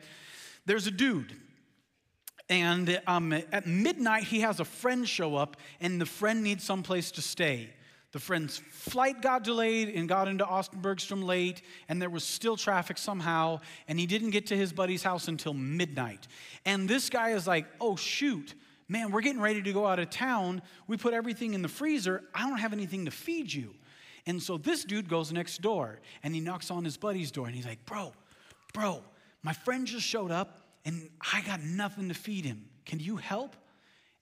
There's 0.67 0.89
a 0.89 0.91
dude, 0.91 1.33
and 2.51 3.01
um, 3.07 3.33
at 3.33 3.67
midnight, 3.67 4.25
he 4.25 4.41
has 4.41 4.61
a 4.61 4.65
friend 4.65 5.09
show 5.09 5.37
up, 5.37 5.57
and 5.81 5.99
the 5.99 6.07
friend 6.07 6.43
needs 6.43 6.65
someplace 6.65 7.11
to 7.13 7.23
stay. 7.23 7.71
The 8.13 8.19
friend's 8.19 8.59
flight 8.73 9.23
got 9.23 9.45
delayed 9.45 9.89
and 9.91 10.09
got 10.09 10.27
into 10.29 10.45
Austin 10.45 10.81
Bergstrom 10.81 11.23
late, 11.23 11.63
and 11.89 12.03
there 12.03 12.11
was 12.11 12.25
still 12.25 12.57
traffic 12.57 12.99
somehow, 12.99 13.61
and 13.89 13.99
he 13.99 14.05
didn't 14.05 14.31
get 14.31 14.49
to 14.49 14.57
his 14.57 14.73
buddy's 14.73 15.03
house 15.03 15.29
until 15.29 15.55
midnight. 15.55 16.27
And 16.67 16.89
this 16.89 17.09
guy 17.09 17.31
is 17.31 17.47
like, 17.47 17.67
oh, 17.81 17.97
shoot 17.97 18.55
man, 18.91 19.13
we're 19.13 19.21
getting 19.21 19.41
ready 19.41 19.63
to 19.63 19.73
go 19.73 19.87
out 19.87 20.01
of 20.01 20.11
town. 20.11 20.61
We 20.89 20.97
put 20.97 21.15
everything 21.15 21.55
in 21.55 21.63
the 21.63 21.69
freezer. 21.69 22.25
I 22.35 22.49
don't 22.49 22.59
have 22.59 22.73
anything 22.73 23.05
to 23.05 23.13
feed 23.13 23.53
you. 23.53 23.73
And 24.27 24.43
so 24.43 24.59
this 24.59 24.85
dude 24.85 25.09
goes 25.09 25.33
next 25.33 25.63
door 25.63 26.01
and 26.25 26.35
he 26.35 26.41
knocks 26.41 26.71
on 26.71 26.85
his 26.85 26.97
buddy's 26.97 27.31
door 27.31 27.47
and 27.47 27.55
he's 27.55 27.65
like, 27.65 27.87
Bro, 27.87 28.13
bro, 28.75 29.03
my 29.43 29.53
friend 29.53 29.87
just 29.87 30.05
showed 30.05 30.33
up 30.33 30.60
and 30.85 31.11
I 31.33 31.43
got 31.43 31.63
nothing 31.63 32.09
to 32.09 32.15
feed 32.15 32.45
him. 32.45 32.65
Can 32.87 33.01
you 33.01 33.17
help? 33.17 33.55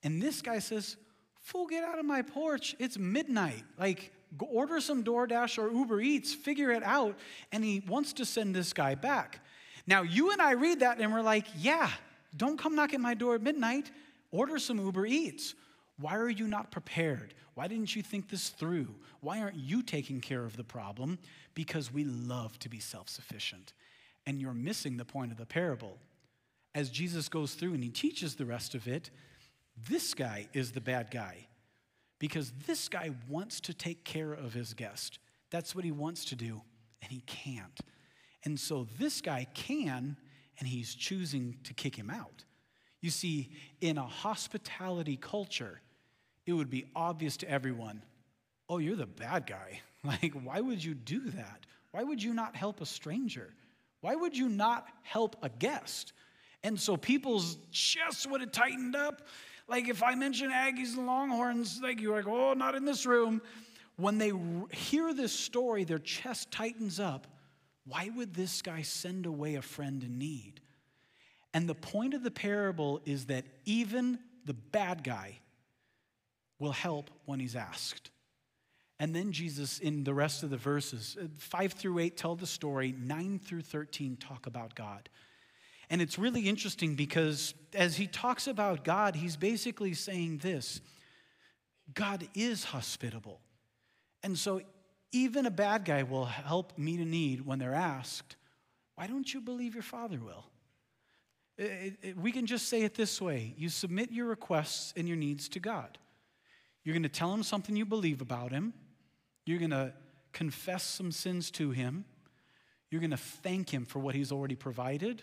And 0.03 0.21
this 0.21 0.43
guy 0.43 0.59
says, 0.59 0.97
Fool, 1.41 1.67
get 1.67 1.85
out 1.85 1.99
of 1.99 2.05
my 2.05 2.23
porch. 2.23 2.77
It's 2.79 2.99
midnight. 2.99 3.63
Like, 3.79 4.13
order 4.39 4.81
some 4.81 5.03
DoorDash 5.03 5.59
or 5.59 5.73
Uber 5.73 6.01
Eats, 6.01 6.35
figure 6.35 6.71
it 6.73 6.83
out. 6.83 7.17
And 7.53 7.65
he 7.65 7.83
wants 7.87 8.13
to 8.15 8.25
send 8.25 8.55
this 8.55 8.73
guy 8.73 8.95
back. 8.95 9.41
Now, 9.87 10.03
you 10.03 10.33
and 10.33 10.43
I 10.43 10.53
read 10.53 10.81
that 10.81 11.01
and 11.01 11.13
we're 11.13 11.23
like, 11.23 11.47
Yeah, 11.57 11.91
don't 12.37 12.59
come 12.59 12.75
knock 12.75 12.93
at 12.93 13.01
my 13.01 13.15
door 13.15 13.37
at 13.37 13.43
midnight. 13.43 13.91
Order 14.31 14.59
some 14.59 14.79
Uber 14.79 15.07
Eats. 15.07 15.55
Why 15.99 16.17
are 16.17 16.29
you 16.29 16.47
not 16.47 16.71
prepared? 16.71 17.35
Why 17.55 17.67
didn't 17.67 17.97
you 17.97 18.03
think 18.03 18.29
this 18.29 18.51
through? 18.51 18.95
Why 19.21 19.41
aren't 19.41 19.57
you 19.57 19.83
taking 19.83 20.21
care 20.21 20.45
of 20.45 20.57
the 20.57 20.65
problem? 20.65 21.19
Because 21.55 21.93
we 21.93 22.05
love 22.05 22.59
to 22.61 22.69
be 22.69 22.79
self 22.79 23.09
sufficient. 23.09 23.73
And 24.27 24.41
you're 24.41 24.55
missing 24.55 24.97
the 24.97 25.05
point 25.05 25.33
of 25.33 25.39
the 25.39 25.47
parable. 25.47 25.99
As 26.75 26.91
Jesus 26.91 27.29
goes 27.29 27.55
through 27.55 27.75
and 27.75 27.83
he 27.83 27.91
teaches 27.91 28.35
the 28.35 28.47
rest 28.47 28.75
of 28.75 28.87
it, 28.87 29.11
this 29.89 30.15
guy 30.15 30.49
is 30.53 30.73
the 30.73 30.81
bad 30.81 31.11
guy 31.11 31.47
because 32.19 32.53
this 32.67 32.89
guy 32.89 33.11
wants 33.29 33.61
to 33.63 33.75
take 33.75 34.05
care 34.05 34.33
of 34.33 34.53
his 34.53 34.75
guest. 34.75 35.19
That's 35.51 35.75
what 35.75 35.85
he 35.85 35.93
wants 35.93 36.27
to 36.27 36.37
do, 36.37 36.61
and 37.03 37.11
he 37.11 37.21
can't. 37.27 37.81
And 38.45 38.59
so 38.59 38.87
this 38.99 39.21
guy 39.21 39.47
can, 39.55 40.17
and 40.59 40.69
he's 40.69 40.95
choosing 40.95 41.57
to 41.65 41.75
kick 41.75 41.97
him 41.97 42.11
out. 42.11 42.45
You 43.01 43.11
see, 43.11 43.51
in 43.81 43.99
a 43.99 44.07
hospitality 44.07 45.17
culture, 45.17 45.81
it 46.47 46.53
would 46.53 46.71
be 46.71 46.87
obvious 46.95 47.37
to 47.39 47.51
everyone 47.51 48.03
oh, 48.71 48.77
you're 48.77 48.97
the 48.97 49.07
bad 49.07 49.47
guy. 49.47 49.81
Like, 50.05 50.33
why 50.45 50.61
would 50.61 50.83
you 50.83 50.95
do 50.95 51.29
that? 51.31 51.67
Why 51.91 52.05
would 52.05 52.23
you 52.23 52.33
not 52.33 52.55
help 52.55 52.81
a 52.81 52.87
stranger? 52.87 53.53
Why 54.01 54.15
would 54.15 54.37
you 54.37 54.49
not 54.49 54.87
help 55.03 55.35
a 55.43 55.49
guest? 55.49 56.13
And 56.63 56.79
so 56.79 56.97
people's 56.97 57.57
chests 57.71 58.27
would 58.27 58.41
have 58.41 58.53
tightened 58.53 58.97
up. 58.97 59.23
Like, 59.69 59.89
if 59.89 60.03
I 60.03 60.15
mention 60.15 60.51
Aggies 60.51 60.97
and 60.97 61.07
Longhorns, 61.07 61.81
like, 61.83 62.01
you're 62.01 62.17
like, 62.17 62.27
oh, 62.27 62.55
not 62.55 62.75
in 62.75 62.85
this 62.85 63.07
room. 63.07 63.43
When 63.97 64.19
they 64.19 64.33
hear 64.73 65.13
this 65.13 65.33
story, 65.33 65.85
their 65.85 65.99
chest 65.99 66.51
tightens 66.51 66.99
up. 66.99 67.27
Why 67.87 68.11
would 68.15 68.35
this 68.35 68.63
guy 68.63 68.83
send 68.83 69.27
away 69.27 69.55
a 69.55 69.63
friend 69.63 70.03
in 70.03 70.19
need? 70.19 70.61
And 71.55 71.69
the 71.69 71.75
point 71.75 72.15
of 72.15 72.23
the 72.23 72.31
parable 72.31 73.01
is 73.05 73.27
that 73.27 73.45
even 73.65 74.19
the 74.45 74.55
bad 74.55 75.03
guy 75.03 75.39
will 76.59 76.73
help 76.73 77.11
when 77.25 77.41
he's 77.41 77.57
asked. 77.57 78.11
And 79.01 79.15
then 79.15 79.33
Jesus, 79.33 79.79
in 79.79 80.05
the 80.05 80.15
rest 80.15 80.43
of 80.43 80.51
the 80.51 80.57
verses, 80.57 81.17
uh, 81.21 81.27
5 81.39 81.73
through 81.73 82.01
8 82.01 82.17
tell 82.17 82.35
the 82.35 82.47
story, 82.47 82.95
9 82.99 83.39
through 83.39 83.63
13 83.63 84.17
talk 84.17 84.47
about 84.47 84.75
God. 84.75 85.09
And 85.91 86.03
it's 86.03 86.19
really 86.19 86.43
interesting 86.43 86.95
because 86.95 87.55
as 87.75 87.97
he 87.97 88.07
talks 88.07 88.47
about 88.47 88.85
God, 88.85 89.17
he's 89.17 89.37
basically 89.37 89.95
saying 89.95 90.39
this 90.39 90.81
God 91.95 92.29
is 92.35 92.65
hospitable. 92.65 93.41
And 94.23 94.39
so 94.39 94.61
even 95.13 95.47
a 95.47 95.51
bad 95.51 95.85
guy 95.85 96.03
will 96.03 96.27
help 96.27 96.77
meet 96.77 97.01
a 97.01 97.05
need 97.05 97.47
when 97.47 97.59
they're 97.59 97.75
asked, 97.75 98.37
Why 98.97 99.07
don't 99.07 99.33
you 99.33 99.41
believe 99.41 99.75
your 99.75 99.83
father 99.83 100.19
will? 100.19 100.45
It, 101.57 101.97
it, 102.03 102.17
we 102.17 102.31
can 102.31 102.47
just 102.47 102.69
say 102.69 102.83
it 102.83 102.95
this 102.95 103.21
way 103.21 103.55
you 103.57 103.69
submit 103.69 104.13
your 104.13 104.27
requests 104.27 104.93
and 104.97 105.09
your 105.09 105.17
needs 105.17 105.49
to 105.51 105.61
God. 105.61 105.99
You're 106.85 106.95
going 106.95 107.03
to 107.03 107.09
tell 107.09 107.33
him 107.33 107.43
something 107.43 107.77
you 107.77 107.85
believe 107.85 108.21
about 108.21 108.53
him, 108.53 108.75
you're 109.45 109.59
going 109.59 109.71
to 109.71 109.93
confess 110.33 110.85
some 110.85 111.11
sins 111.11 111.51
to 111.53 111.71
him, 111.71 112.05
you're 112.91 113.01
going 113.01 113.11
to 113.11 113.17
thank 113.17 113.71
him 113.71 113.85
for 113.85 113.99
what 113.99 114.15
he's 114.15 114.31
already 114.31 114.55
provided, 114.55 115.23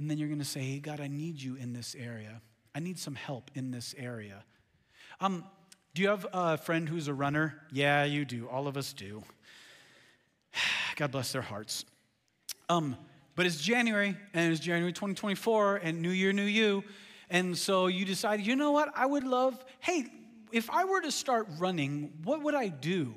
and 0.00 0.10
then 0.10 0.16
you're 0.16 0.28
going 0.28 0.40
to 0.40 0.44
say, 0.46 0.60
Hey, 0.60 0.78
God, 0.80 0.98
I 0.98 1.08
need 1.08 1.40
you 1.40 1.56
in 1.56 1.74
this 1.74 1.94
area. 1.94 2.40
I 2.74 2.80
need 2.80 2.98
some 2.98 3.14
help 3.14 3.50
in 3.54 3.70
this 3.70 3.94
area. 3.98 4.42
Um, 5.20 5.44
do 5.94 6.02
you 6.02 6.08
have 6.08 6.26
a 6.32 6.56
friend 6.56 6.88
who's 6.88 7.06
a 7.06 7.14
runner? 7.14 7.60
Yeah, 7.70 8.04
you 8.04 8.24
do. 8.24 8.48
All 8.48 8.66
of 8.66 8.78
us 8.78 8.94
do. 8.94 9.22
God 10.96 11.10
bless 11.10 11.32
their 11.32 11.42
hearts. 11.42 11.84
Um, 12.70 12.96
but 13.36 13.44
it's 13.44 13.60
January, 13.60 14.16
and 14.32 14.52
it's 14.52 14.60
January 14.60 14.92
2024, 14.92 15.76
and 15.76 16.00
New 16.00 16.10
Year, 16.10 16.32
New 16.32 16.44
You. 16.44 16.82
And 17.28 17.56
so 17.56 17.86
you 17.86 18.04
decide, 18.04 18.40
you 18.40 18.56
know 18.56 18.72
what? 18.72 18.90
I 18.96 19.04
would 19.04 19.24
love, 19.24 19.62
hey, 19.80 20.06
if 20.50 20.70
I 20.70 20.86
were 20.86 21.02
to 21.02 21.12
start 21.12 21.46
running, 21.58 22.12
what 22.24 22.42
would 22.42 22.54
I 22.54 22.68
do? 22.68 23.14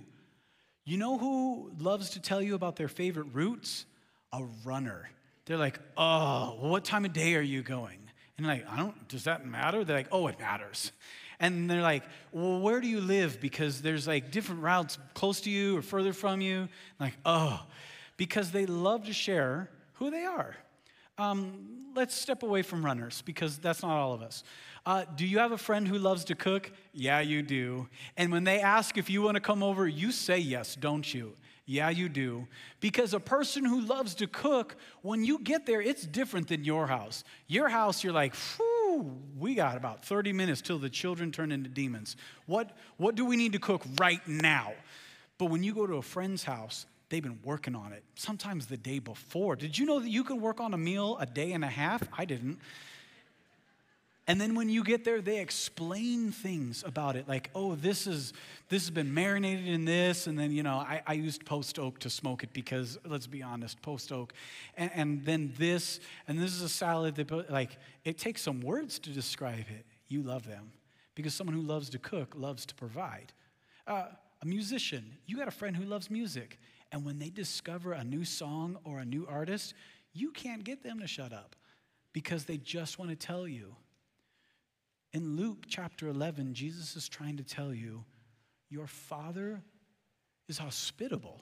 You 0.84 0.98
know 0.98 1.18
who 1.18 1.72
loves 1.80 2.12
to 2.12 2.22
tell 2.22 2.42
you 2.42 2.56
about 2.56 2.76
their 2.76 2.90
favorite 2.90 3.28
routes? 3.32 3.86
A 4.34 4.44
runner. 4.66 5.10
They're 5.46 5.58
like, 5.58 5.80
oh, 5.98 6.58
what 6.60 6.86
time 6.86 7.06
of 7.06 7.14
day 7.14 7.36
are 7.36 7.42
you 7.42 7.64
going? 7.64 8.00
And 8.38 8.48
like, 8.48 8.66
I 8.70 8.78
don't, 8.78 9.08
does 9.08 9.26
that 9.26 9.46
matter? 9.46 9.84
They're 9.84 9.98
like, 9.98 10.08
oh, 10.12 10.28
it 10.28 10.40
matters. 10.40 10.92
And 11.40 11.70
they're 11.70 11.82
like, 11.82 12.04
well, 12.32 12.60
where 12.60 12.80
do 12.80 12.88
you 12.88 13.02
live? 13.02 13.40
Because 13.42 13.82
there's 13.82 14.08
like 14.08 14.32
different 14.32 14.62
routes 14.62 14.98
close 15.14 15.42
to 15.42 15.50
you 15.50 15.78
or 15.78 15.82
further 15.82 16.14
from 16.14 16.42
you. 16.42 16.62
I'm 16.62 16.70
like, 17.00 17.18
oh, 17.26 17.66
because 18.18 18.52
they 18.52 18.66
love 18.66 19.06
to 19.06 19.14
share 19.14 19.70
who 19.94 20.10
they 20.10 20.24
are. 20.24 20.56
Um, 21.18 21.92
let's 21.96 22.16
step 22.16 22.44
away 22.44 22.62
from 22.62 22.84
runners 22.84 23.22
because 23.24 23.58
that's 23.58 23.84
not 23.84 23.92
all 23.92 24.14
of 24.14 24.22
us. 24.22 24.44
Uh, 24.86 25.06
do 25.16 25.26
you 25.26 25.40
have 25.40 25.52
a 25.52 25.58
friend 25.58 25.88
who 25.88 25.98
loves 25.98 26.26
to 26.26 26.36
cook? 26.36 26.72
Yeah, 26.92 27.20
you 27.20 27.42
do. 27.42 27.88
And 28.18 28.32
when 28.32 28.44
they 28.44 28.60
ask 28.60 28.98
if 28.98 29.10
you 29.10 29.22
want 29.22 29.36
to 29.36 29.42
come 29.42 29.64
over, 29.64 29.88
you 29.88 30.12
say 30.12 30.40
yes, 30.40 30.76
don't 30.76 31.14
you? 31.14 31.34
Yeah, 31.66 31.90
you 31.90 32.10
do. 32.10 32.48
Because 32.82 33.14
a 33.14 33.20
person 33.20 33.64
who 33.64 33.82
loves 33.82 34.16
to 34.16 34.28
cook, 34.28 34.76
when 35.02 35.24
you 35.24 35.40
get 35.40 35.66
there, 35.66 35.82
it's 35.82 36.06
different 36.06 36.50
than 36.50 36.66
your 36.66 36.88
house. 36.88 37.24
Your 37.48 37.70
house, 37.70 38.04
you're 38.04 38.14
like, 38.14 38.36
whew, 38.36 39.18
we 39.38 39.56
got 39.56 39.78
about 39.78 40.04
30 40.04 40.34
minutes 40.34 40.62
till 40.62 40.78
the 40.78 40.90
children 40.90 41.32
turn 41.32 41.52
into 41.52 41.70
demons. 41.70 42.18
What, 42.48 42.76
what 42.98 43.16
do 43.16 43.24
we 43.26 43.38
need 43.38 43.54
to 43.54 43.60
cook 43.60 43.84
right 44.00 44.26
now? 44.28 44.74
But 45.38 45.46
when 45.46 45.64
you 45.64 45.74
go 45.74 45.88
to 45.88 45.96
a 45.96 46.02
friend's 46.02 46.44
house, 46.44 46.86
they've 47.10 47.24
been 47.24 47.40
working 47.44 47.76
on 47.76 47.94
it, 47.94 48.04
sometimes 48.16 48.68
the 48.68 48.78
day 48.78 49.00
before. 49.00 49.56
Did 49.56 49.78
you 49.78 49.86
know 49.86 50.00
that 50.00 50.10
you 50.10 50.24
can 50.24 50.42
work 50.42 50.60
on 50.60 50.74
a 50.74 50.78
meal 50.78 51.18
a 51.20 51.26
day 51.26 51.54
and 51.54 51.64
a 51.64 51.70
half? 51.70 52.04
I 52.18 52.26
didn't. 52.26 52.60
And 54.26 54.40
then 54.40 54.56
when 54.56 54.70
you 54.70 54.86
get 54.86 55.04
there, 55.04 55.22
they 55.22 55.40
explain 55.40 56.32
things 56.32 56.82
about 56.88 57.18
it, 57.18 57.28
like, 57.28 57.50
oh, 57.54 57.76
this 57.76 58.08
is 58.08 58.32
this 58.70 58.84
has 58.84 58.90
been 58.90 59.14
marinated 59.14 59.68
in 59.68 59.84
this, 59.84 60.28
and 60.28 60.40
then 60.40 60.52
you 60.52 60.64
know, 60.64 60.78
I, 60.78 61.02
I 61.06 61.14
used 61.14 61.46
post 61.46 61.78
oak 61.78 62.00
to 62.00 62.10
smoke 62.10 62.44
it 62.44 62.54
because 62.54 62.98
let's 63.06 63.28
be 63.28 63.44
honest, 63.44 63.82
post 63.82 64.14
oak, 64.14 64.34
and, 64.78 64.90
and, 64.96 65.26
then 65.26 65.54
this, 65.58 66.00
and 66.28 66.40
this 66.40 66.54
is 66.54 66.62
a 66.62 66.70
salad 66.70 67.16
that 67.16 67.52
like 67.52 67.78
it 68.06 68.18
takes 68.18 68.42
some 68.42 68.62
words 68.62 68.98
to 69.00 69.10
describe 69.10 69.66
it. 69.70 69.86
You 70.08 70.24
love 70.24 70.48
them 70.48 70.72
because 71.16 71.34
someone 71.34 71.56
who 71.56 71.62
loves 71.62 71.90
to 71.90 72.00
cook 72.00 72.34
loves 72.38 72.66
to 72.68 72.76
provide. 72.76 73.34
Uh, 73.86 74.06
a 74.42 74.46
musician, 74.46 75.18
you 75.26 75.38
got 75.38 75.50
a 75.50 75.52
friend 75.52 75.76
who 75.76 75.84
loves 75.84 76.10
music, 76.10 76.60
and 76.94 77.06
when 77.06 77.20
they 77.20 77.30
discover 77.30 77.92
a 77.92 78.04
new 78.06 78.24
song 78.24 78.78
or 78.86 79.00
a 79.00 79.06
new 79.06 79.28
artist, 79.30 79.74
you 80.14 80.32
can't 80.32 80.64
get 80.64 80.82
them 80.82 81.00
to 81.00 81.08
shut 81.08 81.34
up 81.34 81.58
because 82.14 82.46
they 82.46 82.58
just 82.58 83.00
want 83.00 83.12
to 83.12 83.18
tell 83.18 83.48
you 83.48 83.76
in 85.14 85.38
Luke 85.38 85.66
chapter 85.68 86.08
11, 86.08 86.54
Jesus 86.54 86.96
is 86.96 87.08
trying 87.08 87.38
to 87.38 87.44
tell 87.44 87.74
you 87.74 88.04
your 88.70 88.88
Father 88.88 89.62
is 90.50 90.58
hospitable. 90.58 91.42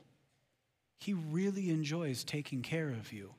He 0.97 1.13
really 1.13 1.69
enjoys 1.69 2.23
taking 2.23 2.61
care 2.61 2.89
of 2.89 3.13
you. 3.13 3.33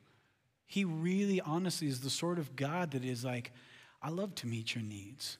He 0.65 0.83
really, 0.85 1.39
honestly, 1.39 1.87
is 1.87 2.01
the 2.01 2.09
sort 2.09 2.39
of 2.39 2.55
God 2.55 2.91
that 2.91 3.05
is 3.05 3.23
like, 3.23 3.51
I 4.01 4.09
love 4.09 4.33
to 4.35 4.47
meet 4.47 4.73
your 4.73 4.83
needs. 4.83 5.37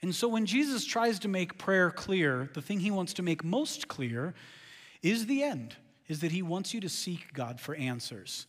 And 0.00 0.14
so 0.14 0.26
when 0.26 0.46
Jesus 0.46 0.84
tries 0.84 1.20
to 1.20 1.28
make 1.28 1.58
prayer 1.58 1.90
clear, 1.90 2.50
the 2.54 2.62
thing 2.62 2.80
he 2.80 2.90
wants 2.90 3.12
to 3.14 3.22
make 3.22 3.44
most 3.44 3.86
clear 3.86 4.34
is 5.02 5.26
the 5.26 5.42
end, 5.42 5.76
is 6.08 6.20
that 6.20 6.32
he 6.32 6.42
wants 6.42 6.74
you 6.74 6.80
to 6.80 6.88
seek 6.88 7.32
God 7.32 7.60
for 7.60 7.74
answers. 7.74 8.46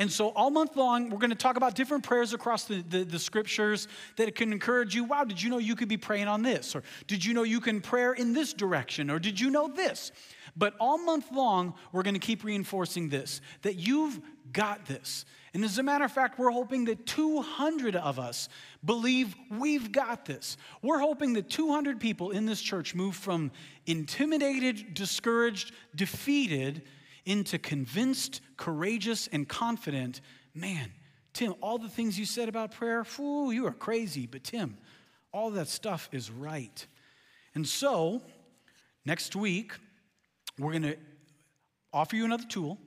And 0.00 0.10
so, 0.12 0.28
all 0.28 0.50
month 0.50 0.76
long, 0.76 1.10
we're 1.10 1.18
going 1.18 1.30
to 1.30 1.36
talk 1.36 1.56
about 1.56 1.74
different 1.74 2.04
prayers 2.04 2.32
across 2.32 2.64
the, 2.64 2.82
the, 2.82 3.02
the, 3.02 3.18
scriptures 3.18 3.88
that 4.16 4.32
can 4.36 4.52
encourage 4.52 4.94
you. 4.94 5.02
Wow, 5.02 5.24
did 5.24 5.42
you 5.42 5.50
know 5.50 5.58
you 5.58 5.74
could 5.74 5.88
be 5.88 5.96
praying 5.96 6.28
on 6.28 6.42
this? 6.42 6.76
Or 6.76 6.84
did 7.08 7.24
you 7.24 7.34
know 7.34 7.42
you 7.42 7.60
can 7.60 7.80
pray 7.80 8.12
in 8.16 8.32
this 8.32 8.52
direction? 8.52 9.10
Or 9.10 9.18
did 9.18 9.40
you 9.40 9.50
know 9.50 9.66
this? 9.66 10.12
But 10.56 10.74
all 10.78 10.98
month 10.98 11.32
long, 11.32 11.74
we're 11.90 12.04
going 12.04 12.14
to 12.14 12.20
keep 12.20 12.44
reinforcing 12.44 13.08
this 13.08 13.40
that 13.62 13.74
you've 13.74 14.20
got 14.52 14.86
this. 14.86 15.24
And 15.52 15.64
as 15.64 15.78
a 15.78 15.82
matter 15.82 16.04
of 16.04 16.12
fact, 16.12 16.38
we're 16.38 16.50
hoping 16.50 16.84
that 16.84 17.04
200 17.06 17.96
of 17.96 18.20
us 18.20 18.48
believe 18.84 19.34
we've 19.50 19.90
got 19.90 20.24
this. 20.24 20.56
We're 20.80 21.00
hoping 21.00 21.32
that 21.32 21.50
200 21.50 21.98
people 21.98 22.30
in 22.30 22.46
this 22.46 22.60
church 22.60 22.94
move 22.94 23.16
from 23.16 23.50
intimidated, 23.86 24.94
discouraged, 24.94 25.72
defeated 25.96 26.82
into 27.28 27.58
convinced, 27.58 28.40
courageous, 28.56 29.28
and 29.28 29.46
confident, 29.46 30.22
man, 30.54 30.90
Tim, 31.34 31.54
all 31.60 31.76
the 31.76 31.88
things 31.88 32.18
you 32.18 32.24
said 32.24 32.48
about 32.48 32.72
prayer, 32.72 33.04
whoo, 33.18 33.50
you 33.50 33.66
are 33.66 33.72
crazy. 33.72 34.26
But 34.26 34.44
Tim, 34.44 34.78
all 35.30 35.50
that 35.50 35.68
stuff 35.68 36.08
is 36.10 36.30
right. 36.30 36.86
And 37.54 37.68
so, 37.68 38.22
next 39.04 39.36
week, 39.36 39.72
we're 40.58 40.72
going 40.72 40.82
to 40.82 40.96
offer 41.92 42.16
you 42.16 42.24
another 42.24 42.46
tool. 42.48 42.78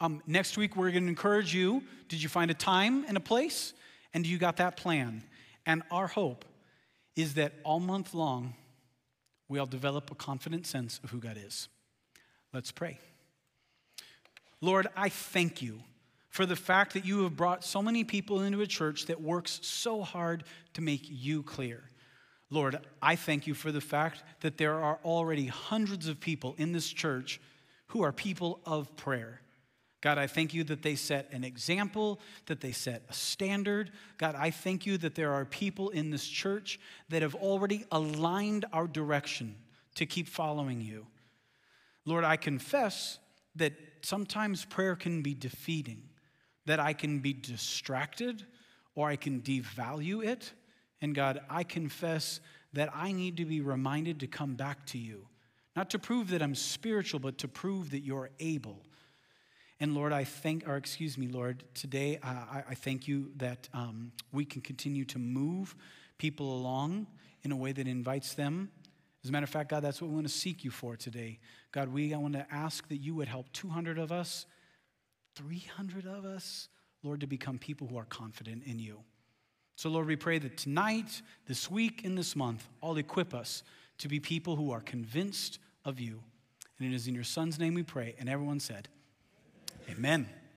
Um, 0.00 0.22
next 0.26 0.56
week, 0.56 0.76
we're 0.76 0.90
going 0.90 1.04
to 1.04 1.10
encourage 1.10 1.54
you. 1.54 1.82
Did 2.08 2.22
you 2.22 2.30
find 2.30 2.50
a 2.50 2.54
time 2.54 3.04
and 3.06 3.18
a 3.18 3.20
place? 3.20 3.74
And 4.14 4.26
you 4.26 4.38
got 4.38 4.56
that 4.56 4.78
plan? 4.78 5.22
And 5.66 5.82
our 5.90 6.06
hope 6.06 6.46
is 7.16 7.34
that 7.34 7.52
all 7.64 7.80
month 7.80 8.14
long, 8.14 8.54
we 9.46 9.58
all 9.58 9.66
develop 9.66 10.10
a 10.10 10.14
confident 10.14 10.66
sense 10.66 11.00
of 11.04 11.10
who 11.10 11.18
God 11.18 11.38
is. 11.38 11.68
Let's 12.52 12.72
pray. 12.72 12.98
Lord, 14.64 14.86
I 14.96 15.10
thank 15.10 15.60
you 15.60 15.82
for 16.30 16.46
the 16.46 16.56
fact 16.56 16.94
that 16.94 17.04
you 17.04 17.24
have 17.24 17.36
brought 17.36 17.64
so 17.64 17.82
many 17.82 18.02
people 18.02 18.40
into 18.40 18.62
a 18.62 18.66
church 18.66 19.04
that 19.06 19.20
works 19.20 19.60
so 19.60 20.00
hard 20.00 20.42
to 20.72 20.80
make 20.80 21.02
you 21.04 21.42
clear. 21.42 21.82
Lord, 22.48 22.78
I 23.02 23.14
thank 23.14 23.46
you 23.46 23.52
for 23.52 23.70
the 23.70 23.82
fact 23.82 24.22
that 24.40 24.56
there 24.56 24.80
are 24.80 24.98
already 25.04 25.48
hundreds 25.48 26.08
of 26.08 26.18
people 26.18 26.54
in 26.56 26.72
this 26.72 26.88
church 26.88 27.42
who 27.88 28.04
are 28.04 28.10
people 28.10 28.58
of 28.64 28.96
prayer. 28.96 29.42
God, 30.00 30.16
I 30.16 30.26
thank 30.26 30.54
you 30.54 30.64
that 30.64 30.80
they 30.80 30.94
set 30.94 31.30
an 31.30 31.44
example, 31.44 32.18
that 32.46 32.62
they 32.62 32.72
set 32.72 33.02
a 33.10 33.12
standard. 33.12 33.90
God, 34.16 34.34
I 34.34 34.50
thank 34.50 34.86
you 34.86 34.96
that 34.96 35.14
there 35.14 35.34
are 35.34 35.44
people 35.44 35.90
in 35.90 36.08
this 36.08 36.26
church 36.26 36.80
that 37.10 37.20
have 37.20 37.34
already 37.34 37.84
aligned 37.92 38.64
our 38.72 38.86
direction 38.86 39.56
to 39.96 40.06
keep 40.06 40.26
following 40.26 40.80
you. 40.80 41.06
Lord, 42.06 42.24
I 42.24 42.36
confess 42.36 43.18
sometimes 44.04 44.64
prayer 44.64 44.96
can 44.96 45.22
be 45.22 45.34
defeating, 45.34 46.02
that 46.66 46.80
I 46.80 46.92
can 46.92 47.20
be 47.20 47.32
distracted 47.32 48.44
or 48.94 49.08
I 49.08 49.16
can 49.16 49.40
devalue 49.40 50.24
it. 50.24 50.52
And 51.00 51.14
God, 51.14 51.40
I 51.50 51.64
confess 51.64 52.40
that 52.72 52.90
I 52.94 53.12
need 53.12 53.36
to 53.38 53.44
be 53.44 53.60
reminded 53.60 54.20
to 54.20 54.26
come 54.26 54.54
back 54.54 54.86
to 54.86 54.98
you, 54.98 55.26
not 55.76 55.90
to 55.90 55.98
prove 55.98 56.30
that 56.30 56.42
I'm 56.42 56.54
spiritual, 56.54 57.20
but 57.20 57.38
to 57.38 57.48
prove 57.48 57.90
that 57.90 58.00
you're 58.00 58.30
able. 58.40 58.82
And 59.80 59.94
Lord, 59.94 60.12
I 60.12 60.24
thank, 60.24 60.66
or 60.68 60.76
excuse 60.76 61.18
me, 61.18 61.28
Lord, 61.28 61.64
today 61.74 62.18
uh, 62.22 62.28
I, 62.28 62.64
I, 62.70 62.74
thank 62.74 63.08
you 63.08 63.30
that 63.36 63.68
um, 63.74 64.12
we 64.32 64.44
can 64.44 64.62
continue 64.62 65.04
to 65.06 65.18
move 65.18 65.74
people 66.16 66.56
along 66.56 67.06
in 67.42 67.52
a 67.52 67.56
way 67.56 67.72
that 67.72 67.88
invites 67.88 68.34
them 68.34 68.70
as 69.24 69.30
a 69.30 69.32
matter 69.32 69.44
of 69.44 69.50
fact, 69.50 69.70
God, 69.70 69.80
that's 69.80 70.02
what 70.02 70.08
we 70.08 70.14
want 70.14 70.28
to 70.28 70.32
seek 70.32 70.64
you 70.64 70.70
for 70.70 70.96
today. 70.96 71.38
God, 71.72 71.88
we 71.88 72.12
I 72.12 72.18
want 72.18 72.34
to 72.34 72.46
ask 72.50 72.86
that 72.88 72.98
you 72.98 73.14
would 73.14 73.26
help 73.26 73.50
200 73.54 73.98
of 73.98 74.12
us, 74.12 74.44
300 75.34 76.06
of 76.06 76.26
us, 76.26 76.68
Lord, 77.02 77.20
to 77.20 77.26
become 77.26 77.58
people 77.58 77.86
who 77.86 77.96
are 77.96 78.04
confident 78.04 78.64
in 78.66 78.78
you. 78.78 79.00
So, 79.76 79.88
Lord, 79.88 80.06
we 80.06 80.16
pray 80.16 80.38
that 80.38 80.58
tonight, 80.58 81.22
this 81.48 81.70
week, 81.70 82.04
and 82.04 82.16
this 82.16 82.36
month, 82.36 82.68
all 82.82 82.98
equip 82.98 83.34
us 83.34 83.62
to 83.98 84.08
be 84.08 84.20
people 84.20 84.56
who 84.56 84.70
are 84.70 84.80
convinced 84.80 85.58
of 85.86 85.98
you. 85.98 86.20
And 86.78 86.92
it 86.92 86.94
is 86.94 87.08
in 87.08 87.14
your 87.14 87.24
Son's 87.24 87.58
name 87.58 87.74
we 87.74 87.82
pray. 87.82 88.14
And 88.18 88.28
everyone 88.28 88.60
said, 88.60 88.88
Amen. 89.88 90.26
Amen. 90.26 90.43